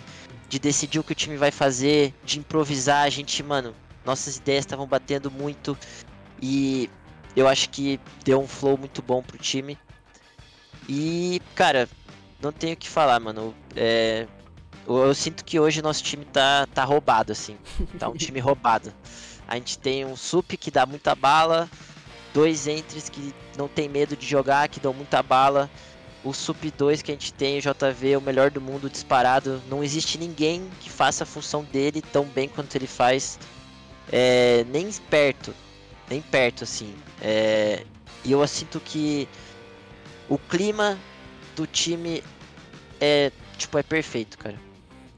de 0.47 0.57
decidir 0.57 0.99
o 0.99 1.03
que 1.03 1.11
o 1.11 1.15
time 1.15 1.35
vai 1.35 1.51
fazer, 1.51 2.13
de 2.23 2.39
improvisar, 2.39 3.03
a 3.03 3.09
gente, 3.09 3.43
mano, 3.43 3.75
nossas 4.05 4.37
ideias 4.37 4.61
estavam 4.61 4.87
batendo 4.87 5.29
muito. 5.29 5.77
E 6.41 6.89
eu 7.35 7.45
acho 7.45 7.69
que 7.71 7.99
deu 8.23 8.41
um 8.41 8.47
flow 8.47 8.77
muito 8.77 9.01
bom 9.01 9.21
pro 9.21 9.37
time. 9.37 9.77
E, 10.87 11.41
cara, 11.55 11.89
não 12.41 12.53
tenho 12.53 12.73
o 12.73 12.77
que 12.77 12.87
falar, 12.87 13.19
mano. 13.19 13.53
É, 13.75 14.25
eu, 14.87 15.07
eu, 15.07 15.13
sinto 15.13 15.43
que 15.43 15.59
hoje 15.59 15.81
nosso 15.81 16.03
time 16.05 16.23
tá, 16.23 16.69
tá 16.73 16.85
roubado, 16.85 17.33
assim. 17.33 17.57
Tá 17.99 18.07
um 18.07 18.15
time 18.15 18.39
roubado. 18.39 18.93
A 19.45 19.55
gente 19.55 19.77
tem 19.77 20.05
um 20.05 20.15
sup 20.15 20.55
que 20.55 20.71
dá 20.71 20.85
muita 20.85 21.13
bala, 21.15 21.69
dois 22.35 22.67
entres 22.67 23.07
que 23.07 23.33
não 23.57 23.69
tem 23.69 23.87
medo 23.87 24.13
de 24.17 24.27
jogar, 24.27 24.67
que 24.67 24.81
dão 24.81 24.93
muita 24.93 25.23
bala. 25.23 25.71
O 26.21 26.33
Sup 26.33 26.65
2 26.65 27.01
que 27.01 27.11
a 27.11 27.13
gente 27.13 27.33
tem, 27.33 27.57
o 27.57 27.61
JV, 27.61 28.11
é 28.11 28.17
o 28.17 28.21
melhor 28.21 28.51
do 28.51 28.59
mundo 28.59 28.89
disparado. 28.89 29.61
Não 29.69 29.81
existe 29.81 30.17
ninguém 30.17 30.69
que 30.81 30.89
faça 30.89 31.23
a 31.23 31.25
função 31.25 31.63
dele 31.63 32.01
tão 32.01 32.25
bem 32.25 32.49
quanto 32.49 32.75
ele 32.75 32.87
faz. 32.87 33.39
É, 34.11 34.65
nem 34.67 34.91
perto. 35.09 35.55
Nem 36.09 36.21
perto, 36.21 36.65
assim. 36.65 36.93
É, 37.21 37.85
e 38.25 38.33
eu 38.33 38.45
sinto 38.47 38.81
que 38.81 39.29
o 40.27 40.37
clima 40.37 40.99
do 41.55 41.65
time 41.65 42.21
é, 42.99 43.31
tipo, 43.57 43.77
é 43.77 43.83
perfeito, 43.83 44.37
cara. 44.37 44.59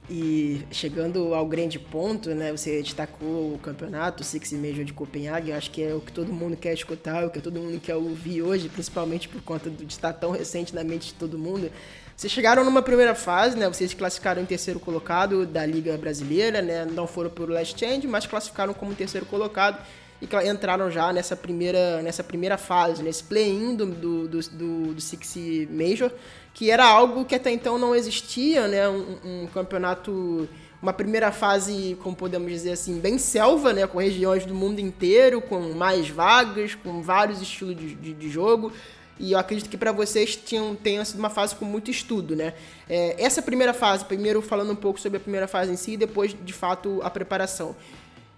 E 0.09 0.61
chegando 0.71 1.33
ao 1.33 1.45
grande 1.45 1.77
ponto, 1.77 2.29
né, 2.29 2.49
você 2.51 2.81
destacou 2.81 3.53
o 3.53 3.59
campeonato, 3.61 4.23
o 4.23 4.25
Six 4.25 4.53
Major 4.53 4.85
de 4.85 4.93
Copenhague, 4.93 5.51
acho 5.51 5.69
que 5.69 5.83
é 5.83 5.93
o 5.93 5.99
que 5.99 6.13
todo 6.13 6.31
mundo 6.31 6.55
quer 6.55 6.73
escutar, 6.73 7.25
o 7.25 7.29
que 7.29 7.41
todo 7.41 7.59
mundo 7.59 7.77
quer 7.77 7.95
ouvir 7.95 8.41
hoje, 8.41 8.69
principalmente 8.69 9.27
por 9.27 9.41
conta 9.41 9.69
de 9.69 9.83
estar 9.85 10.13
tão 10.13 10.31
recente 10.31 10.73
na 10.73 10.81
mente 10.81 11.07
de 11.07 11.13
todo 11.15 11.37
mundo. 11.37 11.69
Vocês 12.15 12.31
chegaram 12.31 12.63
numa 12.63 12.81
primeira 12.81 13.13
fase, 13.13 13.57
né, 13.57 13.67
vocês 13.67 13.93
classificaram 13.93 14.41
em 14.41 14.45
terceiro 14.45 14.79
colocado 14.79 15.45
da 15.45 15.65
Liga 15.65 15.97
Brasileira, 15.97 16.61
né, 16.61 16.85
não 16.85 17.05
foram 17.05 17.29
por 17.29 17.49
Last 17.49 17.77
Change, 17.77 18.07
mas 18.07 18.25
classificaram 18.25 18.73
como 18.73 18.95
terceiro 18.95 19.25
colocado 19.25 19.77
e 20.21 20.49
entraram 20.49 20.89
já 20.89 21.13
nessa 21.13 21.35
primeira, 21.35 22.01
nessa 22.01 22.23
primeira 22.23 22.57
fase, 22.57 23.03
nesse 23.03 23.23
play-in 23.23 23.75
do, 23.75 23.85
do, 23.85 24.27
do, 24.27 24.93
do, 24.93 25.01
Six 25.01 25.35
Major, 25.69 26.11
que 26.53 26.71
era 26.71 26.85
algo 26.85 27.23
que 27.23 27.35
até 27.35 27.51
então 27.51 27.77
não 27.77 27.93
existia, 27.93 28.67
né? 28.67 28.89
Um, 28.89 29.17
um, 29.23 29.47
campeonato, 29.47 30.49
uma 30.81 30.91
primeira 30.91 31.31
fase, 31.31 31.95
como 32.01 32.15
podemos 32.15 32.51
dizer 32.51 32.71
assim, 32.71 32.99
bem 32.99 33.19
selva, 33.19 33.73
né? 33.73 33.85
Com 33.85 33.99
regiões 33.99 34.43
do 34.43 34.55
mundo 34.55 34.79
inteiro, 34.79 35.39
com 35.39 35.73
mais 35.73 36.09
vagas, 36.09 36.73
com 36.73 37.01
vários 37.03 37.39
estilos 37.39 37.75
de, 37.77 37.93
de, 37.93 38.13
de 38.13 38.29
jogo. 38.29 38.73
E 39.19 39.33
eu 39.33 39.39
acredito 39.39 39.69
que 39.69 39.77
para 39.77 39.91
vocês 39.91 40.35
tinham, 40.35 40.75
tenha 40.75 41.03
sido 41.05 41.19
uma 41.19 41.29
fase 41.29 41.55
com 41.55 41.65
muito 41.65 41.91
estudo, 41.91 42.35
né? 42.35 42.55
É, 42.89 43.23
essa 43.23 43.41
primeira 43.41 43.73
fase, 43.73 44.03
primeiro 44.03 44.41
falando 44.41 44.71
um 44.71 44.75
pouco 44.75 44.99
sobre 44.99 45.17
a 45.17 45.19
primeira 45.19 45.47
fase 45.47 45.71
em 45.71 45.75
si, 45.75 45.91
e 45.91 45.97
depois, 45.97 46.35
de 46.43 46.53
fato, 46.53 46.99
a 47.03 47.09
preparação 47.09 47.75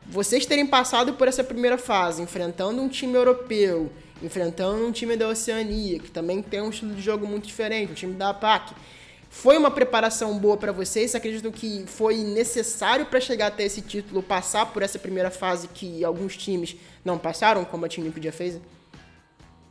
vocês 0.10 0.46
terem 0.46 0.66
passado 0.66 1.14
por 1.14 1.28
essa 1.28 1.44
primeira 1.44 1.78
fase, 1.78 2.22
enfrentando 2.22 2.82
um 2.82 2.90
time 2.90 3.14
europeu, 3.14 3.92
enfrentando 4.24 4.86
um 4.86 4.92
time 4.92 5.16
da 5.16 5.28
Oceania, 5.28 6.00
que 6.00 6.10
também 6.10 6.42
tem 6.42 6.62
um 6.62 6.70
estilo 6.72 6.96
de 6.96 7.02
jogo 7.02 7.28
muito 7.28 7.48
diferente, 7.48 7.92
um 7.92 7.96
time 7.96 8.14
da 8.14 8.30
APAC, 8.30 8.74
Foi 9.32 9.56
uma 9.56 9.70
preparação 9.70 10.40
boa 10.40 10.58
para 10.58 10.72
vocês? 10.72 11.14
Acreditam 11.14 11.52
que 11.52 11.84
foi 11.86 12.18
necessário 12.18 13.06
para 13.06 13.20
chegar 13.20 13.48
até 13.48 13.64
esse 13.64 13.80
título, 13.80 14.24
passar 14.24 14.66
por 14.66 14.82
essa 14.82 14.98
primeira 14.98 15.30
fase 15.30 15.68
que 15.68 16.04
alguns 16.04 16.36
times 16.36 16.76
não 17.06 17.16
passaram, 17.16 17.64
como 17.64 17.86
a 17.86 17.88
Team 17.88 18.06
Liquid 18.06 18.32
fez? 18.32 18.60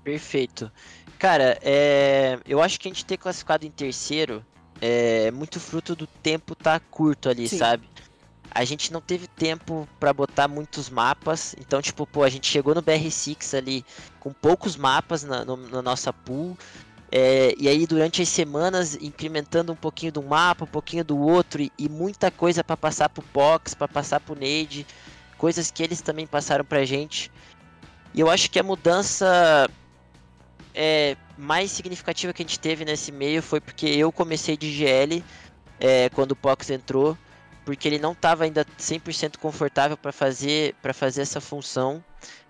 Perfeito. 0.04 0.70
Cara, 1.18 1.58
é... 1.60 2.38
eu 2.46 2.62
acho 2.62 2.78
que 2.78 2.86
a 2.86 2.92
gente 2.92 3.04
ter 3.04 3.16
classificado 3.16 3.66
em 3.66 3.70
terceiro 3.70 4.46
é 4.80 5.32
muito 5.32 5.58
fruto 5.58 5.96
do 5.96 6.06
tempo 6.06 6.54
tá 6.54 6.78
curto 6.78 7.28
ali, 7.28 7.48
Sim. 7.48 7.58
sabe? 7.58 7.88
A 8.50 8.64
gente 8.64 8.92
não 8.92 9.00
teve 9.00 9.26
tempo 9.26 9.88
para 10.00 10.12
botar 10.12 10.48
muitos 10.48 10.90
mapas, 10.90 11.54
então, 11.60 11.80
tipo, 11.82 12.06
pô, 12.06 12.22
a 12.22 12.28
gente 12.28 12.46
chegou 12.46 12.74
no 12.74 12.82
BR6 12.82 13.56
ali 13.56 13.84
com 14.18 14.32
poucos 14.32 14.76
mapas 14.76 15.22
na, 15.22 15.44
no, 15.44 15.56
na 15.56 15.82
nossa 15.82 16.12
pool, 16.12 16.56
é, 17.10 17.54
e 17.58 17.68
aí 17.68 17.86
durante 17.86 18.20
as 18.20 18.28
semanas 18.28 18.94
incrementando 19.00 19.72
um 19.72 19.76
pouquinho 19.76 20.12
de 20.12 20.18
um 20.18 20.26
mapa, 20.26 20.64
um 20.64 20.68
pouquinho 20.68 21.04
do 21.04 21.18
outro, 21.18 21.62
e, 21.62 21.72
e 21.78 21.88
muita 21.88 22.30
coisa 22.30 22.62
para 22.62 22.76
passar 22.76 23.08
pro 23.08 23.22
Pox, 23.22 23.74
para 23.74 23.88
passar 23.88 24.20
pro 24.20 24.34
Nade, 24.34 24.86
coisas 25.36 25.70
que 25.70 25.82
eles 25.82 26.00
também 26.00 26.26
passaram 26.26 26.64
pra 26.64 26.84
gente. 26.84 27.30
E 28.14 28.20
eu 28.20 28.30
acho 28.30 28.50
que 28.50 28.58
a 28.58 28.62
mudança 28.62 29.70
é, 30.74 31.16
mais 31.36 31.70
significativa 31.70 32.32
que 32.32 32.42
a 32.42 32.46
gente 32.46 32.58
teve 32.58 32.84
nesse 32.84 33.12
meio 33.12 33.42
foi 33.42 33.60
porque 33.60 33.86
eu 33.86 34.12
comecei 34.12 34.56
de 34.56 34.70
GL 34.70 35.22
é, 35.80 36.08
quando 36.10 36.32
o 36.32 36.36
Pox 36.36 36.70
entrou, 36.70 37.16
porque 37.68 37.86
ele 37.86 37.98
não 37.98 38.12
estava 38.12 38.44
ainda 38.44 38.64
100% 38.78 39.36
confortável 39.36 39.94
para 39.94 40.10
fazer, 40.10 40.74
fazer 40.94 41.20
essa 41.20 41.38
função, 41.38 42.02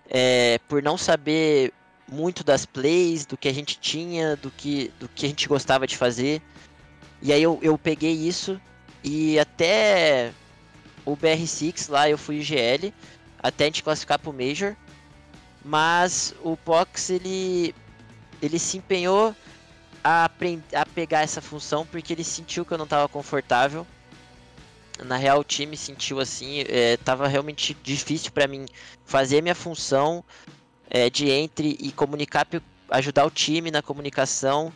é, 0.09 0.61
por 0.65 0.81
não 0.81 0.97
saber 0.97 1.73
muito 2.07 2.41
das 2.41 2.65
plays, 2.65 3.25
do 3.25 3.35
que 3.35 3.49
a 3.49 3.53
gente 3.53 3.77
tinha, 3.77 4.37
do 4.37 4.49
que, 4.49 4.93
do 4.97 5.09
que 5.09 5.25
a 5.25 5.27
gente 5.27 5.45
gostava 5.45 5.85
de 5.85 5.97
fazer. 5.97 6.41
E 7.21 7.33
aí 7.33 7.43
eu, 7.43 7.59
eu 7.61 7.77
peguei 7.77 8.13
isso 8.13 8.61
e 9.03 9.37
até 9.37 10.31
o 11.05 11.17
BR6 11.17 11.91
lá 11.91 12.09
eu 12.09 12.17
fui 12.17 12.41
GL, 12.41 12.93
até 13.43 13.65
a 13.65 13.67
gente 13.67 13.83
classificar 13.83 14.19
pro 14.19 14.31
Major. 14.31 14.73
Mas 15.65 16.33
o 16.41 16.55
Pox 16.55 17.09
ele 17.09 17.75
ele 18.41 18.57
se 18.57 18.77
empenhou 18.77 19.35
a, 20.01 20.31
a 20.73 20.85
pegar 20.85 21.23
essa 21.23 21.41
função 21.41 21.85
porque 21.85 22.13
ele 22.13 22.23
sentiu 22.23 22.63
que 22.63 22.71
eu 22.71 22.77
não 22.77 22.85
estava 22.85 23.09
confortável. 23.09 23.85
Na 25.05 25.17
real, 25.17 25.39
o 25.39 25.43
time 25.43 25.77
sentiu 25.77 26.19
assim, 26.19 26.63
é, 26.67 26.97
tava 26.97 27.27
realmente 27.27 27.75
difícil 27.83 28.31
para 28.31 28.47
mim 28.47 28.65
fazer 29.05 29.41
minha 29.41 29.55
função 29.55 30.23
é, 30.89 31.09
de 31.09 31.29
entre 31.29 31.77
e 31.79 31.91
comunicar, 31.91 32.47
ajudar 32.89 33.25
o 33.25 33.31
time 33.31 33.71
na 33.71 33.81
comunicação. 33.81 34.73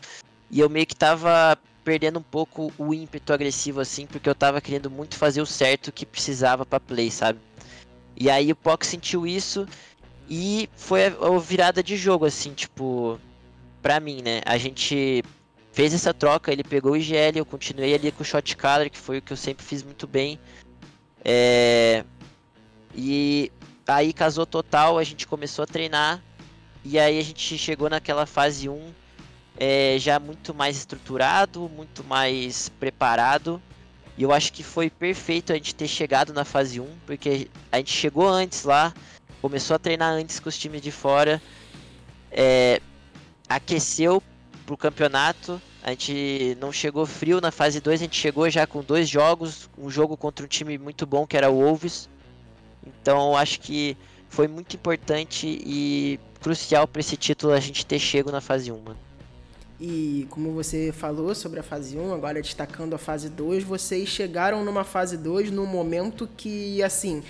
E 0.49 0.59
eu 0.59 0.69
meio 0.69 0.85
que 0.85 0.95
tava 0.95 1.57
perdendo 1.83 2.19
um 2.19 2.23
pouco 2.23 2.71
o 2.77 2.93
ímpeto 2.93 3.33
agressivo 3.33 3.81
assim, 3.81 4.05
porque 4.05 4.29
eu 4.29 4.35
tava 4.35 4.61
querendo 4.61 4.89
muito 4.89 5.17
fazer 5.17 5.41
o 5.41 5.45
certo 5.45 5.91
que 5.91 6.05
precisava 6.05 6.65
para 6.65 6.79
play, 6.79 7.11
sabe? 7.11 7.39
E 8.15 8.29
aí 8.29 8.51
o 8.51 8.55
Pox 8.55 8.87
sentiu 8.87 9.27
isso 9.27 9.67
e 10.29 10.69
foi 10.75 11.07
a 11.07 11.39
virada 11.39 11.83
de 11.83 11.97
jogo 11.97 12.25
assim, 12.25 12.53
tipo, 12.53 13.19
pra 13.81 13.99
mim, 13.99 14.21
né? 14.21 14.41
A 14.45 14.57
gente 14.57 15.23
fez 15.73 15.93
essa 15.93 16.13
troca, 16.13 16.51
ele 16.51 16.63
pegou 16.63 16.93
o 16.93 16.97
IGL, 16.97 17.37
eu 17.37 17.45
continuei 17.45 17.93
ali 17.93 18.11
com 18.11 18.21
o 18.21 18.25
Shot 18.25 18.55
Caller, 18.55 18.89
que 18.89 18.97
foi 18.97 19.17
o 19.17 19.21
que 19.21 19.33
eu 19.33 19.37
sempre 19.37 19.65
fiz 19.65 19.83
muito 19.83 20.07
bem. 20.07 20.39
É... 21.25 22.05
E 22.95 23.51
aí 23.87 24.13
casou 24.13 24.45
total, 24.45 24.97
a 24.97 25.03
gente 25.03 25.27
começou 25.27 25.63
a 25.63 25.67
treinar. 25.67 26.21
E 26.85 26.99
aí 26.99 27.17
a 27.17 27.23
gente 27.23 27.57
chegou 27.57 27.89
naquela 27.89 28.25
fase 28.25 28.69
1 28.69 28.93
é, 29.57 29.95
já 29.99 30.19
muito 30.19 30.53
mais 30.53 30.77
estruturado, 30.77 31.69
muito 31.69 32.03
mais 32.03 32.69
preparado. 32.69 33.61
E 34.15 34.23
eu 34.23 34.31
acho 34.31 34.53
que 34.53 34.63
foi 34.63 34.89
perfeito 34.89 35.51
a 35.51 35.55
gente 35.55 35.73
ter 35.73 35.87
chegado 35.87 36.33
na 36.33 36.45
fase 36.45 36.79
1, 36.79 36.87
porque 37.05 37.49
a 37.71 37.77
gente 37.77 37.91
chegou 37.91 38.29
antes 38.29 38.63
lá, 38.63 38.93
começou 39.41 39.75
a 39.75 39.79
treinar 39.79 40.11
antes 40.11 40.39
com 40.39 40.49
os 40.49 40.57
times 40.57 40.81
de 40.81 40.91
fora. 40.91 41.41
É, 42.31 42.79
aqueceu 43.49 44.21
pro 44.65 44.77
campeonato. 44.77 45.61
A 45.83 45.91
gente 45.91 46.57
não 46.59 46.71
chegou 46.71 47.05
frio 47.05 47.41
na 47.41 47.51
fase 47.51 47.81
2, 47.81 48.01
a 48.01 48.03
gente 48.03 48.19
chegou 48.19 48.49
já 48.49 48.65
com 48.65 48.81
dois 48.81 49.09
jogos, 49.09 49.69
um 49.77 49.89
jogo 49.89 50.15
contra 50.15 50.45
um 50.45 50.47
time 50.47 50.77
muito 50.77 51.05
bom 51.05 51.27
que 51.27 51.35
era 51.35 51.49
o 51.49 51.55
Wolves. 51.55 52.09
Então 52.85 53.35
acho 53.35 53.59
que 53.59 53.97
foi 54.29 54.47
muito 54.47 54.75
importante 54.75 55.45
e 55.47 56.19
crucial 56.41 56.87
para 56.87 56.99
esse 57.01 57.15
título 57.15 57.53
a 57.53 57.59
gente 57.59 57.85
ter 57.85 57.99
chego 57.99 58.31
na 58.31 58.41
fase 58.41 58.71
1, 58.71 58.77
mano. 58.79 58.97
E 59.79 60.27
como 60.29 60.53
você 60.53 60.91
falou 60.91 61.35
sobre 61.35 61.59
a 61.59 61.63
fase 61.63 61.97
1, 61.97 62.13
agora 62.13 62.41
destacando 62.41 62.93
a 62.93 62.97
fase 62.97 63.29
2, 63.29 63.63
vocês 63.63 64.07
chegaram 64.07 64.63
numa 64.63 64.83
fase 64.83 65.17
2 65.17 65.51
num 65.51 65.65
momento 65.65 66.29
que, 66.37 66.81
assim, 66.81 67.21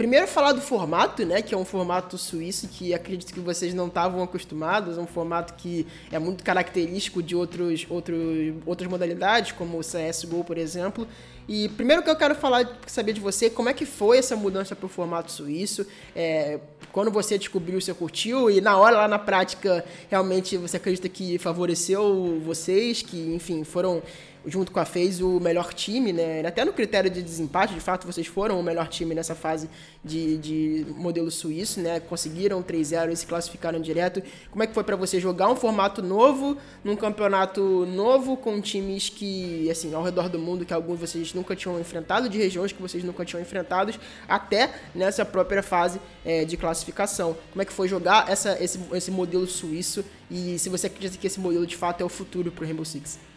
Primeiro 0.00 0.26
falar 0.26 0.52
do 0.52 0.62
formato, 0.62 1.26
né, 1.26 1.42
que 1.42 1.54
é 1.54 1.58
um 1.58 1.64
formato 1.66 2.16
suíço 2.16 2.66
que 2.68 2.94
acredito 2.94 3.34
que 3.34 3.40
vocês 3.40 3.74
não 3.74 3.86
estavam 3.86 4.22
acostumados, 4.22 4.96
é 4.96 5.00
um 5.02 5.06
formato 5.06 5.52
que 5.52 5.86
é 6.10 6.18
muito 6.18 6.42
característico 6.42 7.22
de 7.22 7.36
outros, 7.36 7.86
outros, 7.86 8.18
outras 8.64 8.88
modalidades, 8.88 9.52
como 9.52 9.78
o 9.78 9.82
CSGO, 9.82 10.42
por 10.42 10.56
exemplo. 10.56 11.06
E 11.46 11.68
primeiro 11.68 12.02
que 12.02 12.08
eu 12.08 12.16
quero 12.16 12.34
falar, 12.34 12.80
saber 12.86 13.12
de 13.12 13.20
você, 13.20 13.50
como 13.50 13.68
é 13.68 13.74
que 13.74 13.84
foi 13.84 14.16
essa 14.16 14.34
mudança 14.34 14.74
para 14.74 14.86
o 14.86 14.88
formato 14.88 15.30
suíço? 15.30 15.86
É, 16.16 16.60
quando 16.92 17.10
você 17.10 17.36
descobriu, 17.36 17.78
você 17.78 17.92
curtiu? 17.92 18.50
E 18.50 18.58
na 18.58 18.78
hora, 18.78 18.96
lá 18.96 19.08
na 19.08 19.18
prática, 19.18 19.84
realmente 20.08 20.56
você 20.56 20.78
acredita 20.78 21.10
que 21.10 21.36
favoreceu 21.36 22.40
vocês, 22.42 23.02
que, 23.02 23.34
enfim, 23.34 23.64
foram 23.64 24.02
junto 24.46 24.72
com 24.72 24.80
a 24.80 24.84
FaZe, 24.84 25.22
o 25.22 25.38
melhor 25.40 25.72
time, 25.74 26.12
né? 26.12 26.46
Até 26.46 26.64
no 26.64 26.72
critério 26.72 27.10
de 27.10 27.22
desempate, 27.22 27.74
de 27.74 27.80
fato, 27.80 28.06
vocês 28.06 28.26
foram 28.26 28.58
o 28.58 28.62
melhor 28.62 28.88
time 28.88 29.14
nessa 29.14 29.34
fase 29.34 29.68
de, 30.04 30.38
de 30.38 30.86
modelo 30.96 31.30
suíço, 31.30 31.80
né? 31.80 32.00
Conseguiram 32.00 32.62
3-0 32.62 33.12
e 33.12 33.16
se 33.16 33.26
classificaram 33.26 33.80
direto. 33.80 34.22
Como 34.50 34.62
é 34.62 34.66
que 34.66 34.74
foi 34.74 34.84
para 34.84 34.96
você 34.96 35.20
jogar 35.20 35.48
um 35.50 35.56
formato 35.56 36.02
novo, 36.02 36.56
num 36.82 36.96
campeonato 36.96 37.86
novo, 37.86 38.36
com 38.36 38.60
times 38.60 39.08
que, 39.08 39.70
assim, 39.70 39.94
ao 39.94 40.02
redor 40.02 40.28
do 40.28 40.38
mundo, 40.38 40.64
que 40.64 40.72
alguns 40.72 40.98
vocês 40.98 41.34
nunca 41.34 41.54
tinham 41.54 41.78
enfrentado, 41.78 42.28
de 42.28 42.38
regiões 42.38 42.72
que 42.72 42.80
vocês 42.80 43.04
nunca 43.04 43.24
tinham 43.24 43.40
enfrentado, 43.40 43.92
até 44.28 44.70
nessa 44.94 45.24
própria 45.24 45.62
fase 45.62 46.00
é, 46.24 46.44
de 46.44 46.56
classificação. 46.56 47.36
Como 47.50 47.62
é 47.62 47.64
que 47.64 47.72
foi 47.72 47.88
jogar 47.88 48.30
essa, 48.30 48.62
esse, 48.62 48.78
esse 48.92 49.10
modelo 49.10 49.46
suíço 49.46 50.04
e 50.30 50.58
se 50.58 50.68
você 50.68 50.86
acredita 50.86 51.16
que 51.18 51.26
esse 51.26 51.40
modelo 51.40 51.66
de 51.66 51.76
fato 51.76 52.00
é 52.00 52.04
o 52.04 52.08
futuro 52.08 52.50
pro 52.50 52.64
Rainbow 52.64 52.84
Six? 52.84 53.29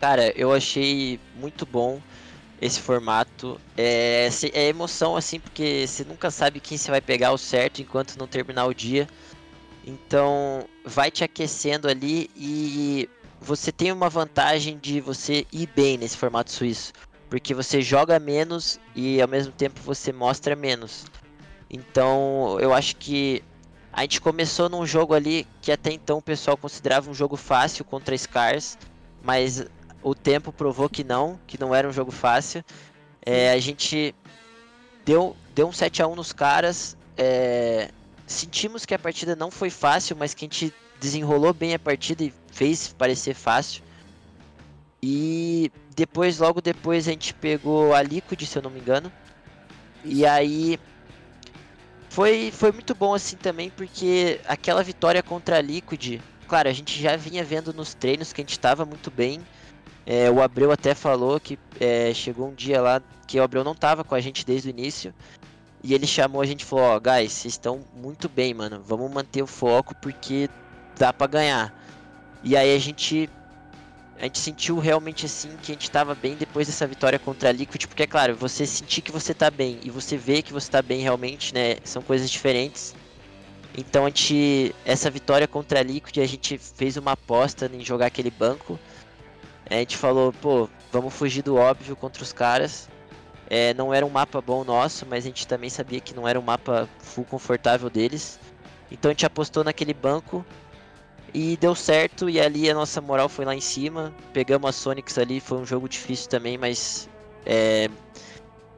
Cara, 0.00 0.32
eu 0.36 0.52
achei 0.52 1.18
muito 1.34 1.66
bom 1.66 2.00
esse 2.60 2.80
formato. 2.80 3.60
É, 3.76 4.28
é 4.52 4.68
emoção, 4.68 5.16
assim, 5.16 5.40
porque 5.40 5.86
você 5.86 6.04
nunca 6.04 6.30
sabe 6.30 6.60
quem 6.60 6.78
você 6.78 6.90
vai 6.90 7.00
pegar 7.00 7.32
o 7.32 7.38
certo 7.38 7.82
enquanto 7.82 8.16
não 8.16 8.26
terminar 8.26 8.66
o 8.66 8.74
dia. 8.74 9.08
Então, 9.84 10.64
vai 10.84 11.10
te 11.10 11.24
aquecendo 11.24 11.88
ali 11.88 12.30
e 12.36 13.08
você 13.40 13.72
tem 13.72 13.90
uma 13.90 14.08
vantagem 14.08 14.78
de 14.78 15.00
você 15.00 15.46
ir 15.52 15.68
bem 15.74 15.96
nesse 15.96 16.16
formato 16.16 16.52
suíço. 16.52 16.92
Porque 17.30 17.54
você 17.54 17.82
joga 17.82 18.18
menos 18.18 18.78
e 18.94 19.20
ao 19.20 19.28
mesmo 19.28 19.52
tempo 19.52 19.80
você 19.82 20.12
mostra 20.12 20.54
menos. 20.54 21.06
Então, 21.70 22.56
eu 22.60 22.72
acho 22.72 22.96
que 22.96 23.42
a 23.92 24.02
gente 24.02 24.20
começou 24.20 24.68
num 24.68 24.86
jogo 24.86 25.14
ali 25.14 25.46
que 25.60 25.72
até 25.72 25.92
então 25.92 26.18
o 26.18 26.22
pessoal 26.22 26.56
considerava 26.56 27.10
um 27.10 27.14
jogo 27.14 27.36
fácil 27.36 27.84
contra 27.84 28.16
Scars, 28.16 28.78
mas 29.22 29.66
o 30.02 30.14
tempo 30.14 30.52
provou 30.52 30.88
que 30.88 31.04
não, 31.04 31.38
que 31.46 31.58
não 31.58 31.74
era 31.74 31.88
um 31.88 31.92
jogo 31.92 32.10
fácil. 32.10 32.64
É, 33.24 33.52
a 33.52 33.58
gente 33.58 34.14
deu, 35.04 35.36
deu 35.54 35.68
um 35.68 35.72
7 35.72 36.02
a 36.02 36.06
1 36.06 36.14
nos 36.14 36.32
caras. 36.32 36.96
É, 37.16 37.90
sentimos 38.26 38.86
que 38.86 38.94
a 38.94 38.98
partida 38.98 39.34
não 39.34 39.50
foi 39.50 39.70
fácil, 39.70 40.16
mas 40.16 40.34
que 40.34 40.44
a 40.44 40.48
gente 40.48 40.74
desenrolou 41.00 41.52
bem 41.52 41.74
a 41.74 41.78
partida 41.78 42.24
e 42.24 42.32
fez 42.52 42.92
parecer 42.92 43.34
fácil. 43.34 43.82
E 45.02 45.70
depois, 45.94 46.38
logo 46.38 46.60
depois, 46.60 47.06
a 47.06 47.12
gente 47.12 47.32
pegou 47.34 47.94
a 47.94 48.02
Liquid, 48.02 48.42
se 48.42 48.58
eu 48.58 48.62
não 48.62 48.70
me 48.70 48.80
engano. 48.80 49.12
E 50.04 50.24
aí 50.24 50.78
foi, 52.08 52.50
foi 52.50 52.72
muito 52.72 52.94
bom 52.94 53.14
assim 53.14 53.36
também, 53.36 53.70
porque 53.70 54.40
aquela 54.46 54.82
vitória 54.82 55.22
contra 55.22 55.58
a 55.58 55.60
Liquid, 55.60 56.20
claro, 56.46 56.68
a 56.68 56.72
gente 56.72 57.00
já 57.00 57.16
vinha 57.16 57.44
vendo 57.44 57.72
nos 57.72 57.94
treinos 57.94 58.32
que 58.32 58.40
a 58.40 58.42
gente 58.42 58.52
estava 58.52 58.84
muito 58.84 59.10
bem. 59.10 59.40
É, 60.10 60.30
o 60.30 60.40
Abreu 60.40 60.72
até 60.72 60.94
falou 60.94 61.38
que 61.38 61.58
é, 61.78 62.14
chegou 62.14 62.48
um 62.48 62.54
dia 62.54 62.80
lá 62.80 63.02
que 63.26 63.38
o 63.38 63.42
Abreu 63.42 63.62
não 63.62 63.74
tava 63.74 64.02
com 64.02 64.14
a 64.14 64.20
gente 64.22 64.46
desde 64.46 64.66
o 64.66 64.70
início. 64.70 65.12
E 65.84 65.92
ele 65.92 66.06
chamou 66.06 66.40
a 66.40 66.46
gente 66.46 66.62
e 66.62 66.64
falou, 66.64 66.86
ó, 66.86 66.96
oh, 66.96 67.00
guys, 67.00 67.30
vocês 67.30 67.52
estão 67.52 67.84
muito 67.94 68.26
bem, 68.26 68.54
mano. 68.54 68.82
Vamos 68.82 69.12
manter 69.12 69.42
o 69.42 69.46
foco 69.46 69.94
porque 70.00 70.48
dá 70.98 71.12
para 71.12 71.26
ganhar. 71.26 71.74
E 72.42 72.56
aí 72.56 72.74
a 72.74 72.78
gente 72.78 73.28
a 74.18 74.22
gente 74.22 74.38
sentiu 74.38 74.78
realmente 74.78 75.26
assim 75.26 75.50
que 75.62 75.72
a 75.72 75.74
gente 75.74 75.90
tava 75.90 76.14
bem 76.14 76.34
depois 76.36 76.66
dessa 76.66 76.86
vitória 76.86 77.18
contra 77.18 77.50
a 77.50 77.52
Liquid, 77.52 77.86
porque 77.86 78.02
é 78.02 78.06
claro, 78.06 78.34
você 78.34 78.66
sentir 78.66 79.02
que 79.02 79.12
você 79.12 79.34
tá 79.34 79.50
bem 79.50 79.78
e 79.84 79.90
você 79.90 80.16
ver 80.16 80.42
que 80.42 80.54
você 80.54 80.70
tá 80.70 80.80
bem 80.80 81.02
realmente, 81.02 81.54
né, 81.54 81.76
são 81.84 82.02
coisas 82.02 82.30
diferentes. 82.30 82.96
Então 83.76 84.06
a 84.06 84.08
gente 84.08 84.74
essa 84.86 85.10
vitória 85.10 85.46
contra 85.46 85.80
a 85.80 85.82
Liquid, 85.82 86.18
a 86.18 86.26
gente 86.26 86.56
fez 86.56 86.96
uma 86.96 87.12
aposta 87.12 87.70
em 87.72 87.84
jogar 87.84 88.06
aquele 88.06 88.30
banco 88.30 88.78
A 89.70 89.74
gente 89.74 89.96
falou, 89.96 90.32
pô, 90.32 90.68
vamos 90.90 91.12
fugir 91.14 91.42
do 91.42 91.56
óbvio 91.56 91.94
contra 91.94 92.22
os 92.22 92.32
caras. 92.32 92.88
É, 93.50 93.72
não 93.74 93.92
era 93.92 94.04
um 94.04 94.10
mapa 94.10 94.40
bom 94.40 94.64
nosso, 94.64 95.06
mas 95.06 95.24
a 95.24 95.28
gente 95.28 95.46
também 95.46 95.70
sabia 95.70 96.00
que 96.00 96.14
não 96.14 96.28
era 96.28 96.38
um 96.38 96.42
mapa 96.42 96.88
full 96.98 97.24
confortável 97.24 97.88
deles. 97.88 98.38
Então 98.90 99.10
a 99.10 99.12
gente 99.12 99.26
apostou 99.26 99.64
naquele 99.64 99.94
banco 99.94 100.44
e 101.32 101.56
deu 101.56 101.74
certo. 101.74 102.28
E 102.28 102.40
ali 102.40 102.70
a 102.70 102.74
nossa 102.74 103.00
moral 103.00 103.28
foi 103.28 103.44
lá 103.44 103.54
em 103.54 103.60
cima. 103.60 104.12
Pegamos 104.32 104.68
a 104.68 104.72
Sonics 104.72 105.18
ali, 105.18 105.40
foi 105.40 105.58
um 105.58 105.66
jogo 105.66 105.88
difícil 105.88 106.28
também, 106.28 106.58
mas 106.58 107.08
é, 107.44 107.88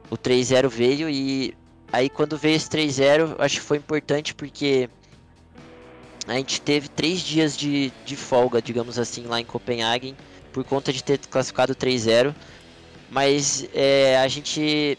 o 0.09 0.17
3-0 0.17 0.67
veio. 0.67 1.09
E 1.09 1.53
aí 1.91 2.09
quando 2.09 2.37
veio 2.37 2.55
esse 2.55 2.69
3-0, 2.69 3.35
acho 3.39 3.55
que 3.55 3.65
foi 3.65 3.77
importante 3.77 4.33
porque 4.33 4.89
a 6.27 6.33
gente 6.35 6.61
teve 6.61 6.87
três 6.87 7.19
dias 7.19 7.57
de, 7.57 7.91
de 8.05 8.15
folga, 8.15 8.61
digamos 8.61 8.99
assim, 8.99 9.25
lá 9.25 9.41
em 9.41 9.45
Copenhagen, 9.45 10.15
por 10.51 10.63
conta 10.63 10.91
de 10.91 11.03
ter 11.03 11.17
classificado 11.19 11.75
3-0. 11.75 12.33
Mas 13.09 13.67
é, 13.73 14.17
a 14.17 14.27
gente 14.27 14.97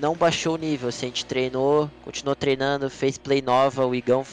não 0.00 0.14
baixou 0.14 0.54
o 0.54 0.58
nível, 0.58 0.88
assim, 0.88 1.06
a 1.06 1.08
gente 1.08 1.24
treinou, 1.24 1.90
continuou 2.02 2.34
treinando, 2.34 2.90
fez 2.90 3.16
play 3.16 3.40
nova, 3.40 3.86
o 3.86 3.94
Igão 3.94 4.24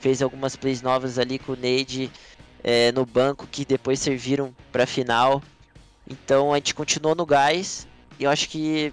fez 0.00 0.22
algumas 0.22 0.56
plays 0.56 0.82
novas 0.82 1.18
ali 1.18 1.38
com 1.38 1.52
o 1.52 1.56
Neide 1.56 2.10
é, 2.64 2.90
no 2.92 3.04
banco 3.04 3.46
que 3.46 3.64
depois 3.64 4.00
serviram 4.00 4.54
para 4.70 4.86
final. 4.86 5.42
Então 6.08 6.52
a 6.52 6.56
gente 6.56 6.74
continuou 6.74 7.14
no 7.14 7.26
gás 7.26 7.86
e 8.18 8.24
eu 8.24 8.30
acho 8.30 8.48
que 8.48 8.92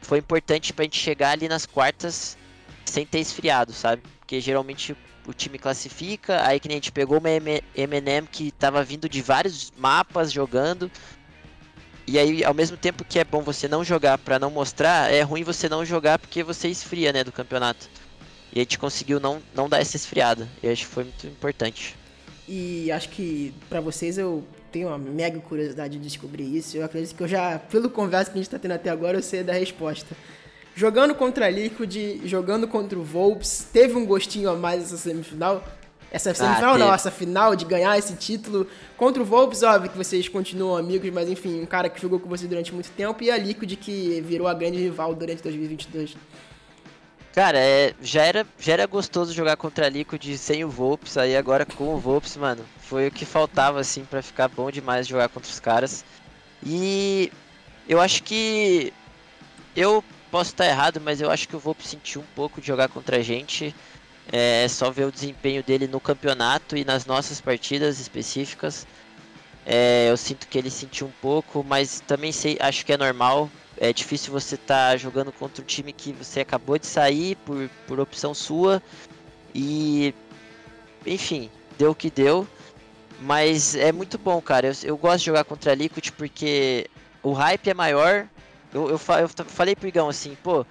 foi 0.00 0.18
importante 0.18 0.72
para 0.72 0.84
a 0.84 0.86
gente 0.86 0.98
chegar 0.98 1.30
ali 1.30 1.48
nas 1.48 1.66
quartas 1.66 2.38
sem 2.84 3.04
ter 3.04 3.18
esfriado, 3.18 3.72
sabe? 3.72 4.02
Porque 4.18 4.40
geralmente 4.40 4.96
o 5.26 5.34
time 5.34 5.58
classifica, 5.58 6.46
aí 6.46 6.60
que 6.60 6.68
a 6.68 6.72
gente 6.72 6.92
pegou 6.92 7.18
uma 7.18 7.30
M&M 7.30 8.28
que 8.30 8.48
estava 8.48 8.82
vindo 8.82 9.08
de 9.08 9.20
vários 9.22 9.72
mapas 9.76 10.32
jogando, 10.32 10.90
e 12.08 12.20
aí, 12.20 12.44
ao 12.44 12.54
mesmo 12.54 12.76
tempo 12.76 13.04
que 13.04 13.18
é 13.18 13.24
bom 13.24 13.42
você 13.42 13.66
não 13.66 13.82
jogar 13.82 14.16
para 14.16 14.38
não 14.38 14.48
mostrar, 14.48 15.12
é 15.12 15.22
ruim 15.22 15.42
você 15.42 15.68
não 15.68 15.84
jogar 15.84 16.20
porque 16.20 16.42
você 16.44 16.68
esfria, 16.68 17.12
né, 17.12 17.24
do 17.24 17.32
campeonato. 17.32 17.88
E 18.52 18.60
a 18.60 18.62
gente 18.62 18.78
conseguiu 18.78 19.18
não, 19.18 19.42
não 19.52 19.68
dar 19.68 19.80
essa 19.80 19.96
esfriada. 19.96 20.48
E 20.62 20.68
acho 20.68 20.86
que 20.86 20.92
foi 20.92 21.02
muito 21.02 21.26
importante. 21.26 21.96
E 22.46 22.92
acho 22.92 23.08
que 23.08 23.52
para 23.68 23.80
vocês 23.80 24.18
eu 24.18 24.44
tenho 24.70 24.86
uma 24.86 24.98
mega 24.98 25.40
curiosidade 25.40 25.98
de 25.98 26.04
descobrir 26.04 26.56
isso. 26.56 26.76
Eu 26.76 26.84
acredito 26.84 27.16
que 27.16 27.22
eu 27.24 27.28
já, 27.28 27.58
pelo 27.58 27.90
conversa 27.90 28.30
que 28.30 28.38
a 28.38 28.40
gente 28.40 28.50
tá 28.50 28.58
tendo 28.58 28.72
até 28.72 28.88
agora, 28.88 29.18
eu 29.18 29.22
sei 29.22 29.42
da 29.42 29.52
resposta. 29.52 30.16
Jogando 30.76 31.14
contra 31.14 31.46
a 31.46 31.50
Liquid, 31.50 32.20
jogando 32.26 32.68
contra 32.68 32.98
o 32.98 33.02
Volps, 33.02 33.66
teve 33.72 33.94
um 33.94 34.04
gostinho 34.04 34.50
a 34.50 34.54
mais 34.54 34.82
essa 34.82 34.98
semifinal? 34.98 35.64
Essa 36.12 36.34
semifinal 36.34 36.74
ah, 36.74 36.78
não, 36.78 36.92
essa 36.92 37.10
final 37.10 37.56
de 37.56 37.64
ganhar 37.64 37.96
esse 37.96 38.14
título 38.14 38.66
contra 38.94 39.22
o 39.22 39.24
Volps, 39.24 39.62
óbvio 39.62 39.90
que 39.90 39.96
vocês 39.96 40.28
continuam 40.28 40.76
amigos, 40.76 41.10
mas 41.10 41.30
enfim, 41.30 41.62
um 41.62 41.64
cara 41.64 41.88
que 41.88 41.98
jogou 41.98 42.20
com 42.20 42.28
você 42.28 42.46
durante 42.46 42.74
muito 42.74 42.90
tempo 42.90 43.24
e 43.24 43.30
a 43.30 43.38
Liquid 43.38 43.74
que 43.76 44.20
virou 44.20 44.46
a 44.46 44.52
grande 44.52 44.76
rival 44.76 45.14
durante 45.14 45.42
2022. 45.42 46.14
Cara, 47.32 47.58
é, 47.58 47.94
já, 48.02 48.22
era, 48.22 48.46
já 48.58 48.74
era 48.74 48.86
gostoso 48.86 49.32
jogar 49.32 49.56
contra 49.56 49.86
a 49.86 49.88
Liquid 49.88 50.36
sem 50.36 50.62
o 50.62 50.68
Volps, 50.68 51.16
aí 51.16 51.38
agora 51.38 51.64
com 51.64 51.94
o 51.94 51.98
Volps, 51.98 52.36
mano, 52.36 52.62
foi 52.80 53.08
o 53.08 53.10
que 53.10 53.24
faltava 53.24 53.80
assim 53.80 54.04
para 54.04 54.20
ficar 54.20 54.48
bom 54.48 54.70
demais 54.70 55.06
jogar 55.06 55.30
contra 55.30 55.50
os 55.50 55.58
caras. 55.58 56.04
E 56.62 57.32
eu 57.88 57.98
acho 57.98 58.22
que 58.22 58.92
eu 59.74 60.04
posso 60.30 60.50
estar 60.50 60.66
errado, 60.66 61.00
mas 61.00 61.20
eu 61.20 61.30
acho 61.30 61.48
que 61.48 61.56
o 61.56 61.58
Volps 61.58 61.88
sentiu 61.88 62.20
um 62.20 62.34
pouco 62.34 62.60
de 62.60 62.66
jogar 62.66 62.88
contra 62.88 63.18
a 63.18 63.22
gente. 63.22 63.74
É 64.32 64.66
só 64.68 64.90
ver 64.90 65.04
o 65.04 65.12
desempenho 65.12 65.62
dele 65.62 65.86
no 65.86 66.00
campeonato 66.00 66.76
e 66.76 66.84
nas 66.84 67.06
nossas 67.06 67.40
partidas 67.40 68.00
específicas. 68.00 68.86
É, 69.64 70.08
eu 70.10 70.16
sinto 70.16 70.46
que 70.48 70.58
ele 70.58 70.70
sentiu 70.70 71.06
um 71.06 71.12
pouco, 71.20 71.64
mas 71.64 72.00
também 72.06 72.32
sei, 72.32 72.56
acho 72.60 72.84
que 72.84 72.92
é 72.92 72.96
normal. 72.96 73.50
É 73.78 73.92
difícil 73.92 74.32
você 74.32 74.54
estar 74.54 74.92
tá 74.92 74.96
jogando 74.96 75.30
contra 75.32 75.62
um 75.62 75.66
time 75.66 75.92
que 75.92 76.12
você 76.12 76.40
acabou 76.40 76.78
de 76.78 76.86
sair 76.86 77.36
por, 77.44 77.68
por 77.86 78.00
opção 78.00 78.32
sua. 78.34 78.82
E 79.54 80.14
enfim, 81.04 81.50
deu 81.78 81.90
o 81.92 81.94
que 81.94 82.10
deu. 82.10 82.46
Mas 83.20 83.74
é 83.74 83.92
muito 83.92 84.18
bom, 84.18 84.40
cara. 84.40 84.68
Eu, 84.68 84.74
eu 84.82 84.96
gosto 84.96 85.20
de 85.20 85.26
jogar 85.26 85.44
contra 85.44 85.72
a 85.72 85.74
Liquid 85.74 86.10
porque 86.12 86.88
o 87.22 87.32
hype 87.32 87.70
é 87.70 87.74
maior. 87.74 88.28
Eu, 88.76 88.90
eu, 88.90 89.00
eu 89.20 89.28
falei 89.28 89.74
pro 89.74 89.88
Igão 89.88 90.06
assim, 90.06 90.36
pô, 90.42 90.66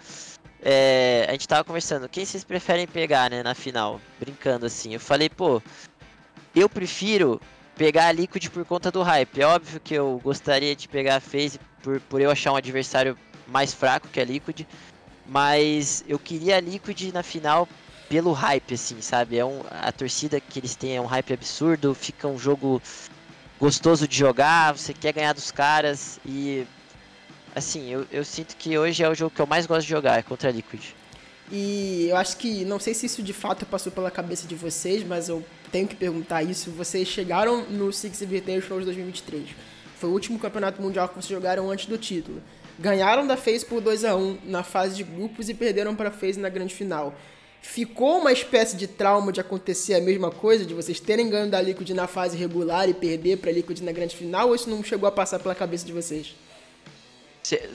é, 0.61 1.25
a 1.27 1.31
gente 1.31 1.47
tava 1.47 1.63
conversando, 1.63 2.07
quem 2.07 2.23
vocês 2.23 2.43
preferem 2.43 2.85
pegar, 2.85 3.31
né, 3.31 3.41
na 3.41 3.55
final? 3.55 3.99
Brincando 4.19 4.67
assim. 4.67 4.93
Eu 4.93 4.99
falei, 4.99 5.27
pô, 5.27 5.59
eu 6.55 6.69
prefiro 6.69 7.41
pegar 7.75 8.07
a 8.07 8.11
Liquid 8.11 8.47
por 8.49 8.63
conta 8.63 8.91
do 8.91 9.01
hype. 9.01 9.41
É 9.41 9.47
óbvio 9.47 9.79
que 9.79 9.95
eu 9.95 10.21
gostaria 10.23 10.75
de 10.75 10.87
pegar 10.87 11.15
a 11.15 11.19
FaZe 11.19 11.59
por, 11.81 11.99
por 12.01 12.21
eu 12.21 12.29
achar 12.29 12.51
um 12.53 12.55
adversário 12.55 13.17
mais 13.47 13.73
fraco 13.73 14.07
que 14.07 14.19
a 14.19 14.25
Liquid. 14.25 14.67
Mas 15.25 16.05
eu 16.07 16.19
queria 16.19 16.57
a 16.57 16.59
Liquid 16.59 17.11
na 17.11 17.23
final 17.23 17.67
pelo 18.07 18.33
hype, 18.33 18.75
assim, 18.75 19.01
sabe? 19.01 19.39
É 19.39 19.43
um, 19.43 19.61
a 19.71 19.91
torcida 19.91 20.39
que 20.39 20.59
eles 20.59 20.75
têm 20.75 20.95
é 20.95 21.01
um 21.01 21.07
hype 21.07 21.33
absurdo, 21.33 21.95
fica 21.95 22.27
um 22.27 22.37
jogo 22.37 22.79
gostoso 23.59 24.07
de 24.07 24.15
jogar, 24.15 24.77
você 24.77 24.93
quer 24.93 25.11
ganhar 25.11 25.33
dos 25.33 25.49
caras 25.49 26.19
e 26.23 26.67
assim, 27.55 27.89
eu, 27.89 28.05
eu 28.11 28.25
sinto 28.25 28.55
que 28.57 28.77
hoje 28.77 29.01
é 29.01 29.09
o 29.09 29.15
jogo 29.15 29.33
que 29.33 29.41
eu 29.41 29.47
mais 29.47 29.65
gosto 29.65 29.83
de 29.83 29.89
jogar, 29.89 30.19
é 30.19 30.21
contra 30.21 30.49
a 30.49 30.51
Liquid. 30.51 30.81
E 31.51 32.07
eu 32.09 32.17
acho 32.17 32.37
que, 32.37 32.65
não 32.65 32.79
sei 32.79 32.93
se 32.93 33.05
isso 33.05 33.23
de 33.23 33.31
fato 33.31 33.65
passou 33.65 33.91
pela 33.91 34.11
cabeça 34.11 34.47
de 34.47 34.55
vocês, 34.55 35.03
mas 35.03 35.29
eu 35.29 35.43
tenho 35.71 35.87
que 35.87 35.95
perguntar 35.95 36.43
isso. 36.43 36.71
Vocês 36.71 37.07
chegaram 37.07 37.63
no 37.69 37.93
Six 37.93 38.21
Invitational 38.21 38.83
2023. 38.83 39.49
Foi 39.95 40.09
o 40.09 40.13
último 40.13 40.39
campeonato 40.39 40.81
mundial 40.81 41.07
que 41.07 41.15
vocês 41.15 41.27
jogaram 41.27 41.69
antes 41.69 41.85
do 41.85 41.97
título. 41.97 42.41
Ganharam 42.77 43.25
da 43.25 43.37
FaZe 43.37 43.65
por 43.65 43.79
2 43.79 44.03
a 44.03 44.15
1 44.15 44.39
na 44.45 44.63
fase 44.63 44.95
de 44.95 45.03
grupos 45.03 45.47
e 45.47 45.53
perderam 45.53 45.95
para 45.95 46.09
a 46.09 46.11
FaZe 46.11 46.39
na 46.39 46.49
grande 46.49 46.73
final. 46.73 47.15
Ficou 47.61 48.19
uma 48.19 48.31
espécie 48.31 48.75
de 48.75 48.85
trauma 48.85 49.31
de 49.31 49.39
acontecer 49.39 49.93
a 49.93 50.01
mesma 50.01 50.29
coisa, 50.29 50.65
de 50.65 50.73
vocês 50.73 50.99
terem 50.99 51.29
ganho 51.29 51.49
da 51.49 51.61
Liquid 51.61 51.89
na 51.91 52.05
fase 52.05 52.37
regular 52.37 52.89
e 52.89 52.93
perder 52.93 53.37
para 53.37 53.49
a 53.49 53.53
Liquid 53.53 53.79
na 53.81 53.91
grande 53.91 54.15
final, 54.15 54.49
ou 54.49 54.55
isso 54.55 54.69
não 54.69 54.83
chegou 54.83 55.07
a 55.07 55.11
passar 55.11 55.39
pela 55.39 55.55
cabeça 55.55 55.85
de 55.85 55.93
vocês? 55.93 56.35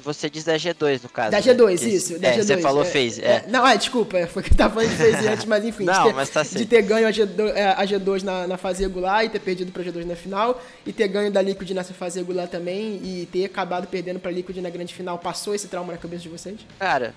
Você 0.03 0.29
diz 0.29 0.45
da 0.45 0.57
G2, 0.57 1.03
no 1.03 1.09
caso. 1.09 1.31
Da 1.31 1.41
G2, 1.41 1.81
né? 1.81 1.89
isso. 1.89 2.19
Da 2.19 2.29
é, 2.29 2.39
G2. 2.39 2.43
Você 2.45 2.59
falou 2.59 2.83
é, 2.83 2.87
phase. 2.87 3.23
É. 3.23 3.27
é. 3.27 3.45
Não, 3.49 3.67
é, 3.67 3.77
desculpa, 3.77 4.27
foi 4.27 4.43
que 4.43 4.53
eu 4.53 4.57
tava 4.57 4.75
falando 4.75 4.91
de 4.91 4.97
phase 4.97 5.29
antes, 5.29 5.45
mas 5.45 5.65
enfim. 5.65 5.85
Não, 5.85 6.03
de 6.03 6.09
ter, 6.09 6.15
mas 6.15 6.31
tá 6.31 6.43
De 6.43 6.67
ter 6.67 6.83
ganho 6.83 7.07
a 7.07 7.11
G2, 7.11 7.53
é, 7.55 7.69
a 7.69 7.85
G2 7.85 8.23
na, 8.23 8.47
na, 8.47 8.57
fase 8.57 8.83
regular 8.83 9.25
e 9.25 9.29
ter 9.29 9.39
perdido 9.39 9.71
pra 9.71 9.83
G2 9.83 10.05
na 10.05 10.17
final, 10.17 10.61
e 10.85 10.93
ter 10.93 11.09
ganho 11.09 11.31
da 11.31 11.41
Liquid 11.41 11.71
nessa 11.71 11.95
fase 11.95 12.19
regular 12.19 12.49
também, 12.49 13.01
e 13.05 13.29
ter 13.31 13.45
acabado 13.45 13.87
perdendo 13.87 14.19
pra 14.19 14.31
Liquid 14.31 14.57
na 14.59 14.71
grande 14.71 14.95
final. 14.95 15.19
Passou 15.19 15.55
esse 15.55 15.69
trauma 15.69 15.93
na 15.93 15.99
cabeça 15.99 16.23
de 16.23 16.29
vocês? 16.29 16.59
Cara, 16.79 17.15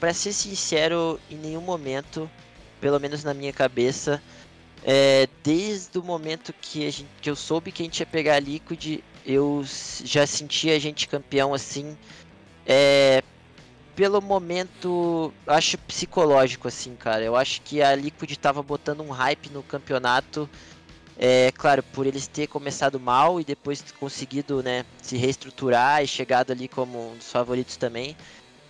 pra 0.00 0.12
ser 0.12 0.32
sincero, 0.32 1.20
em 1.30 1.36
nenhum 1.36 1.60
momento, 1.60 2.30
pelo 2.80 2.98
menos 2.98 3.22
na 3.22 3.32
minha 3.32 3.52
cabeça, 3.52 4.22
é, 4.84 5.28
desde 5.42 5.98
o 5.98 6.02
momento 6.02 6.52
que, 6.60 6.90
gente, 6.90 7.08
que 7.20 7.30
eu 7.30 7.36
soube 7.36 7.72
que 7.72 7.82
a 7.82 7.86
gente 7.86 8.00
ia 8.00 8.06
pegar 8.06 8.34
a 8.34 8.40
Liquid, 8.40 9.00
eu 9.24 9.64
já 10.04 10.26
senti 10.26 10.70
a 10.70 10.78
gente 10.78 11.08
campeão 11.08 11.54
assim 11.54 11.96
é, 12.66 13.22
pelo 13.94 14.20
momento, 14.20 15.32
acho 15.46 15.78
psicológico, 15.78 16.68
assim, 16.68 16.94
cara. 16.96 17.22
Eu 17.22 17.36
acho 17.36 17.62
que 17.62 17.82
a 17.82 17.94
Liquid 17.94 18.36
tava 18.36 18.62
botando 18.62 19.00
um 19.02 19.10
hype 19.10 19.50
no 19.50 19.62
campeonato. 19.62 20.48
É, 21.16 21.52
claro, 21.52 21.82
por 21.82 22.06
eles 22.06 22.26
ter 22.26 22.48
começado 22.48 22.98
mal 22.98 23.40
e 23.40 23.44
depois 23.44 23.84
conseguido, 24.00 24.64
né, 24.64 24.84
se 25.00 25.16
reestruturar 25.16 26.02
e 26.02 26.08
chegado 26.08 26.50
ali 26.50 26.66
como 26.66 27.12
um 27.12 27.16
dos 27.16 27.30
favoritos 27.30 27.76
também. 27.76 28.16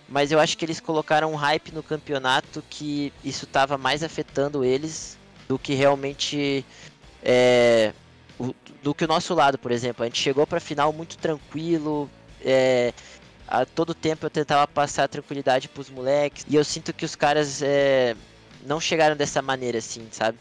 Mas 0.07 0.31
eu 0.31 0.39
acho 0.39 0.55
que 0.55 0.63
eles 0.63 0.79
colocaram 0.79 1.31
um 1.31 1.35
hype 1.35 1.71
no 1.71 1.81
campeonato 1.81 2.63
que 2.69 3.11
isso 3.23 3.47
tava 3.47 3.79
mais 3.79 4.03
afetando 4.03 4.63
eles 4.63 5.17
do 5.47 5.57
que 5.57 5.73
realmente 5.73 6.63
é, 7.23 7.91
do 8.83 8.93
que 8.93 9.05
o 9.05 9.07
nosso 9.07 9.33
lado, 9.33 9.57
por 9.57 9.71
exemplo. 9.71 10.03
A 10.03 10.07
gente 10.07 10.21
chegou 10.21 10.45
pra 10.45 10.59
final 10.59 10.91
muito 10.91 11.17
tranquilo, 11.17 12.09
é, 12.43 12.93
a 13.47 13.65
todo 13.65 13.93
tempo 13.93 14.25
eu 14.25 14.29
tentava 14.29 14.67
passar 14.67 15.07
tranquilidade 15.07 15.67
pros 15.69 15.89
moleques. 15.89 16.45
E 16.47 16.55
eu 16.55 16.63
sinto 16.63 16.93
que 16.93 17.05
os 17.05 17.15
caras 17.15 17.61
é, 17.61 18.15
não 18.65 18.79
chegaram 18.79 19.15
dessa 19.15 19.41
maneira, 19.41 19.77
assim, 19.77 20.07
sabe? 20.11 20.37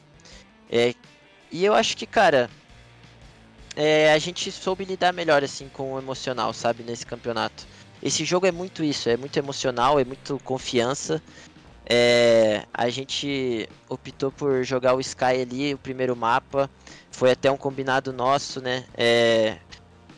É, 0.71 0.95
e 1.51 1.65
eu 1.65 1.75
acho 1.75 1.97
que, 1.97 2.07
cara, 2.07 2.51
é, 3.77 4.13
a 4.13 4.19
gente 4.19 4.51
soube 4.51 4.85
lidar 4.85 5.13
melhor, 5.13 5.45
assim, 5.45 5.69
com 5.69 5.95
o 5.95 5.99
emocional, 5.99 6.53
sabe? 6.53 6.83
Nesse 6.83 7.07
campeonato. 7.07 7.67
Esse 8.03 8.25
jogo 8.25 8.47
é 8.47 8.53
muito 8.53 8.85
isso, 8.85 9.09
é 9.09 9.17
muito 9.17 9.37
emocional, 9.39 9.99
é 9.99 10.05
muito 10.05 10.39
confiança. 10.45 11.23
É, 11.87 12.65
a 12.73 12.89
gente 12.89 13.69
optou 13.89 14.33
por 14.33 14.65
jogar 14.65 14.95
o 14.95 15.01
Sky 15.01 15.43
ali, 15.43 15.75
o 15.75 15.79
primeiro 15.79 16.17
mapa. 16.17 16.71
Foi 17.15 17.31
até 17.31 17.49
um 17.51 17.57
combinado 17.57 18.13
nosso, 18.13 18.61
né? 18.61 18.85
É, 18.93 19.59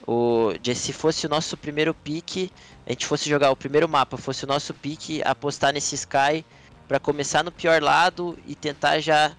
o, 0.07 0.55
de, 0.61 0.75
se 0.75 0.95
fosse 0.95 1.27
o 1.27 1.29
nosso 1.29 1.55
primeiro 1.55 1.93
pique, 1.93 2.51
a 2.87 2.91
gente 2.91 3.05
fosse 3.05 3.29
jogar 3.29 3.51
o 3.51 3.57
primeiro 3.57 3.87
mapa, 3.87 4.17
fosse 4.17 4.45
o 4.45 4.47
nosso 4.49 4.73
pique, 4.73 5.23
apostar 5.23 5.75
nesse 5.75 5.95
Sky 5.95 6.43
para 6.89 6.99
começar 6.99 7.45
no 7.45 7.53
pior 7.53 7.83
lado 7.83 8.39
e 8.47 8.55
tentar 8.55 8.99
já 9.01 9.37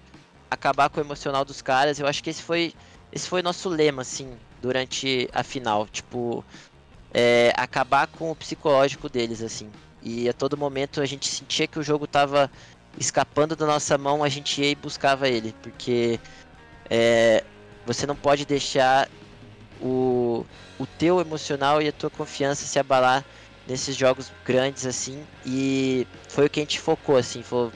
acabar 0.48 0.88
com 0.88 1.00
o 1.00 1.02
emocional 1.02 1.44
dos 1.44 1.60
caras. 1.60 1.98
Eu 1.98 2.06
acho 2.06 2.22
que 2.22 2.30
esse 2.30 2.42
foi 2.42 2.72
esse 3.10 3.28
foi 3.28 3.42
nosso 3.42 3.68
lema, 3.68 4.02
assim, 4.02 4.36
durante 4.62 5.28
a 5.32 5.42
final. 5.42 5.88
Tipo, 5.88 6.44
é, 7.12 7.52
acabar 7.56 8.06
com 8.06 8.30
o 8.30 8.36
psicológico 8.36 9.08
deles, 9.08 9.42
assim. 9.42 9.68
E 10.00 10.28
a 10.28 10.32
todo 10.32 10.56
momento 10.56 11.00
a 11.00 11.06
gente 11.06 11.26
sentia 11.26 11.66
que 11.66 11.80
o 11.80 11.82
jogo 11.82 12.06
tava 12.06 12.48
escapando 12.96 13.56
da 13.56 13.66
nossa 13.66 13.98
mão, 13.98 14.22
a 14.22 14.28
gente 14.28 14.62
ia 14.62 14.70
e 14.70 14.76
buscava 14.76 15.28
ele. 15.28 15.52
Porque 15.60 16.20
é, 16.90 17.44
você 17.86 18.06
não 18.06 18.16
pode 18.16 18.44
deixar 18.44 19.08
o, 19.80 20.44
o 20.78 20.86
teu 20.86 21.20
emocional 21.20 21.80
e 21.80 21.88
a 21.88 21.92
tua 21.92 22.10
confiança 22.10 22.64
se 22.64 22.78
abalar 22.78 23.24
nesses 23.66 23.94
jogos 23.94 24.32
grandes 24.44 24.86
assim. 24.86 25.24
E 25.44 26.06
foi 26.28 26.46
o 26.46 26.50
que 26.50 26.60
a 26.60 26.62
gente 26.62 26.80
focou, 26.80 27.16
assim. 27.16 27.42
Falou, 27.42 27.72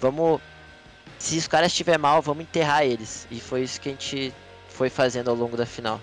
vamos. 0.00 0.40
Se 1.18 1.36
os 1.36 1.46
caras 1.46 1.70
estiver 1.70 1.98
mal, 1.98 2.20
vamos 2.22 2.42
enterrar 2.42 2.84
eles. 2.84 3.26
E 3.30 3.40
foi 3.40 3.62
isso 3.62 3.80
que 3.80 3.88
a 3.88 3.92
gente 3.92 4.34
foi 4.68 4.88
fazendo 4.88 5.28
ao 5.30 5.36
longo 5.36 5.56
da 5.56 5.66
final. 5.66 6.00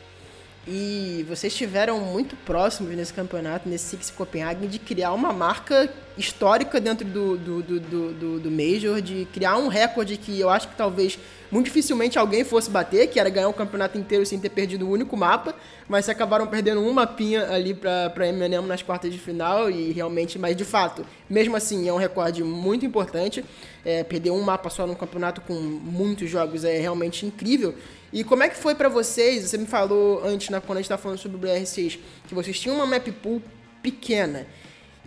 E 0.72 1.26
vocês 1.28 1.52
estiveram 1.52 2.00
muito 2.00 2.36
próximos 2.36 2.96
nesse 2.96 3.12
campeonato, 3.12 3.68
nesse 3.68 3.86
Six 3.86 4.12
Copenhagen, 4.12 4.68
de 4.68 4.78
criar 4.78 5.14
uma 5.14 5.34
marca 5.34 5.92
histórica 6.16 6.80
dentro 6.80 7.08
do, 7.08 7.38
do, 7.38 7.64
do, 7.64 7.80
do, 7.80 8.40
do 8.40 8.52
Major, 8.52 9.02
de 9.02 9.28
criar 9.34 9.58
um 9.58 9.68
recorde 9.68 10.16
que 10.16 10.40
eu 10.40 10.48
acho 10.48 10.68
que 10.68 10.76
talvez 10.76 11.18
muito 11.50 11.66
dificilmente 11.66 12.20
alguém 12.20 12.44
fosse 12.44 12.70
bater, 12.70 13.08
que 13.08 13.20
era 13.20 13.32
ganhar 13.32 13.50
um 13.50 13.54
campeonato 13.54 13.98
inteiro 13.98 14.24
sem 14.28 14.40
ter 14.40 14.50
perdido 14.50 14.86
um 14.86 14.92
único 14.92 15.18
mapa, 15.18 15.56
mas 15.88 16.06
se 16.06 16.12
acabaram 16.12 16.46
perdendo 16.46 16.82
um 16.82 16.94
mapinha 16.94 17.50
ali 17.50 17.74
para 17.74 18.28
M&M 18.28 18.68
nas 18.68 18.84
quartas 18.84 19.12
de 19.12 19.18
final 19.18 19.72
e 19.72 19.92
realmente, 19.92 20.38
mas 20.38 20.56
de 20.56 20.66
fato, 20.66 21.04
mesmo 21.28 21.56
assim 21.56 21.90
é 21.90 21.94
um 21.94 21.98
recorde 21.98 22.44
muito 22.44 22.86
importante, 22.86 23.44
é, 23.84 24.04
perder 24.04 24.30
um 24.30 24.42
mapa 24.42 24.70
só 24.70 24.86
num 24.86 24.94
campeonato 24.94 25.42
com 25.42 25.56
muitos 25.56 26.30
jogos 26.30 26.64
é 26.64 26.78
realmente 26.78 27.26
incrível. 27.26 27.74
E 28.12 28.24
como 28.24 28.44
é 28.44 28.50
que 28.50 28.58
foi 28.58 28.74
para 28.76 28.90
vocês? 28.90 29.44
Você 29.44 29.58
me 29.58 29.68
falou 29.68 30.24
antes, 30.26 30.50
né, 30.50 30.60
quando 30.60 30.78
a 30.78 30.82
gente 30.82 30.86
estava 30.86 31.02
falando 31.02 31.20
sobre 31.20 31.38
o 31.38 31.40
BR6, 31.40 32.00
que 32.28 32.34
vocês 32.34 32.60
tinham 32.60 32.76
uma 32.76 32.86
map 32.86 33.08
pool 33.22 33.42
pequena. 33.84 34.48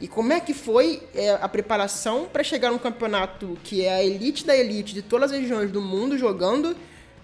E 0.00 0.08
como 0.08 0.32
é 0.32 0.40
que 0.40 0.54
foi 0.54 1.02
é, 1.14 1.30
a 1.30 1.48
preparação 1.48 2.26
para 2.32 2.42
chegar 2.42 2.70
num 2.70 2.78
campeonato 2.78 3.56
que 3.62 3.84
é 3.84 3.94
a 3.94 4.04
elite 4.04 4.44
da 4.44 4.56
elite 4.56 4.94
de 4.94 5.02
todas 5.02 5.30
as 5.30 5.40
regiões 5.40 5.70
do 5.70 5.80
mundo 5.80 6.18
jogando 6.18 6.76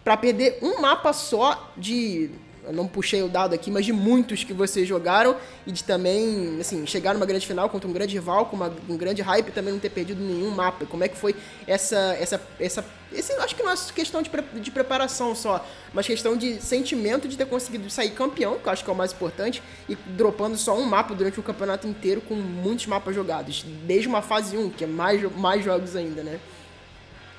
para 0.05 0.17
perder 0.17 0.59
um 0.63 0.81
mapa 0.81 1.13
só 1.13 1.73
de 1.77 2.31
eu 2.69 2.75
não 2.75 2.87
puxei 2.87 3.23
o 3.23 3.29
dado 3.29 3.55
aqui, 3.55 3.71
mas 3.71 3.87
de 3.87 3.95
muitos 3.95 4.45
que 4.45 4.53
vocês 4.53 4.87
jogaram 4.87 5.35
e 5.67 5.73
de 5.73 5.83
também, 5.83 6.59
assim, 6.61 6.87
chegar 6.87 7.15
numa 7.15 7.25
grande 7.25 7.47
final 7.47 7.69
contra 7.71 7.89
um 7.89 7.93
grande 7.93 8.15
rival, 8.15 8.45
com 8.45 8.57
uma, 8.57 8.71
um 8.87 8.97
grande 8.97 9.23
hype 9.23 9.49
e 9.49 9.51
também 9.51 9.73
não 9.73 9.81
ter 9.81 9.89
perdido 9.89 10.23
nenhum 10.23 10.51
mapa. 10.51 10.85
Como 10.85 11.03
é 11.03 11.09
que 11.09 11.17
foi 11.17 11.35
essa, 11.67 12.15
essa, 12.21 12.41
essa, 12.61 12.85
esse, 13.11 13.33
acho 13.33 13.57
que 13.57 13.63
não 13.63 13.73
é 13.73 13.77
questão 13.95 14.21
de, 14.21 14.29
pre, 14.29 14.43
de 14.61 14.71
preparação 14.71 15.35
só, 15.35 15.67
mas 15.95 16.07
questão 16.07 16.37
de 16.37 16.61
sentimento 16.61 17.27
de 17.27 17.39
ter 17.39 17.47
conseguido 17.47 17.89
sair 17.89 18.11
campeão, 18.11 18.59
que 18.59 18.69
eu 18.69 18.73
acho 18.73 18.85
que 18.85 18.91
é 18.91 18.93
o 18.93 18.97
mais 18.97 19.13
importante, 19.15 19.63
e 19.89 19.95
dropando 19.95 20.59
só 20.59 20.77
um 20.77 20.85
mapa 20.85 21.15
durante 21.15 21.41
o 21.41 21.43
campeonato 21.43 21.89
inteiro 21.89 22.21
com 22.21 22.35
muitos 22.35 22.87
mapas 22.87 23.15
jogados, 23.15 23.65
desde 23.87 24.07
uma 24.07 24.21
fase 24.21 24.59
1, 24.59 24.71
que 24.71 24.85
é 24.85 24.87
mais, 24.87 25.23
mais 25.35 25.65
jogos 25.65 25.97
ainda, 25.97 26.23
né? 26.23 26.39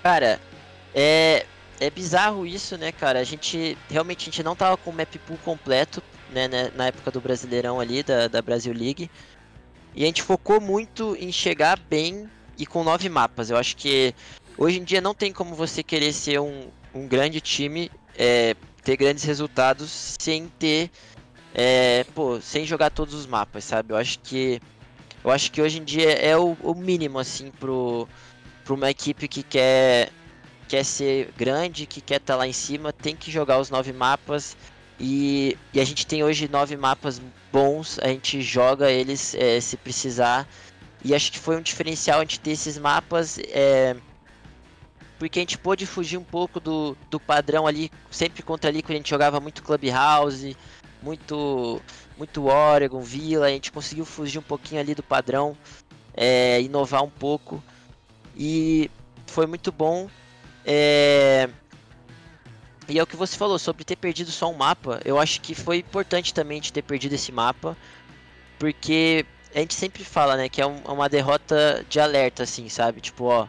Cara, 0.02 0.40
é, 0.96 1.46
é 1.80 1.90
bizarro 1.90 2.46
isso, 2.46 2.78
né, 2.78 2.92
cara? 2.92 3.20
A 3.20 3.24
gente 3.24 3.78
realmente 3.90 4.24
a 4.24 4.26
gente 4.26 4.44
não 4.44 4.56
tava 4.56 4.78
com 4.78 4.90
o 4.90 4.94
map 4.94 5.16
pool 5.26 5.38
completo, 5.38 6.04
né, 6.32 6.48
né, 6.48 6.72
na 6.76 6.88
época 6.88 7.10
do 7.12 7.22
Brasileirão 7.22 7.80
ali, 7.80 8.04
da, 8.04 8.28
da 8.28 8.42
Brasil 8.42 8.74
League. 8.74 9.10
E 9.96 10.04
a 10.04 10.06
gente 10.06 10.22
focou 10.22 10.62
muito 10.62 11.16
em 11.20 11.32
chegar 11.32 11.80
bem 11.90 12.30
e 12.58 12.66
com 12.66 12.84
nove 12.84 13.10
mapas. 13.10 13.50
Eu 13.50 13.58
acho 13.58 13.76
que 13.76 14.14
hoje 14.58 14.80
em 14.80 14.84
dia 14.84 15.02
não 15.02 15.14
tem 15.14 15.32
como 15.32 15.56
você 15.56 15.82
querer 15.82 16.14
ser 16.14 16.40
um, 16.40 16.68
um 16.94 17.08
grande 17.08 17.42
time, 17.42 17.90
é, 18.18 18.56
ter 18.84 18.98
grandes 18.98 19.24
resultados 19.24 20.16
sem 20.20 20.48
ter, 20.60 20.92
é, 21.56 22.04
pô, 22.14 22.40
sem 22.42 22.66
jogar 22.66 22.90
todos 22.90 23.14
os 23.14 23.26
mapas, 23.26 23.64
sabe? 23.64 23.94
Eu 23.94 23.98
acho 23.98 24.20
que 24.20 24.62
eu 25.24 25.32
acho 25.32 25.52
que 25.52 25.62
hoje 25.62 25.80
em 25.80 25.84
dia 25.84 26.12
é 26.12 26.38
o, 26.38 26.56
o 26.62 26.74
mínimo 26.74 27.20
assim 27.20 27.52
pro, 27.52 28.08
pro 28.64 28.76
uma 28.76 28.90
equipe 28.90 29.28
que 29.28 29.44
quer 29.44 30.12
quer 30.70 30.86
ser 30.86 31.34
grande, 31.36 31.88
que 31.88 32.00
quer 32.00 32.18
estar 32.18 32.36
tá 32.36 32.38
lá 32.38 32.48
em 32.48 32.54
cima, 32.54 32.94
tem 32.94 33.16
que 33.16 33.32
jogar 33.32 33.60
os 33.60 33.72
nove 33.72 33.92
mapas. 33.92 34.56
E, 35.00 35.58
e, 35.74 35.82
a 35.82 35.84
gente 35.84 36.06
tem 36.06 36.24
hoje 36.24 36.48
nove 36.48 36.78
mapas 36.78 37.20
bons, 37.52 37.98
a 38.00 38.08
gente 38.10 38.42
joga 38.42 38.92
eles 38.92 39.34
é, 39.34 39.60
se 39.60 39.76
precisar. 39.76 40.48
E 41.04 41.16
acho 41.16 41.32
que 41.32 41.40
foi 41.40 41.58
um 41.58 41.62
diferencial 41.62 42.20
a 42.20 42.22
gente 42.22 42.40
ter 42.40 42.52
esses 42.52 42.78
mapas, 42.78 43.40
é, 43.40 43.96
porque 45.18 45.40
a 45.40 45.42
gente 45.42 45.58
pôde 45.58 45.86
fugir 45.88 46.18
um 46.18 46.24
pouco 46.24 46.60
do, 46.60 46.96
do 47.10 47.20
padrão 47.20 47.66
ali, 47.66 47.90
sempre 48.12 48.44
contra 48.44 48.70
ali, 48.70 48.84
quando 48.84 48.92
a 48.92 48.98
gente 48.98 49.10
jogava 49.10 49.40
muito 49.40 49.64
Clubhouse, 49.64 50.56
muito, 51.02 51.82
muito 52.18 52.46
Oregon, 52.46 53.02
Villa, 53.02 53.48
a 53.48 53.50
gente 53.50 53.72
conseguiu 53.72 54.06
fugir 54.06 54.38
um 54.38 54.44
pouquinho 54.44 54.82
ali 54.82 54.94
do 54.94 55.02
padrão, 55.02 55.58
é, 56.14 56.62
inovar 56.62 57.02
um 57.04 57.10
pouco. 57.10 57.64
E 58.38 58.92
foi 59.26 59.48
muito 59.48 59.72
bom. 59.72 60.10
É... 60.72 61.50
E 62.88 63.00
é 63.00 63.04
o 63.04 63.08
que 63.08 63.16
você 63.16 63.36
falou 63.36 63.58
sobre 63.58 63.84
ter 63.84 63.96
perdido 63.96 64.30
só 64.30 64.52
um 64.52 64.56
mapa. 64.56 65.00
Eu 65.04 65.20
acho 65.20 65.42
que 65.42 65.56
foi 65.56 65.78
importante 65.78 66.32
também 66.32 66.62
de 66.62 66.72
ter 66.72 66.84
perdido 66.84 67.14
esse 67.14 67.32
mapa, 67.32 67.76
porque 68.60 69.26
a 69.54 69.60
gente 69.60 69.74
sempre 69.74 70.04
fala, 70.04 70.38
né, 70.38 70.48
que 70.48 70.62
é, 70.62 70.66
um, 70.66 70.80
é 70.86 70.92
uma 70.92 71.10
derrota 71.10 71.84
de 71.90 72.00
alerta, 72.00 72.44
assim, 72.44 72.70
sabe? 72.70 73.02
Tipo, 73.02 73.26
ó, 73.26 73.48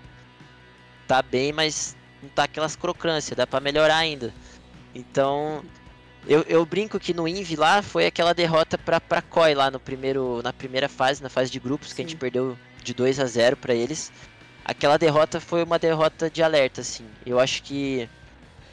tá 1.07 1.23
bem, 1.23 1.53
mas 1.53 1.95
não 2.23 2.29
tá 2.31 2.45
aquelas 2.45 2.75
crocâncias, 2.75 3.37
dá 3.37 3.47
para 3.47 3.61
melhorar 3.61 3.97
ainda. 3.97 4.33
Então, 4.95 5.63
eu, 6.27 6.43
eu 6.49 6.65
brinco 6.65 6.99
que 6.99 7.15
no 7.15 7.29
Invi 7.29 7.57
lá 7.57 7.83
foi 7.83 8.07
aquela 8.07 8.35
derrota 8.35 8.79
pra, 8.79 9.01
pra 9.01 9.23
Koi 9.23 9.55
lá 9.55 9.71
no 9.71 9.81
primeiro, 9.81 10.41
na 10.43 10.53
primeira 10.53 10.89
fase, 10.89 11.23
na 11.23 11.29
fase 11.29 11.51
de 11.51 11.61
grupos, 11.61 11.91
Sim. 11.91 11.97
que 11.97 12.03
a 12.03 12.05
gente 12.05 12.17
perdeu 12.17 12.59
de 12.83 12.95
2 12.95 13.21
a 13.21 13.27
0 13.27 13.57
para 13.57 13.75
eles 13.75 14.11
aquela 14.65 14.99
derrota 14.99 15.41
foi 15.41 15.63
uma 15.63 15.79
derrota 15.79 16.31
de 16.31 16.43
alerta, 16.43 16.81
assim. 16.81 17.07
Eu 17.25 17.39
acho 17.39 17.63
que 17.63 18.09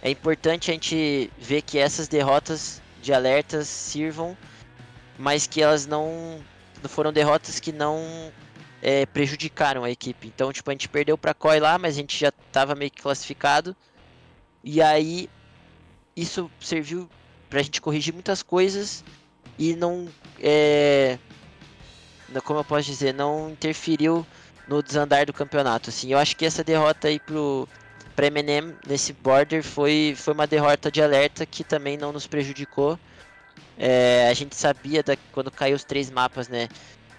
é 0.02 0.10
importante 0.10 0.70
a 0.70 0.74
gente 0.74 1.32
ver 1.38 1.62
que 1.62 1.78
essas 1.78 2.08
derrotas 2.08 2.82
de 3.02 3.14
alertas 3.14 3.68
sirvam, 3.68 4.38
mas 5.18 5.48
que 5.48 5.62
elas 5.62 5.86
não, 5.86 6.40
foram 6.84 7.12
derrotas 7.12 7.60
que 7.60 7.72
não 7.72 8.32
é, 8.82 9.06
prejudicaram 9.06 9.84
a 9.84 9.92
equipe. 9.92 10.28
Então, 10.28 10.52
tipo, 10.54 10.70
a 10.70 10.74
gente 10.74 10.90
perdeu 10.90 11.18
para 11.18 11.34
Koi 11.34 11.60
lá, 11.60 11.78
mas 11.78 11.96
a 11.96 11.98
gente 11.98 12.18
já 12.18 12.30
estava 12.30 12.76
meio 12.76 12.92
que 12.92 13.02
classificado. 13.02 13.76
E 14.64 14.82
aí 14.82 15.30
isso 16.16 16.50
serviu 16.60 17.10
para 17.50 17.60
a 17.60 17.64
gente 17.64 17.80
corrigir 17.80 18.14
muitas 18.14 18.44
coisas 18.44 19.04
e 19.58 19.76
não 19.76 20.08
é, 20.40 21.18
como 22.44 22.60
eu 22.60 22.64
posso 22.64 22.90
dizer, 22.90 23.14
não 23.14 23.50
interferiu 23.52 24.26
no 24.68 24.84
desandar 24.84 25.26
do 25.26 25.34
campeonato. 25.34 25.90
Assim, 25.90 26.12
eu 26.12 26.18
acho 26.18 26.36
que 26.36 26.46
essa 26.46 26.64
derrota 26.64 27.08
aí 27.08 27.20
pro 27.20 27.68
pra 28.16 28.26
Eminem 28.28 28.76
nesse 28.88 29.14
border 29.14 29.64
foi, 29.64 30.16
foi 30.18 30.34
uma 30.34 30.48
derrota 30.48 30.92
de 30.92 31.04
alerta 31.04 31.46
que 31.46 31.64
também 31.64 31.98
não 31.98 32.12
nos 32.12 32.26
prejudicou. 32.26 33.00
É, 33.78 34.28
a 34.28 34.34
gente 34.34 34.56
sabia 34.56 35.04
da, 35.04 35.16
quando 35.32 35.52
caiu 35.52 35.76
os 35.76 35.84
três 35.84 36.10
mapas, 36.10 36.48
né? 36.48 36.68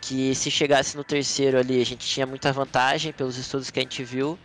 Que 0.01 0.35
se 0.35 0.51
chegasse 0.51 0.97
no 0.97 1.05
terceiro 1.05 1.57
ali, 1.57 1.81
a 1.81 1.87
gente 1.87 2.05
tinha 2.05 2.27
muita 2.27 2.53
vantagem 2.53 3.13
pelos 3.13 3.37
estudos 3.39 3.71
que 3.71 3.79
a 3.79 3.83
gente 3.83 4.03
viu. 4.03 4.37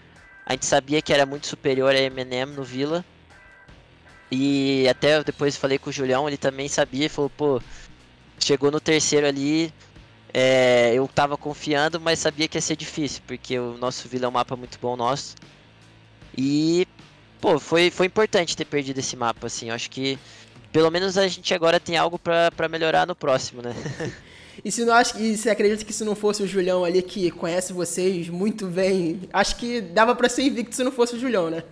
A 0.46 0.54
gente 0.54 0.68
sabia 0.68 1.02
que 1.02 1.12
era 1.12 1.26
muito 1.26 1.48
superior 1.48 1.90
a 1.96 2.00
Eminem 2.00 2.46
no 2.46 2.64
Vila. 2.64 3.04
E 4.32 4.88
até 4.88 5.24
depois 5.24 5.58
falei 5.58 5.80
com 5.80 5.90
o 5.90 5.94
Julião, 5.94 6.28
ele 6.28 6.38
também 6.38 6.68
sabia, 6.68 7.10
falou, 7.10 7.32
pô, 7.32 7.62
chegou 8.40 8.70
no 8.70 8.80
terceiro 8.80 9.26
ali, 9.26 9.74
é, 10.34 10.94
eu 10.96 11.08
tava 11.08 11.38
confiando, 11.38 12.00
mas 12.00 12.20
sabia 12.20 12.48
que 12.48 12.58
ia 12.58 12.62
ser 12.62 12.76
difícil, 12.76 13.22
porque 13.28 13.58
o 13.60 13.78
nosso 13.78 14.08
Vila 14.08 14.26
é 14.26 14.28
um 14.28 14.32
mapa 14.32 14.56
muito 14.56 14.80
bom 14.82 14.96
nosso. 14.96 15.36
E, 16.36 16.88
pô, 17.40 17.60
foi, 17.60 17.92
foi 17.92 18.08
importante 18.08 18.58
ter 18.58 18.66
perdido 18.66 19.00
esse 19.00 19.16
mapa, 19.16 19.48
assim. 19.48 19.70
Eu 19.70 19.76
acho 19.76 19.92
que 19.92 20.18
pelo 20.72 20.90
menos 20.90 21.18
a 21.20 21.28
gente 21.28 21.54
agora 21.54 21.80
tem 21.80 21.96
algo 21.96 22.18
para 22.18 22.68
melhorar 22.68 23.06
no 23.06 23.16
próximo, 23.16 23.62
né? 23.62 23.74
E 24.64 24.72
se 24.72 24.86
não 24.86 24.94
acha 24.94 25.18
e 25.20 25.36
você 25.36 25.50
acredita 25.50 25.84
que 25.84 25.92
se 25.92 26.04
não 26.04 26.16
fosse 26.16 26.44
o 26.44 26.48
Julião 26.48 26.86
ali 26.86 27.02
que 27.02 27.32
conhece 27.32 27.74
vocês 27.74 28.30
muito 28.30 28.68
bem, 28.68 29.22
acho 29.34 29.56
que 29.56 29.82
dava 29.82 30.14
para 30.16 30.30
ser 30.30 30.44
invicto 30.44 30.76
se 30.76 30.84
não 30.84 30.92
fosse 30.92 31.16
o 31.16 31.20
Julião, 31.20 31.50
né? 31.50 31.64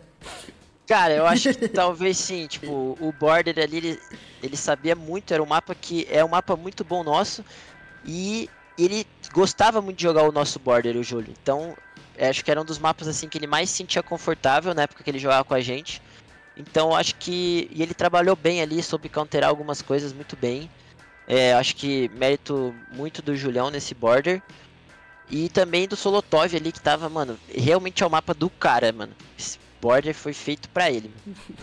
Cara, 0.87 1.13
eu 1.13 1.27
acho 1.27 1.53
que 1.53 1.67
talvez 1.69 2.17
sim, 2.17 2.47
tipo, 2.47 2.97
o 2.99 3.13
border 3.19 3.59
ali 3.59 3.77
ele, 3.77 3.99
ele 4.41 4.57
sabia 4.57 4.95
muito, 4.95 5.31
era 5.31 5.43
um 5.43 5.45
mapa 5.45 5.75
que 5.75 6.07
é 6.09 6.25
um 6.25 6.29
mapa 6.29 6.55
muito 6.55 6.83
bom 6.83 7.03
nosso, 7.03 7.45
e 8.05 8.49
ele 8.77 9.05
gostava 9.33 9.81
muito 9.81 9.97
de 9.97 10.03
jogar 10.03 10.23
o 10.23 10.31
nosso 10.31 10.59
border, 10.59 10.97
o 10.97 11.03
Júlio. 11.03 11.33
Então, 11.41 11.75
acho 12.19 12.43
que 12.43 12.51
era 12.51 12.61
um 12.61 12.65
dos 12.65 12.79
mapas 12.79 13.07
assim 13.07 13.27
que 13.27 13.37
ele 13.37 13.47
mais 13.47 13.69
se 13.69 13.77
sentia 13.77 14.03
confortável 14.03 14.73
na 14.73 14.83
época 14.83 15.03
que 15.03 15.09
ele 15.09 15.19
jogava 15.19 15.43
com 15.43 15.53
a 15.53 15.61
gente. 15.61 16.01
Então, 16.55 16.95
acho 16.95 17.15
que 17.15 17.69
e 17.71 17.81
ele 17.81 17.93
trabalhou 17.93 18.35
bem 18.35 18.61
ali, 18.61 18.81
soube 18.83 19.09
counterar 19.09 19.49
algumas 19.49 19.81
coisas 19.81 20.13
muito 20.13 20.35
bem. 20.35 20.69
É, 21.27 21.53
acho 21.53 21.75
que 21.75 22.09
mérito 22.15 22.75
muito 22.91 23.21
do 23.21 23.35
Julião 23.35 23.69
nesse 23.69 23.93
border. 23.93 24.41
E 25.29 25.47
também 25.47 25.87
do 25.87 25.95
Solotov 25.95 26.53
ali, 26.53 26.73
que 26.73 26.81
tava, 26.81 27.07
mano, 27.07 27.39
realmente 27.47 28.03
é 28.03 28.05
o 28.05 28.09
mapa 28.09 28.33
do 28.33 28.49
cara, 28.49 28.91
mano. 28.91 29.13
Border 29.81 30.13
foi 30.13 30.33
feito 30.33 30.69
para 30.69 30.91
ele. 30.91 31.09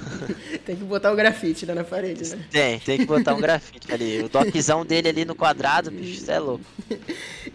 tem 0.66 0.76
que 0.76 0.84
botar 0.84 1.12
o 1.12 1.16
grafite 1.16 1.64
né, 1.64 1.72
na 1.72 1.84
parede, 1.84 2.28
né? 2.28 2.44
Tem, 2.50 2.78
tem 2.80 2.98
que 2.98 3.06
botar 3.06 3.34
um 3.34 3.40
grafite 3.40 3.90
ali. 3.92 4.22
O 4.22 4.28
doczão 4.28 4.84
dele 4.84 5.08
ali 5.08 5.24
no 5.24 5.34
quadrado, 5.34 5.90
bicho, 5.90 6.22
isso 6.22 6.30
é 6.30 6.38
louco. 6.38 6.64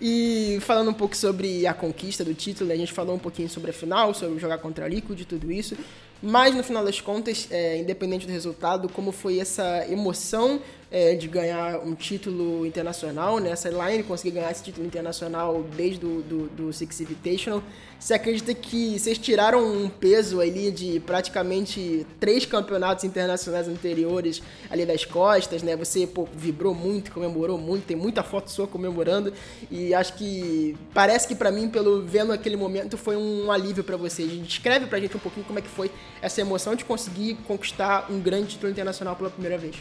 E 0.06 0.58
falando 0.62 0.90
um 0.90 0.94
pouco 0.94 1.16
sobre 1.16 1.66
a 1.66 1.74
conquista 1.74 2.26
do 2.26 2.34
título, 2.34 2.72
a 2.72 2.76
gente 2.76 2.92
falou 2.92 3.16
um 3.16 3.20
pouquinho 3.20 3.48
sobre 3.48 3.72
a 3.72 3.74
final, 3.74 4.14
sobre 4.14 4.38
jogar 4.38 4.58
contra 4.58 4.84
a 4.84 4.88
Liquid 4.88 5.22
e 5.22 5.26
tudo 5.26 5.50
isso. 5.50 5.78
Mas 6.26 6.56
no 6.56 6.64
final 6.64 6.86
das 6.86 7.02
contas, 7.02 7.50
é, 7.52 7.78
independente 7.78 8.26
do 8.26 8.32
resultado, 8.32 8.88
como 8.88 9.12
foi 9.12 9.40
essa 9.40 9.86
emoção 9.90 10.62
é, 10.90 11.16
de 11.16 11.28
ganhar 11.28 11.80
um 11.80 11.94
título 11.96 12.66
internacional, 12.66 13.40
né? 13.40 13.50
Essa 13.50 13.68
line 13.70 14.04
conseguir 14.04 14.36
ganhar 14.36 14.52
esse 14.52 14.64
título 14.64 14.86
internacional 14.86 15.66
desde 15.76 16.06
o 16.06 16.22
do, 16.22 16.48
do 16.50 16.72
Six 16.72 17.02
Invitational. 17.02 17.64
Você 18.00 18.14
acredita 18.14 18.54
que 18.54 19.00
vocês 19.00 19.18
tiraram 19.18 19.66
um 19.66 19.90
peso 19.90 20.40
ali 20.40 20.72
de 20.72 21.00
praticamente 21.00 22.06
três 22.20 22.46
campeonatos 22.46 23.04
internacionais 23.04 23.68
anteriores 23.68 24.42
ali 24.70 24.86
das 24.86 25.04
costas, 25.04 25.64
né? 25.64 25.76
Você 25.76 26.06
pô, 26.06 26.28
vibrou 26.32 26.76
muito, 26.76 27.12
comemorou 27.12 27.58
muito, 27.58 27.86
tem 27.86 27.98
muita 27.98 28.22
foto 28.22 28.52
sua 28.52 28.68
comemorando 28.68 29.34
e 29.72 29.94
acho 29.96 30.14
que 30.14 30.78
parece 30.94 31.28
que 31.28 31.34
para 31.34 31.52
mim, 31.52 31.70
pelo 31.70 32.04
vendo 32.04 32.32
aquele 32.32 32.56
momento, 32.56 32.98
foi 32.98 33.18
um 33.18 33.52
alívio 33.52 33.84
para 33.84 33.98
vocês. 33.98 34.32
Descreve 34.44 34.86
pra 34.86 35.00
gente 35.00 35.18
um 35.18 35.20
pouquinho 35.20 35.46
como 35.46 35.58
é 35.58 35.62
que 35.62 35.70
foi 35.70 35.90
essa 36.24 36.40
emoção 36.40 36.74
de 36.74 36.86
conseguir 36.86 37.36
conquistar 37.46 38.10
um 38.10 38.18
grande 38.18 38.52
título 38.52 38.72
internacional 38.72 39.14
pela 39.14 39.30
primeira 39.30 39.58
vez. 39.58 39.76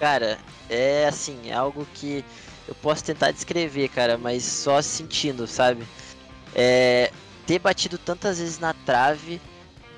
Cara, 0.00 0.36
é 0.68 1.06
assim, 1.06 1.38
é 1.48 1.54
algo 1.54 1.86
que 1.94 2.24
eu 2.66 2.74
posso 2.74 3.04
tentar 3.04 3.30
descrever, 3.30 3.88
cara, 3.88 4.18
mas 4.18 4.42
só 4.42 4.82
sentindo, 4.82 5.46
sabe? 5.46 5.86
É, 6.52 7.12
ter 7.46 7.60
batido 7.60 7.96
tantas 7.96 8.40
vezes 8.40 8.58
na 8.58 8.74
trave 8.74 9.40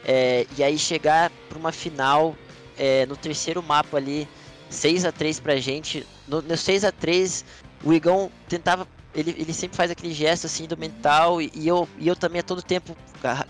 é, 0.05 0.47
e 0.59 0.63
aí 0.63 0.79
chegar 0.79 1.33
para 1.49 1.59
uma 1.59 1.73
final 1.73 2.37
é, 2.77 3.07
no 3.07 3.17
terceiro 3.17 3.63
mapa 3.63 3.97
ali, 3.97 4.29
6 4.69 5.07
a 5.07 5.13
3 5.13 5.41
pra 5.41 5.57
gente. 5.57 6.07
No, 6.29 6.43
no 6.43 6.59
6 6.59 6.85
a 6.85 6.93
3 6.93 7.43
o 7.83 7.93
Igão 7.95 8.31
tentava. 8.51 8.87
Ele, 9.15 9.31
ele 9.39 9.55
sempre 9.55 9.77
faz 9.77 9.91
aquele 9.91 10.13
gesto 10.13 10.47
assim 10.47 10.67
do 10.67 10.77
mental 10.77 11.41
e, 11.41 11.51
e 11.55 11.67
eu, 11.69 11.89
e 11.99 12.07
eu 12.09 12.17
também 12.17 12.41
a 12.41 12.43
todo 12.43 12.61
tempo, 12.61 12.97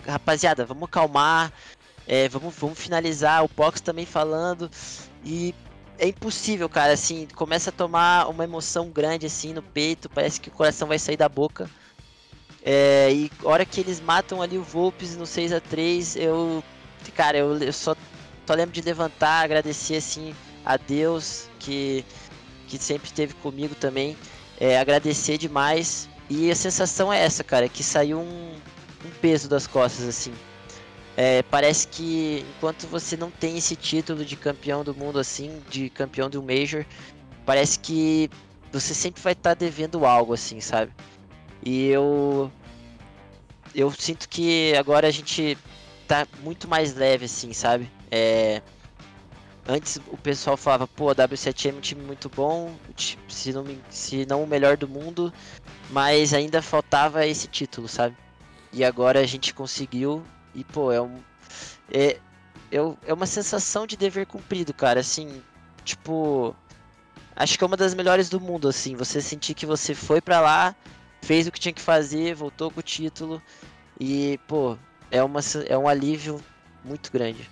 rapaziada, 0.07 0.63
vamos 0.63 0.89
calmar, 0.89 1.51
é, 2.07 2.29
vamos, 2.29 2.55
vamos 2.55 2.79
finalizar. 2.79 3.43
O 3.43 3.49
Pox 3.49 3.81
também 3.81 4.05
falando. 4.05 4.69
E 5.23 5.53
é 5.97 6.07
impossível, 6.07 6.69
cara. 6.69 6.93
Assim, 6.93 7.27
começa 7.35 7.69
a 7.69 7.73
tomar 7.73 8.27
uma 8.29 8.43
emoção 8.43 8.89
grande 8.89 9.25
assim 9.25 9.53
no 9.53 9.61
peito, 9.61 10.09
parece 10.09 10.39
que 10.39 10.49
o 10.49 10.51
coração 10.51 10.87
vai 10.87 10.99
sair 10.99 11.17
da 11.17 11.29
boca. 11.29 11.69
É, 12.63 13.11
e 13.11 13.31
hora 13.43 13.65
que 13.65 13.79
eles 13.79 14.01
matam 14.01 14.41
ali 14.41 14.57
o 14.57 14.63
Volpes 14.63 15.15
no 15.15 15.25
6 15.25 15.53
a 15.53 15.59
3 15.59 16.15
eu. 16.15 16.63
Cara, 17.15 17.37
eu, 17.37 17.57
eu 17.59 17.71
só, 17.71 17.95
só 18.47 18.53
lembro 18.55 18.71
de 18.71 18.81
levantar, 18.81 19.43
agradecer 19.43 19.97
assim 19.97 20.35
a 20.65 20.75
Deus 20.75 21.47
que, 21.59 22.03
que 22.67 22.79
sempre 22.79 23.05
esteve 23.05 23.35
comigo 23.35 23.75
também. 23.75 24.17
É, 24.59 24.79
agradecer 24.79 25.37
demais. 25.37 26.09
E 26.27 26.49
a 26.49 26.55
sensação 26.55 27.13
é 27.13 27.23
essa, 27.23 27.43
cara, 27.43 27.69
que 27.69 27.83
saiu 27.83 28.19
um, 28.19 28.55
um 29.05 29.09
peso 29.21 29.47
das 29.47 29.67
costas, 29.67 30.07
assim. 30.07 30.33
É, 31.17 31.43
parece 31.43 31.87
que 31.87 32.45
enquanto 32.57 32.87
você 32.87 33.15
não 33.15 33.31
tem 33.31 33.57
esse 33.57 33.75
título 33.75 34.25
de 34.25 34.35
campeão 34.35 34.83
do 34.83 34.93
mundo 34.93 35.17
assim, 35.17 35.61
de 35.69 35.89
campeão 35.89 36.29
do 36.29 36.43
Major, 36.43 36.85
parece 37.45 37.79
que 37.79 38.29
você 38.71 38.93
sempre 38.93 39.21
vai 39.21 39.33
estar 39.33 39.51
tá 39.51 39.53
devendo 39.53 40.05
algo 40.05 40.33
assim, 40.33 40.59
sabe? 40.59 40.91
E 41.63 41.87
eu 41.87 42.51
eu 43.73 43.91
sinto 43.91 44.27
que 44.27 44.73
agora 44.75 45.07
a 45.07 45.11
gente 45.11 45.57
tá 46.07 46.27
muito 46.43 46.67
mais 46.67 46.93
leve 46.95 47.25
assim, 47.25 47.53
sabe? 47.53 47.89
É, 48.11 48.61
antes 49.67 49.97
o 50.07 50.17
pessoal 50.17 50.57
falava, 50.57 50.87
pô, 50.87 51.09
a 51.09 51.15
W7M 51.15 51.73
é 51.73 51.77
um 51.77 51.81
time 51.81 52.01
muito 52.03 52.29
bom, 52.29 52.73
se 53.29 53.53
não, 53.53 53.65
se 53.89 54.25
não 54.25 54.43
o 54.43 54.47
melhor 54.47 54.77
do 54.77 54.87
mundo, 54.87 55.33
mas 55.89 56.33
ainda 56.33 56.61
faltava 56.61 57.25
esse 57.25 57.47
título, 57.47 57.87
sabe? 57.87 58.15
E 58.73 58.83
agora 58.83 59.19
a 59.21 59.25
gente 59.25 59.53
conseguiu 59.53 60.23
e, 60.55 60.63
pô, 60.63 60.91
é 60.91 61.01
um. 61.01 61.19
É, 61.91 62.17
é, 62.71 62.77
é 63.07 63.13
uma 63.13 63.25
sensação 63.25 63.85
de 63.85 63.97
dever 63.97 64.25
cumprido, 64.25 64.73
cara. 64.73 65.01
Assim, 65.01 65.41
tipo. 65.83 66.55
Acho 67.35 67.57
que 67.57 67.63
é 67.63 67.67
uma 67.67 67.75
das 67.75 67.93
melhores 67.93 68.29
do 68.29 68.39
mundo, 68.39 68.69
assim. 68.69 68.95
Você 68.95 69.21
sentir 69.21 69.53
que 69.53 69.65
você 69.65 69.93
foi 69.93 70.21
para 70.21 70.39
lá, 70.39 70.75
fez 71.21 71.47
o 71.47 71.51
que 71.51 71.59
tinha 71.59 71.73
que 71.73 71.81
fazer, 71.81 72.33
voltou 72.33 72.71
com 72.71 72.79
o 72.79 72.83
título. 72.83 73.41
E, 73.99 74.39
pô, 74.47 74.77
é, 75.11 75.21
uma, 75.21 75.41
é 75.67 75.77
um 75.77 75.87
alívio 75.87 76.39
muito 76.83 77.11
grande. 77.11 77.49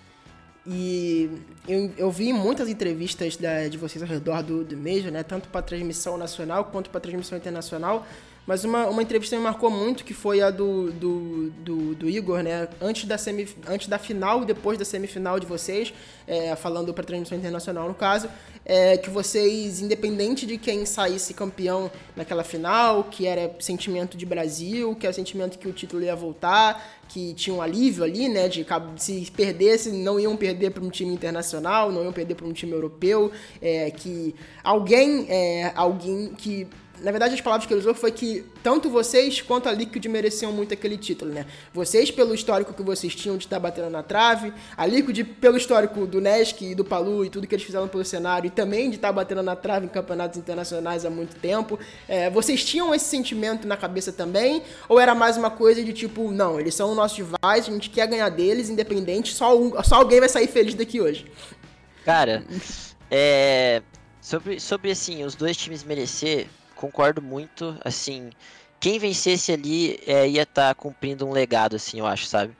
E 0.66 1.30
eu, 1.68 1.91
eu 1.97 2.10
vi 2.12 2.32
muitas 2.32 2.70
entrevistas 2.70 3.36
da, 3.36 3.68
de 3.68 3.78
vocês 3.78 4.01
ao 4.01 4.08
redor 4.08 4.41
do, 4.41 4.64
do 4.64 4.78
Major, 4.78 5.12
né? 5.12 5.22
Tanto 5.22 5.49
para 5.49 5.62
transmissão 5.62 6.18
nacional 6.18 6.66
quanto 6.66 6.89
para 6.89 7.01
transmissão 7.01 7.38
internacional. 7.38 8.08
Mas 8.46 8.66
uma, 8.66 8.88
uma 8.88 9.02
entrevista 9.02 9.38
me 9.38 9.41
marcou 9.41 9.70
muito, 9.70 10.04
que 10.04 10.14
foi 10.14 10.41
a 10.41 10.50
do, 10.50 10.91
do, 10.91 11.50
do, 11.52 11.96
do 11.96 12.10
Igor, 12.10 12.44
né? 12.44 12.68
Antes 12.82 13.06
da, 13.06 13.18
semi, 13.18 13.48
antes 13.68 13.88
da 13.88 13.98
final 13.98 14.44
e 14.44 14.46
depois 14.46 14.78
da 14.78 14.84
semifinal 14.84 15.39
de 15.39 15.46
vocês, 15.46 15.94
é, 16.28 16.54
falando 16.56 16.94
para 16.94 17.06
transmissão 17.06 17.38
internacional 17.38 17.88
no 17.88 17.94
caso, 17.94 18.30
é, 18.66 18.98
que 18.98 19.10
vocês, 19.10 19.82
independente 19.82 20.46
de 20.46 20.58
quem 20.58 20.86
saísse 20.86 21.34
campeão 21.34 21.89
naquela 22.18 22.44
final, 22.44 23.06
que 23.06 23.26
era 23.26 23.56
sentimento 23.60 24.18
de 24.18 24.26
Brasil, 24.26 24.94
que 24.96 25.06
era 25.06 25.14
sentimento 25.14 25.58
que 25.58 25.68
o 25.68 25.72
título 25.72 26.04
ia 26.04 26.16
voltar, 26.16 27.02
que 27.08 27.34
tinha 27.36 27.56
um 27.56 27.62
alívio 27.62 28.04
ali, 28.04 28.28
né? 28.28 28.50
De 28.50 28.66
se 28.98 29.32
perdesse, 29.32 29.89
não 29.89 30.20
iam 30.20 30.36
perder 30.36 30.72
para 30.72 30.84
um 30.84 30.89
time 30.89 31.14
internacional, 31.14 31.94
não 31.94 32.04
iam 32.04 32.12
perder 32.12 32.36
para 32.36 32.46
um 32.46 32.52
time 32.52 32.74
europeu, 32.74 33.32
é, 33.62 33.89
que 33.89 34.36
alguém, 34.62 35.28
é, 35.30 35.72
alguém 35.76 36.34
que 36.38 36.68
na 37.02 37.12
verdade, 37.12 37.34
as 37.34 37.41
palavras 37.41 37.68
que 37.68 37.74
ele 37.74 37.82
usou 37.82 37.94
foi 37.94 38.12
que 38.12 38.46
tanto 38.62 38.89
vocês 38.89 39.41
quanto 39.41 39.68
a 39.68 39.72
Liquid 39.72 40.06
mereciam 40.06 40.52
muito 40.52 40.74
aquele 40.74 40.98
título, 40.98 41.32
né? 41.32 41.46
Vocês, 41.74 42.12
pelo 42.12 42.34
histórico 42.34 42.74
que 42.74 42.84
vocês 42.84 43.16
tinham 43.16 43.36
de 43.36 43.46
estar 43.46 43.60
batendo 43.60 43.89
na 43.89 44.04
trave, 44.04 44.54
a 44.78 44.86
Liquid, 44.86 45.24
pelo 45.41 45.58
histórico 45.58 46.06
do 46.06 46.22
Nesk 46.22 46.62
e 46.62 46.76
do 46.76 46.86
Palu 46.86 47.26
e 47.26 47.30
tudo 47.30 47.48
que 47.48 47.56
eles 47.56 47.66
fizeram 47.66 47.88
pelo 47.88 48.06
cenário, 48.06 48.48
e 48.48 48.50
também 48.50 48.89
de 48.89 48.98
estar 48.98 49.12
batendo 49.12 49.41
na 49.41 49.56
trave 49.56 49.86
em 49.86 49.89
campeonatos 49.89 50.38
internacionais 50.38 51.04
há 51.04 51.10
muito 51.10 51.36
tempo. 51.38 51.80
É, 52.08 52.30
vocês 52.30 52.64
tinham 52.64 52.94
esse 52.94 53.06
sentimento 53.06 53.68
na 53.68 53.76
cabeça 53.76 54.12
também? 54.12 54.62
Ou 54.88 55.00
era 55.00 55.16
mais 55.16 55.36
uma 55.36 55.50
coisa 55.50 55.84
de 55.84 55.94
tipo, 55.94 56.32
não, 56.32 56.60
eles 56.60 56.76
são 56.76 56.94
nossos 56.94 57.18
rivais, 57.18 57.68
a 57.68 57.72
gente 57.72 57.89
quer 57.89 58.08
ganhar 58.08 58.30
deles, 58.30 58.70
independente, 58.70 59.34
só, 59.34 59.58
um, 59.58 59.84
só 59.84 59.96
alguém 59.96 60.20
vai 60.20 60.30
sair 60.30 60.48
feliz 60.48 60.74
daqui 60.76 61.02
hoje? 61.02 61.26
Cara, 62.06 62.46
é. 63.10 63.82
Sobre, 64.22 64.58
sobre 64.58 64.89
assim, 64.89 65.26
os 65.26 65.36
dois 65.36 65.58
times 65.58 65.84
merecer, 65.84 66.48
concordo 66.84 67.22
muito. 67.22 67.78
Assim, 67.86 68.30
quem 68.80 69.00
vencesse 69.00 69.54
ali 69.54 70.00
é, 70.06 70.28
ia 70.28 70.44
estar 70.44 70.70
tá 70.70 70.76
cumprindo 70.76 71.26
um 71.26 71.32
legado, 71.32 71.78
assim, 71.78 72.00
eu 72.00 72.06
acho, 72.06 72.26
sabe? 72.26 72.56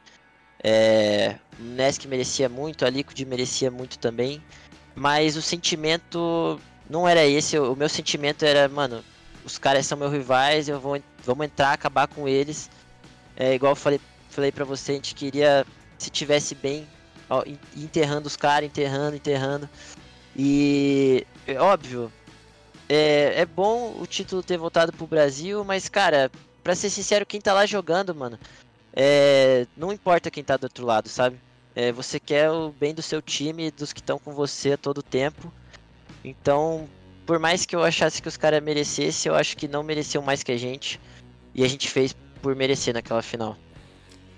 É, 0.64 1.36
Nesk 1.60 2.06
merecia 2.06 2.48
muito, 2.48 2.86
a 2.86 2.90
Liquid 2.90 3.20
merecia 3.28 3.70
muito 3.70 4.00
também. 4.00 4.42
Mas 4.96 5.36
o 5.36 5.42
sentimento 5.42 6.60
não 6.90 7.08
era 7.08 7.26
esse. 7.26 7.60
O 7.60 7.76
meu 7.76 7.90
sentimento 7.90 8.46
era, 8.46 8.70
mano, 8.70 9.04
os 9.44 9.58
caras 9.58 9.86
são 9.86 9.98
meus 9.98 10.14
rivais, 10.14 10.70
eu 10.70 10.80
vou 10.80 11.02
vamos 11.26 11.46
entrar, 11.46 11.74
acabar 11.74 12.08
com 12.08 12.28
eles. 12.28 12.70
É 13.36 13.54
igual 13.56 13.74
eu 13.74 13.76
falei, 13.76 14.00
falei 14.30 14.52
pra 14.52 14.64
você, 14.64 14.94
a 14.94 14.96
gente 14.96 15.16
queria, 15.16 15.66
se 15.98 16.10
tivesse 16.10 16.56
bem, 16.56 16.88
ó, 17.30 17.44
enterrando 17.76 18.28
os 18.28 18.38
caras, 18.38 18.70
enterrando, 18.70 19.16
enterrando. 19.16 19.68
E 20.36 21.26
é 21.48 21.60
óbvio, 21.60 22.12
é, 22.90 23.42
é 23.42 23.46
bom 23.46 23.96
o 24.00 24.06
título 24.06 24.44
ter 24.44 24.58
voltado 24.58 24.92
pro 24.92 25.08
Brasil, 25.08 25.64
mas, 25.64 25.90
cara, 25.90 26.32
pra 26.64 26.76
ser 26.76 26.90
sincero, 26.90 27.26
quem 27.26 27.42
tá 27.42 27.54
lá 27.54 27.66
jogando, 27.66 28.14
mano, 28.14 28.38
é, 28.94 29.66
não 29.76 29.92
importa 29.92 30.30
quem 30.30 30.44
tá 30.44 30.58
do 30.58 30.66
outro 30.66 30.86
lado, 30.86 31.10
sabe? 31.10 31.38
É, 31.76 31.92
você 31.92 32.20
quer 32.20 32.52
o 32.52 32.72
bem 32.72 32.94
do 32.94 33.02
seu 33.02 33.22
time, 33.22 33.72
dos 33.72 33.92
que 33.92 34.00
estão 34.00 34.20
com 34.20 34.32
você 34.34 34.74
a 34.74 34.78
todo 34.78 35.02
tempo. 35.02 35.52
Então, 36.24 36.88
por 37.26 37.40
mais 37.40 37.66
que 37.66 37.76
eu 37.76 37.84
achasse 37.84 38.22
que 38.22 38.28
os 38.28 38.38
caras 38.38 38.62
merecessem, 38.62 39.32
eu 39.32 39.36
acho 39.36 39.58
que 39.58 39.68
não 39.68 39.82
mereciam 39.82 40.24
mais 40.24 40.44
que 40.44 40.52
a 40.52 40.58
gente. 40.58 41.00
E 41.56 41.64
a 41.64 41.68
gente 41.68 41.90
fez 41.90 42.16
por 42.42 42.56
merecer 42.56 42.94
naquela 42.94 43.22
final. 43.22 43.58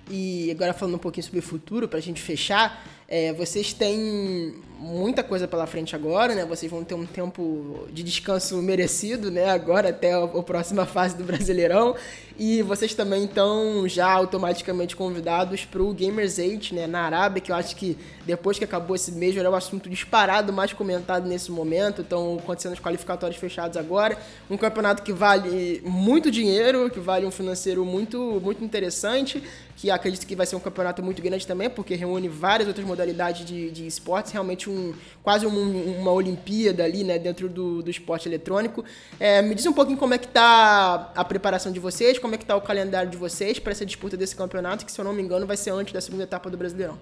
E 0.10 0.52
agora 0.52 0.74
falando 0.74 0.96
um 0.96 1.00
pouquinho 1.00 1.24
sobre 1.24 1.40
o 1.40 1.44
futuro, 1.44 1.88
pra 1.88 2.00
gente 2.00 2.22
fechar, 2.22 2.86
é, 3.08 3.34
vocês 3.34 3.72
têm 3.72 4.56
muita 4.80 5.24
coisa 5.24 5.48
pela 5.48 5.68
frente 5.68 5.96
agora, 5.96 6.34
né? 6.34 6.44
Vocês 6.44 6.72
vão 6.72 6.84
ter 6.84 6.96
um 6.96 7.06
tempo 7.06 7.88
de 7.92 8.02
descanso 8.04 8.60
merecido, 8.62 9.30
né? 9.30 9.50
Agora 9.50 9.90
até 9.90 10.14
a, 10.14 10.24
a 10.24 10.44
próxima 10.44 10.86
fase 10.86 11.16
do 11.16 11.24
Brasileirão. 11.24 11.96
E 12.38 12.62
vocês 12.64 12.94
também 12.94 13.26
estão 13.26 13.88
já 13.88 14.12
automaticamente 14.12 14.96
convidados 14.96 15.64
para 15.66 15.82
o 15.82 15.94
Gamers 15.94 16.38
8, 16.38 16.74
né? 16.76 16.88
Na 16.88 17.02
Arábia, 17.02 17.42
que 17.42 17.52
eu 17.52 17.56
acho 17.56 17.76
que 17.76 17.98
depois 18.26 18.58
que 18.58 18.64
acabou 18.64 18.96
esse 18.96 19.12
mês 19.12 19.38
era 19.38 19.50
o 19.50 19.56
assunto 19.56 19.88
disparado 19.88 20.52
mais 20.52 20.74
comentado 20.74 21.28
nesse 21.28 21.52
momento. 21.52 22.02
Estão 22.02 22.38
acontecendo 22.38 22.74
os 22.74 22.80
qualificatórios 22.80 23.40
fechados 23.40 23.78
agora. 23.78 24.18
Um 24.50 24.58
campeonato 24.58 25.04
que 25.04 25.14
vale 25.14 25.82
muito 25.86 26.32
dinheiro, 26.32 26.90
que 26.90 27.00
vale 27.00 27.26
um 27.26 27.32
financeiro 27.32 27.86
muito, 27.86 28.40
muito 28.44 28.64
interessante 28.64 29.44
que 29.76 29.92
acredito 29.92 30.26
que 30.26 30.36
vai 30.36 30.46
ser 30.46 30.56
um 30.56 30.60
campeonato 30.60 31.04
muito 31.04 31.22
grande 31.22 31.46
também, 31.46 31.70
porque 31.70 31.96
reúne 31.96 32.30
várias 32.30 32.68
outras 32.68 32.86
modalidades 32.86 33.46
de, 33.46 33.70
de 33.72 33.86
esportes, 33.86 34.32
realmente 34.32 34.70
um, 34.70 34.94
quase 35.22 35.46
um, 35.46 36.00
uma 36.00 36.12
Olimpíada 36.12 36.84
ali, 36.84 37.04
né, 37.04 37.20
dentro 37.20 37.50
do, 37.50 37.84
do 37.84 37.90
esporte 37.90 38.28
eletrônico. 38.28 38.86
É, 39.20 39.42
me 39.42 39.54
diz 39.54 39.66
um 39.66 39.74
pouquinho 39.74 39.98
como 39.98 40.14
é 40.14 40.18
que 40.18 40.28
tá 40.28 41.12
a 41.16 41.26
preparação 41.26 41.72
de 41.72 41.80
vocês, 41.80 42.18
como 42.18 42.36
é 42.36 42.38
que 42.38 42.46
tá 42.46 42.56
o 42.56 42.62
calendário 42.62 43.10
de 43.10 43.18
vocês 43.18 43.60
para 43.60 43.72
essa 43.72 43.86
disputa 43.86 44.16
desse 44.16 44.36
campeonato, 44.36 44.86
que 44.86 44.92
se 44.92 45.00
eu 45.00 45.06
não 45.06 45.14
me 45.14 45.22
engano 45.22 45.46
vai 45.46 45.58
ser 45.58 45.72
antes 45.72 45.94
da 45.94 46.00
segunda 46.00 46.24
etapa 46.24 46.50
do 46.50 46.58
Brasileirão. 46.58 46.98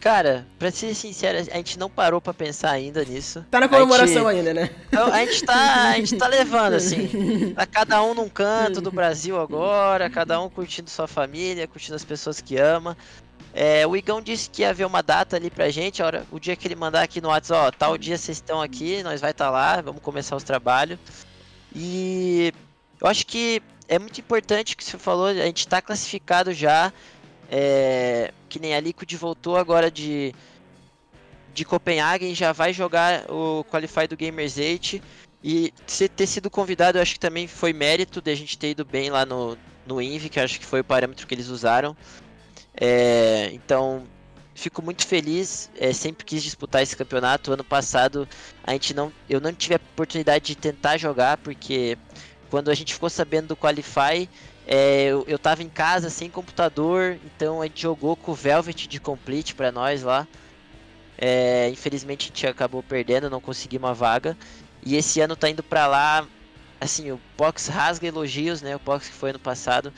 Cara, 0.00 0.46
pra 0.58 0.70
ser 0.70 0.94
sincero, 0.94 1.38
a 1.38 1.56
gente 1.58 1.78
não 1.78 1.90
parou 1.90 2.22
pra 2.22 2.32
pensar 2.32 2.70
ainda 2.70 3.04
nisso. 3.04 3.44
Tá 3.50 3.60
na 3.60 3.68
comemoração 3.68 4.30
gente, 4.30 4.38
ainda, 4.38 4.54
né? 4.54 4.70
Então, 4.88 5.12
a 5.12 5.24
gente 5.26 5.44
tá, 5.44 5.90
a 5.90 5.96
gente 5.96 6.16
tá 6.16 6.26
levando, 6.26 6.72
assim. 6.72 7.52
Tá 7.54 7.66
cada 7.66 8.02
um 8.02 8.14
num 8.14 8.28
canto 8.28 8.80
do 8.80 8.90
Brasil 8.90 9.38
agora, 9.38 10.08
cada 10.08 10.40
um 10.40 10.48
curtindo 10.48 10.88
sua 10.88 11.06
família, 11.06 11.68
curtindo 11.68 11.96
as 11.96 12.04
pessoas 12.04 12.40
que 12.40 12.56
ama. 12.56 12.96
É, 13.52 13.86
o 13.86 13.94
Igão 13.94 14.22
disse 14.22 14.48
que 14.48 14.62
ia 14.62 14.70
haver 14.70 14.86
uma 14.86 15.02
data 15.02 15.36
ali 15.36 15.50
pra 15.50 15.68
gente, 15.68 16.02
a 16.02 16.06
hora, 16.06 16.26
o 16.30 16.38
dia 16.38 16.56
que 16.56 16.66
ele 16.66 16.76
mandar 16.76 17.02
aqui 17.02 17.20
no 17.20 17.28
WhatsApp, 17.28 17.66
ó, 17.66 17.70
tal 17.70 17.98
dia 17.98 18.16
vocês 18.16 18.38
estão 18.38 18.62
aqui, 18.62 19.02
nós 19.02 19.20
vai 19.20 19.32
estar 19.32 19.46
tá 19.46 19.50
lá, 19.50 19.80
vamos 19.82 20.00
começar 20.00 20.34
os 20.34 20.44
trabalhos. 20.44 20.98
E 21.74 22.54
eu 23.00 23.06
acho 23.06 23.26
que 23.26 23.60
é 23.88 23.98
muito 23.98 24.18
importante 24.20 24.76
que 24.76 24.84
você 24.84 24.96
falou, 24.96 25.26
a 25.26 25.34
gente 25.34 25.68
tá 25.68 25.82
classificado 25.82 26.52
já. 26.54 26.92
É, 27.52 28.32
que 28.48 28.60
nem 28.60 28.74
a 28.74 28.80
Liquid 28.80 29.12
voltou 29.14 29.56
agora 29.56 29.90
de, 29.90 30.32
de 31.52 31.64
Copenhagen, 31.64 32.32
já 32.32 32.52
vai 32.52 32.72
jogar 32.72 33.28
o 33.28 33.64
Qualify 33.64 34.06
do 34.06 34.16
Gamers 34.16 34.56
8. 34.56 35.00
E 35.42 35.72
ter 36.16 36.26
sido 36.26 36.48
convidado, 36.48 36.98
eu 36.98 37.02
acho 37.02 37.14
que 37.14 37.20
também 37.20 37.48
foi 37.48 37.72
mérito 37.72 38.20
de 38.20 38.30
a 38.30 38.34
gente 38.34 38.56
ter 38.56 38.70
ido 38.70 38.84
bem 38.84 39.10
lá 39.10 39.26
no, 39.26 39.58
no 39.86 40.00
Invi, 40.00 40.28
que 40.28 40.38
acho 40.38 40.60
que 40.60 40.66
foi 40.66 40.80
o 40.80 40.84
parâmetro 40.84 41.26
que 41.26 41.34
eles 41.34 41.48
usaram. 41.48 41.96
É, 42.74 43.50
então, 43.52 44.04
fico 44.54 44.82
muito 44.82 45.06
feliz. 45.06 45.70
É, 45.76 45.92
sempre 45.92 46.24
quis 46.24 46.42
disputar 46.42 46.82
esse 46.82 46.96
campeonato. 46.96 47.52
Ano 47.52 47.64
passado, 47.64 48.28
a 48.62 48.72
gente 48.72 48.94
não, 48.94 49.12
eu 49.28 49.40
não 49.40 49.52
tive 49.52 49.74
a 49.74 49.80
oportunidade 49.92 50.44
de 50.44 50.54
tentar 50.54 50.98
jogar, 50.98 51.38
porque 51.38 51.98
quando 52.50 52.70
a 52.70 52.74
gente 52.74 52.94
ficou 52.94 53.08
sabendo 53.08 53.48
do 53.48 53.56
Qualify, 53.56 54.28
é, 54.72 55.06
eu, 55.06 55.24
eu 55.26 55.36
tava 55.36 55.64
em 55.64 55.68
casa 55.68 56.08
sem 56.08 56.30
computador, 56.30 57.18
então 57.24 57.60
a 57.60 57.66
gente 57.66 57.82
jogou 57.82 58.14
com 58.14 58.30
o 58.30 58.34
Velvet 58.36 58.86
de 58.86 59.00
Complete 59.00 59.52
para 59.52 59.72
nós 59.72 60.04
lá. 60.04 60.28
É, 61.18 61.68
infelizmente 61.70 62.26
a 62.26 62.28
gente 62.28 62.46
acabou 62.46 62.80
perdendo, 62.80 63.28
não 63.28 63.40
consegui 63.40 63.76
uma 63.76 63.92
vaga. 63.92 64.36
E 64.86 64.94
esse 64.94 65.20
ano 65.20 65.34
tá 65.34 65.50
indo 65.50 65.64
para 65.64 65.88
lá, 65.88 66.24
assim, 66.80 67.10
o 67.10 67.20
Pox 67.36 67.66
rasga 67.66 68.06
elogios, 68.06 68.62
né? 68.62 68.76
O 68.76 68.78
Pox 68.78 69.08
que 69.08 69.12
foi 69.12 69.30
ano 69.30 69.40
passado, 69.40 69.92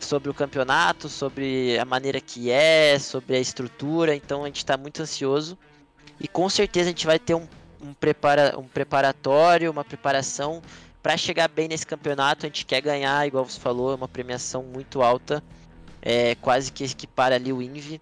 sobre 0.00 0.28
o 0.28 0.34
campeonato, 0.34 1.08
sobre 1.08 1.78
a 1.78 1.84
maneira 1.84 2.20
que 2.20 2.50
é, 2.50 2.98
sobre 2.98 3.36
a 3.36 3.40
estrutura. 3.40 4.16
Então 4.16 4.42
a 4.42 4.46
gente 4.46 4.66
tá 4.66 4.76
muito 4.76 5.00
ansioso. 5.00 5.56
E 6.18 6.26
com 6.26 6.48
certeza 6.50 6.88
a 6.88 6.90
gente 6.90 7.06
vai 7.06 7.20
ter 7.20 7.36
um, 7.36 7.46
um, 7.80 7.94
prepara, 7.94 8.58
um 8.58 8.66
preparatório, 8.66 9.70
uma 9.70 9.84
preparação 9.84 10.60
para 11.02 11.16
chegar 11.16 11.48
bem 11.48 11.68
nesse 11.68 11.86
campeonato, 11.86 12.46
a 12.46 12.48
gente 12.48 12.66
quer 12.66 12.80
ganhar, 12.80 13.26
igual 13.26 13.44
você 13.44 13.58
falou, 13.58 13.92
é 13.92 13.94
uma 13.94 14.08
premiação 14.08 14.62
muito 14.62 15.02
alta, 15.02 15.42
é 16.02 16.34
quase 16.36 16.72
que 16.72 16.84
equipara 16.84 17.36
ali 17.36 17.52
o 17.52 17.62
Invi. 17.62 18.00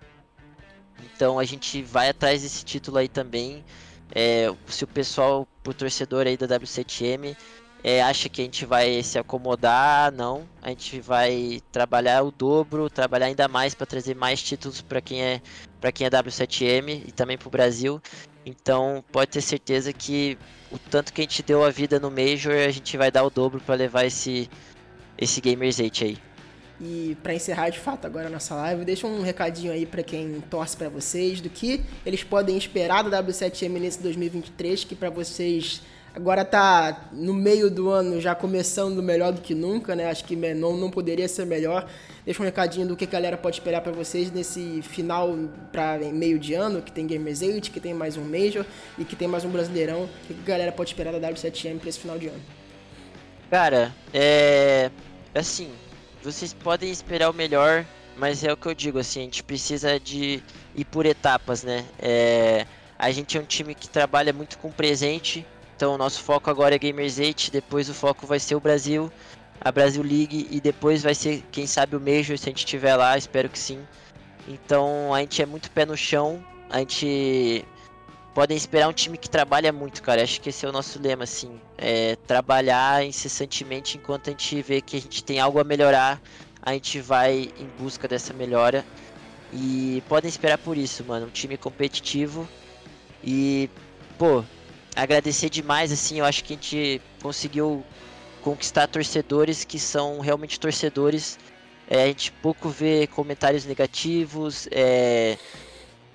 Então 1.15 1.39
a 1.39 1.45
gente 1.45 1.83
vai 1.83 2.09
atrás 2.09 2.43
desse 2.43 2.65
título 2.65 2.99
aí 2.99 3.09
também. 3.09 3.65
É, 4.15 4.53
se 4.67 4.85
o 4.85 4.87
pessoal, 4.87 5.47
o 5.67 5.75
torcedor 5.75 6.27
aí 6.27 6.37
da 6.37 6.47
W7M, 6.47 7.37
é, 7.83 8.03
acha 8.03 8.29
que 8.29 8.41
a 8.41 8.45
gente 8.45 8.65
vai 8.65 9.03
se 9.03 9.19
acomodar, 9.19 10.11
não. 10.13 10.49
A 10.63 10.71
gente 10.71 11.01
vai 11.01 11.61
trabalhar 11.71 12.23
o 12.23 12.31
dobro, 12.31 12.91
trabalhar 12.91 13.27
ainda 13.27 13.47
mais 13.49 13.75
para 13.75 13.87
trazer 13.87 14.15
mais 14.15 14.43
títulos 14.43 14.81
para 14.81 15.01
quem 15.01 15.23
é 15.23 15.41
para 15.81 15.93
quem 15.93 16.07
é 16.07 16.11
W7M 16.11 17.05
e 17.07 17.13
também 17.13 17.37
para 17.37 17.49
o 17.49 17.51
Brasil. 17.51 18.01
Então 18.47 19.05
pode 19.11 19.33
ter 19.33 19.41
certeza 19.41 19.93
que 19.93 20.39
o 20.71 20.79
tanto 20.79 21.13
que 21.13 21.21
a 21.21 21.25
gente 21.25 21.43
deu 21.43 21.65
a 21.65 21.71
vida 21.71 21.99
no 21.99 22.13
Major, 22.13 22.53
a 22.53 22.71
gente 22.71 22.97
vai 22.97 23.11
dar 23.11 23.25
o 23.25 23.31
dobro 23.31 23.61
para 23.61 23.75
levar 23.75 24.07
esse, 24.07 24.49
esse 25.19 25.41
Gamers 25.41 25.81
8 25.81 26.05
aí. 26.05 26.19
E 26.81 27.17
para 27.23 27.35
encerrar 27.35 27.71
de 27.71 27.79
fato 27.81 28.07
agora 28.07 28.29
a 28.29 28.31
nossa 28.31 28.55
live, 28.55 28.85
deixa 28.85 29.07
um 29.07 29.23
recadinho 29.23 29.73
aí 29.73 29.85
para 29.85 30.03
quem 30.03 30.41
torce 30.43 30.77
para 30.77 30.89
vocês 30.89 31.41
do 31.41 31.51
que 31.51 31.83
eles 32.05 32.23
podem 32.23 32.57
esperar 32.57 33.03
da 33.03 33.23
W7M 33.23 33.81
nesse 33.81 34.01
2023, 34.03 34.85
que 34.85 34.95
para 34.95 35.11
vocês 35.11 35.83
Agora 36.17 36.47
tá 36.47 37.11
no 37.13 37.35
meio 37.35 37.71
do 37.71 37.91
ano 37.91 38.19
já 38.23 38.35
começando 38.35 39.03
melhor 39.03 39.35
do 39.35 39.43
que 39.43 39.55
nunca, 39.55 39.95
né? 39.95 40.09
Acho 40.09 40.25
que 40.25 40.35
não, 40.35 40.75
não 40.75 40.91
poderia 40.91 41.29
ser 41.29 41.45
melhor. 41.45 41.87
Deixa 42.25 42.43
um 42.43 42.47
recadinho 42.47 42.89
do 42.89 42.97
que 42.97 43.05
a 43.05 43.07
galera 43.07 43.37
pode 43.37 43.57
esperar 43.57 43.83
para 43.83 43.93
vocês 43.93 44.33
nesse 44.33 44.81
final 44.81 45.37
para 45.71 45.99
meio 45.99 46.39
de 46.39 46.55
ano, 46.55 46.81
que 46.81 46.91
tem 46.91 47.07
Gamers 47.07 47.43
8, 47.43 47.71
que 47.71 47.79
tem 47.79 47.93
mais 47.93 48.17
um 48.17 48.25
Major 48.25 48.65
e 48.97 49.05
que 49.05 49.15
tem 49.15 49.29
mais 49.29 49.45
um 49.45 49.51
Brasileirão. 49.51 50.05
O 50.05 50.09
que 50.35 50.41
a 50.43 50.47
galera 50.47 50.73
pode 50.73 50.89
esperar 50.89 51.13
da 51.13 51.29
W7M 51.29 51.79
para 51.79 51.89
esse 51.91 52.01
final 52.01 52.19
de 52.19 52.29
ano? 52.29 52.41
Cara, 53.51 53.95
é 54.15 54.91
assim, 55.35 55.69
vocês 56.23 56.55
podem 56.55 56.91
esperar 56.91 57.29
o 57.29 57.35
melhor, 57.35 57.85
mas 58.17 58.43
é 58.43 58.51
o 58.51 58.57
que 58.57 58.67
eu 58.67 58.75
digo, 58.75 58.99
assim, 58.99 59.21
a 59.21 59.25
gente 59.25 59.43
precisa 59.43 60.01
de 60.01 60.43
ir 60.75 60.85
por 60.87 61.05
etapas, 61.05 61.63
né? 61.63 61.85
É, 61.99 62.67
a 62.99 63.11
gente 63.11 63.37
é 63.37 63.41
um 63.41 63.45
time 63.45 63.75
que 63.75 63.87
trabalha 63.87 64.33
muito 64.33 64.57
com 64.57 64.71
presente, 64.71 65.47
então 65.77 65.95
o 65.95 65.99
nosso 65.99 66.23
foco 66.23 66.49
agora 66.51 66.75
é 66.75 66.79
Gamers 66.79 67.19
8, 67.19 67.51
depois 67.53 67.91
o 67.91 67.95
foco 67.95 68.27
vai 68.27 68.41
ser 68.41 68.55
o 68.55 68.61
Brasil, 68.61 69.13
a 69.61 69.71
Brasil 69.71 70.03
League 70.03 70.49
e 70.51 70.59
depois 70.59 71.03
vai 71.03 71.15
ser, 71.15 71.45
quem 71.53 71.67
sabe, 71.67 71.95
o 71.95 72.01
Major 72.01 72.39
se 72.39 72.49
a 72.49 72.51
gente 72.51 72.59
estiver 72.59 72.97
lá, 72.97 73.19
espero 73.19 73.49
que 73.51 73.59
sim. 73.59 73.81
Então 74.49 75.13
a 75.13 75.21
gente 75.21 75.43
é 75.43 75.47
muito 75.47 75.71
pé 75.71 75.85
no 75.85 75.95
chão, 75.95 76.43
a 76.71 76.79
gente 76.79 77.63
podem 78.35 78.57
esperar 78.57 78.89
um 78.89 78.93
time 78.93 79.19
que 79.19 79.29
trabalha 79.29 79.71
muito, 79.71 80.03
cara. 80.03 80.23
Acho 80.23 80.41
que 80.41 80.49
esse 80.49 80.65
é 80.65 80.69
o 80.69 80.73
nosso 80.73 81.01
lema, 81.01 81.25
assim, 81.25 81.61
é 81.77 82.17
trabalhar 82.27 83.05
incessantemente 83.05 83.99
enquanto 83.99 84.29
a 84.29 84.31
gente 84.31 84.63
vê 84.63 84.81
que 84.81 84.97
a 84.97 85.01
gente 85.01 85.23
tem 85.23 85.41
algo 85.41 85.61
a 85.61 85.65
melhorar, 85.65 86.21
a 86.63 86.73
gente 86.73 87.01
vai 87.01 87.51
em 87.59 87.67
busca 87.79 88.09
dessa 88.09 88.33
melhora. 88.33 88.85
E 89.53 90.03
podem 90.09 90.29
esperar 90.29 90.59
por 90.59 90.77
isso, 90.77 91.05
mano, 91.05 91.27
um 91.27 91.31
time 91.31 91.57
competitivo 91.57 92.49
e 93.23 93.71
pô, 94.19 94.43
agradecer 94.97 95.51
demais, 95.51 95.93
assim, 95.93 96.19
eu 96.19 96.25
acho 96.25 96.43
que 96.43 96.55
a 96.55 96.57
gente 96.57 97.03
conseguiu 97.23 97.85
conquistar 98.43 98.87
torcedores 98.87 99.63
que 99.65 99.79
são 99.79 100.21
realmente 100.21 100.59
torcedores. 100.59 101.39
É, 101.89 102.05
a 102.05 102.07
gente 102.07 102.33
pouco 102.33 102.69
vê 102.69 103.07
comentários 103.07 103.65
negativos, 103.65 104.67
é, 104.73 105.39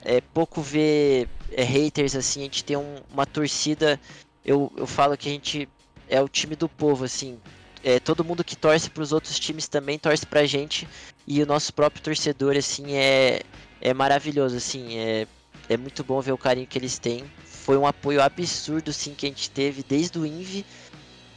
é 0.04 0.20
pouco 0.34 0.62
vê 0.62 1.28
é, 1.52 1.64
haters, 1.64 2.16
assim, 2.16 2.42
a 2.42 2.44
gente 2.44 2.64
tem 2.66 2.76
um, 2.76 2.96
uma 3.14 3.26
torcida, 3.26 4.00
eu, 4.44 4.72
eu 4.76 4.88
falo 4.88 5.16
que 5.16 5.30
a 5.30 5.32
gente 5.32 5.70
é 6.10 6.20
o 6.22 6.28
time 6.28 6.58
do 6.58 6.68
povo, 6.68 7.06
assim, 7.06 7.40
é, 7.84 8.00
todo 8.00 8.24
mundo 8.24 8.44
que 8.44 8.56
torce 8.56 8.90
para 8.90 9.04
os 9.04 9.14
outros 9.14 9.40
times 9.40 9.68
também 9.68 9.98
torce 9.98 10.26
para 10.26 10.42
a 10.42 10.46
gente 10.46 10.88
e 11.26 11.42
o 11.42 11.46
nosso 11.46 11.74
próprio 11.74 12.04
torcedor 12.04 12.56
assim 12.56 12.94
é, 12.94 13.42
é 13.80 13.94
maravilhoso 13.94 14.56
assim 14.58 15.00
é, 15.00 15.28
é 15.68 15.78
muito 15.78 16.04
bom 16.04 16.22
ver 16.22 16.32
o 16.32 16.38
carinho 16.38 16.68
que 16.68 16.78
eles 16.78 17.00
têm 17.00 17.24
foi 17.64 17.78
um 17.78 17.86
apoio 17.86 18.22
absurdo 18.22 18.92
sim 18.92 19.14
que 19.14 19.26
a 19.26 19.30
gente 19.30 19.50
teve 19.50 19.84
desde 19.84 20.18
o 20.18 20.26
Invi. 20.26 20.66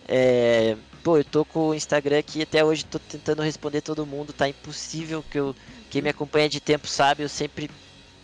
É, 0.09 0.77
pô, 1.03 1.19
eu 1.19 1.25
tô 1.25 1.45
com 1.45 1.69
o 1.69 1.75
Instagram 1.75 2.19
aqui 2.19 2.43
até 2.43 2.65
hoje 2.65 2.85
tô 2.85 2.99
tentando 2.99 3.43
responder 3.43 3.81
todo 3.81 4.07
mundo, 4.07 4.33
tá 4.33 4.49
impossível 4.49 5.25
que 5.31 5.39
eu 5.39 5.55
quem 5.91 6.03
me 6.03 6.09
acompanha 6.09 6.49
de 6.49 6.61
tempo 6.61 6.89
sabe, 6.89 7.23
eu 7.23 7.29
sempre 7.29 7.71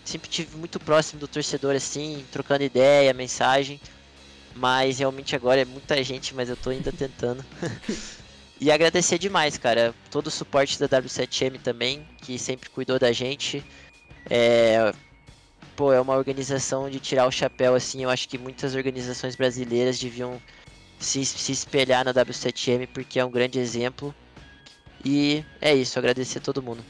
sempre 0.04 0.28
tive 0.28 0.56
muito 0.56 0.80
próximo 0.80 1.20
do 1.20 1.28
torcedor 1.28 1.74
assim, 1.76 2.24
trocando 2.32 2.64
ideia, 2.64 3.12
mensagem. 3.12 3.80
Mas 4.56 4.98
realmente 4.98 5.36
agora 5.36 5.60
é 5.60 5.64
muita 5.64 6.02
gente, 6.02 6.34
mas 6.34 6.48
eu 6.48 6.56
tô 6.56 6.70
ainda 6.70 6.90
tentando. 6.90 7.44
e 8.60 8.70
agradecer 8.72 9.18
demais, 9.18 9.56
cara, 9.56 9.94
todo 10.10 10.26
o 10.26 10.30
suporte 10.30 10.78
da 10.80 10.88
W7M 10.88 11.60
também, 11.60 12.04
que 12.22 12.36
sempre 12.38 12.68
cuidou 12.68 12.98
da 12.98 13.12
gente. 13.12 13.64
É, 14.28 14.92
pô, 15.80 15.94
é 15.94 16.00
uma 16.00 16.14
organização 16.14 16.90
de 16.90 17.00
tirar 17.00 17.26
o 17.26 17.30
chapéu, 17.32 17.74
assim. 17.74 18.02
Eu 18.02 18.10
acho 18.10 18.28
que 18.28 18.36
muitas 18.36 18.74
organizações 18.74 19.34
brasileiras 19.34 19.98
deviam 19.98 20.38
se, 20.98 21.24
se 21.24 21.52
espelhar 21.52 22.04
na 22.04 22.12
W7M, 22.12 22.86
porque 22.92 23.18
é 23.18 23.24
um 23.24 23.30
grande 23.30 23.58
exemplo. 23.58 24.14
E 25.02 25.42
é 25.58 25.74
isso, 25.74 25.98
agradecer 25.98 26.36
a 26.36 26.42
todo 26.42 26.62
mundo. 26.62 26.84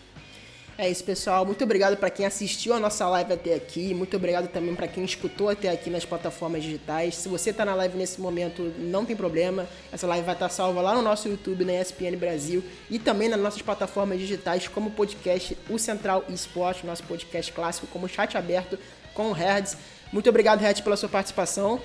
É 0.83 0.89
isso, 0.89 1.05
pessoal. 1.05 1.45
Muito 1.45 1.63
obrigado 1.63 1.95
para 1.99 2.09
quem 2.09 2.25
assistiu 2.25 2.73
a 2.73 2.81
nossa 2.81 3.07
live 3.07 3.35
até 3.35 3.53
aqui. 3.53 3.93
Muito 3.93 4.17
obrigado 4.17 4.49
também 4.49 4.75
para 4.75 4.89
quem 4.89 5.05
escutou 5.05 5.51
até 5.51 5.69
aqui 5.69 5.91
nas 5.91 6.07
plataformas 6.07 6.63
digitais. 6.63 7.17
Se 7.17 7.29
você 7.29 7.51
está 7.51 7.67
na 7.67 7.75
live 7.75 7.99
nesse 7.99 8.19
momento, 8.19 8.73
não 8.79 9.05
tem 9.05 9.15
problema. 9.15 9.69
Essa 9.93 10.07
live 10.07 10.25
vai 10.25 10.35
estar 10.35 10.49
tá 10.49 10.55
salva 10.55 10.81
lá 10.81 10.95
no 10.95 11.03
nosso 11.03 11.29
YouTube, 11.29 11.67
na 11.67 11.75
ESPN 11.75 12.17
Brasil 12.17 12.65
e 12.89 12.99
também 12.99 13.29
nas 13.29 13.39
nossas 13.39 13.61
plataformas 13.61 14.19
digitais, 14.19 14.69
como 14.69 14.89
o 14.89 14.93
podcast 14.93 15.55
O 15.69 15.79
Central 15.79 16.25
Esporte, 16.31 16.87
nosso 16.87 17.03
podcast 17.03 17.53
clássico, 17.53 17.87
como 17.89 18.09
chat 18.09 18.39
aberto 18.39 18.79
com 19.13 19.29
o 19.29 19.33
Hertz. 19.33 19.77
Muito 20.11 20.31
obrigado, 20.31 20.63
Hertz, 20.63 20.81
pela 20.81 20.97
sua 20.97 21.11
participação. 21.11 21.79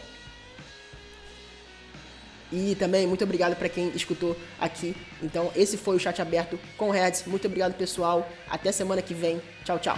E 2.52 2.76
também 2.76 3.08
muito 3.08 3.24
obrigado 3.24 3.56
para 3.56 3.68
quem 3.68 3.90
escutou 3.90 4.36
aqui. 4.60 4.96
Então, 5.22 5.52
esse 5.56 5.78
foi 5.78 5.96
o 5.96 6.00
chat 6.00 6.22
aberto 6.22 6.60
com 6.78 6.90
Reds. 6.90 7.24
Muito 7.26 7.48
obrigado, 7.48 7.74
pessoal. 7.74 8.30
Até 8.50 8.72
semana 8.72 9.02
que 9.02 9.14
vem. 9.14 9.42
Tchau, 9.64 9.80
tchau. 9.80 9.98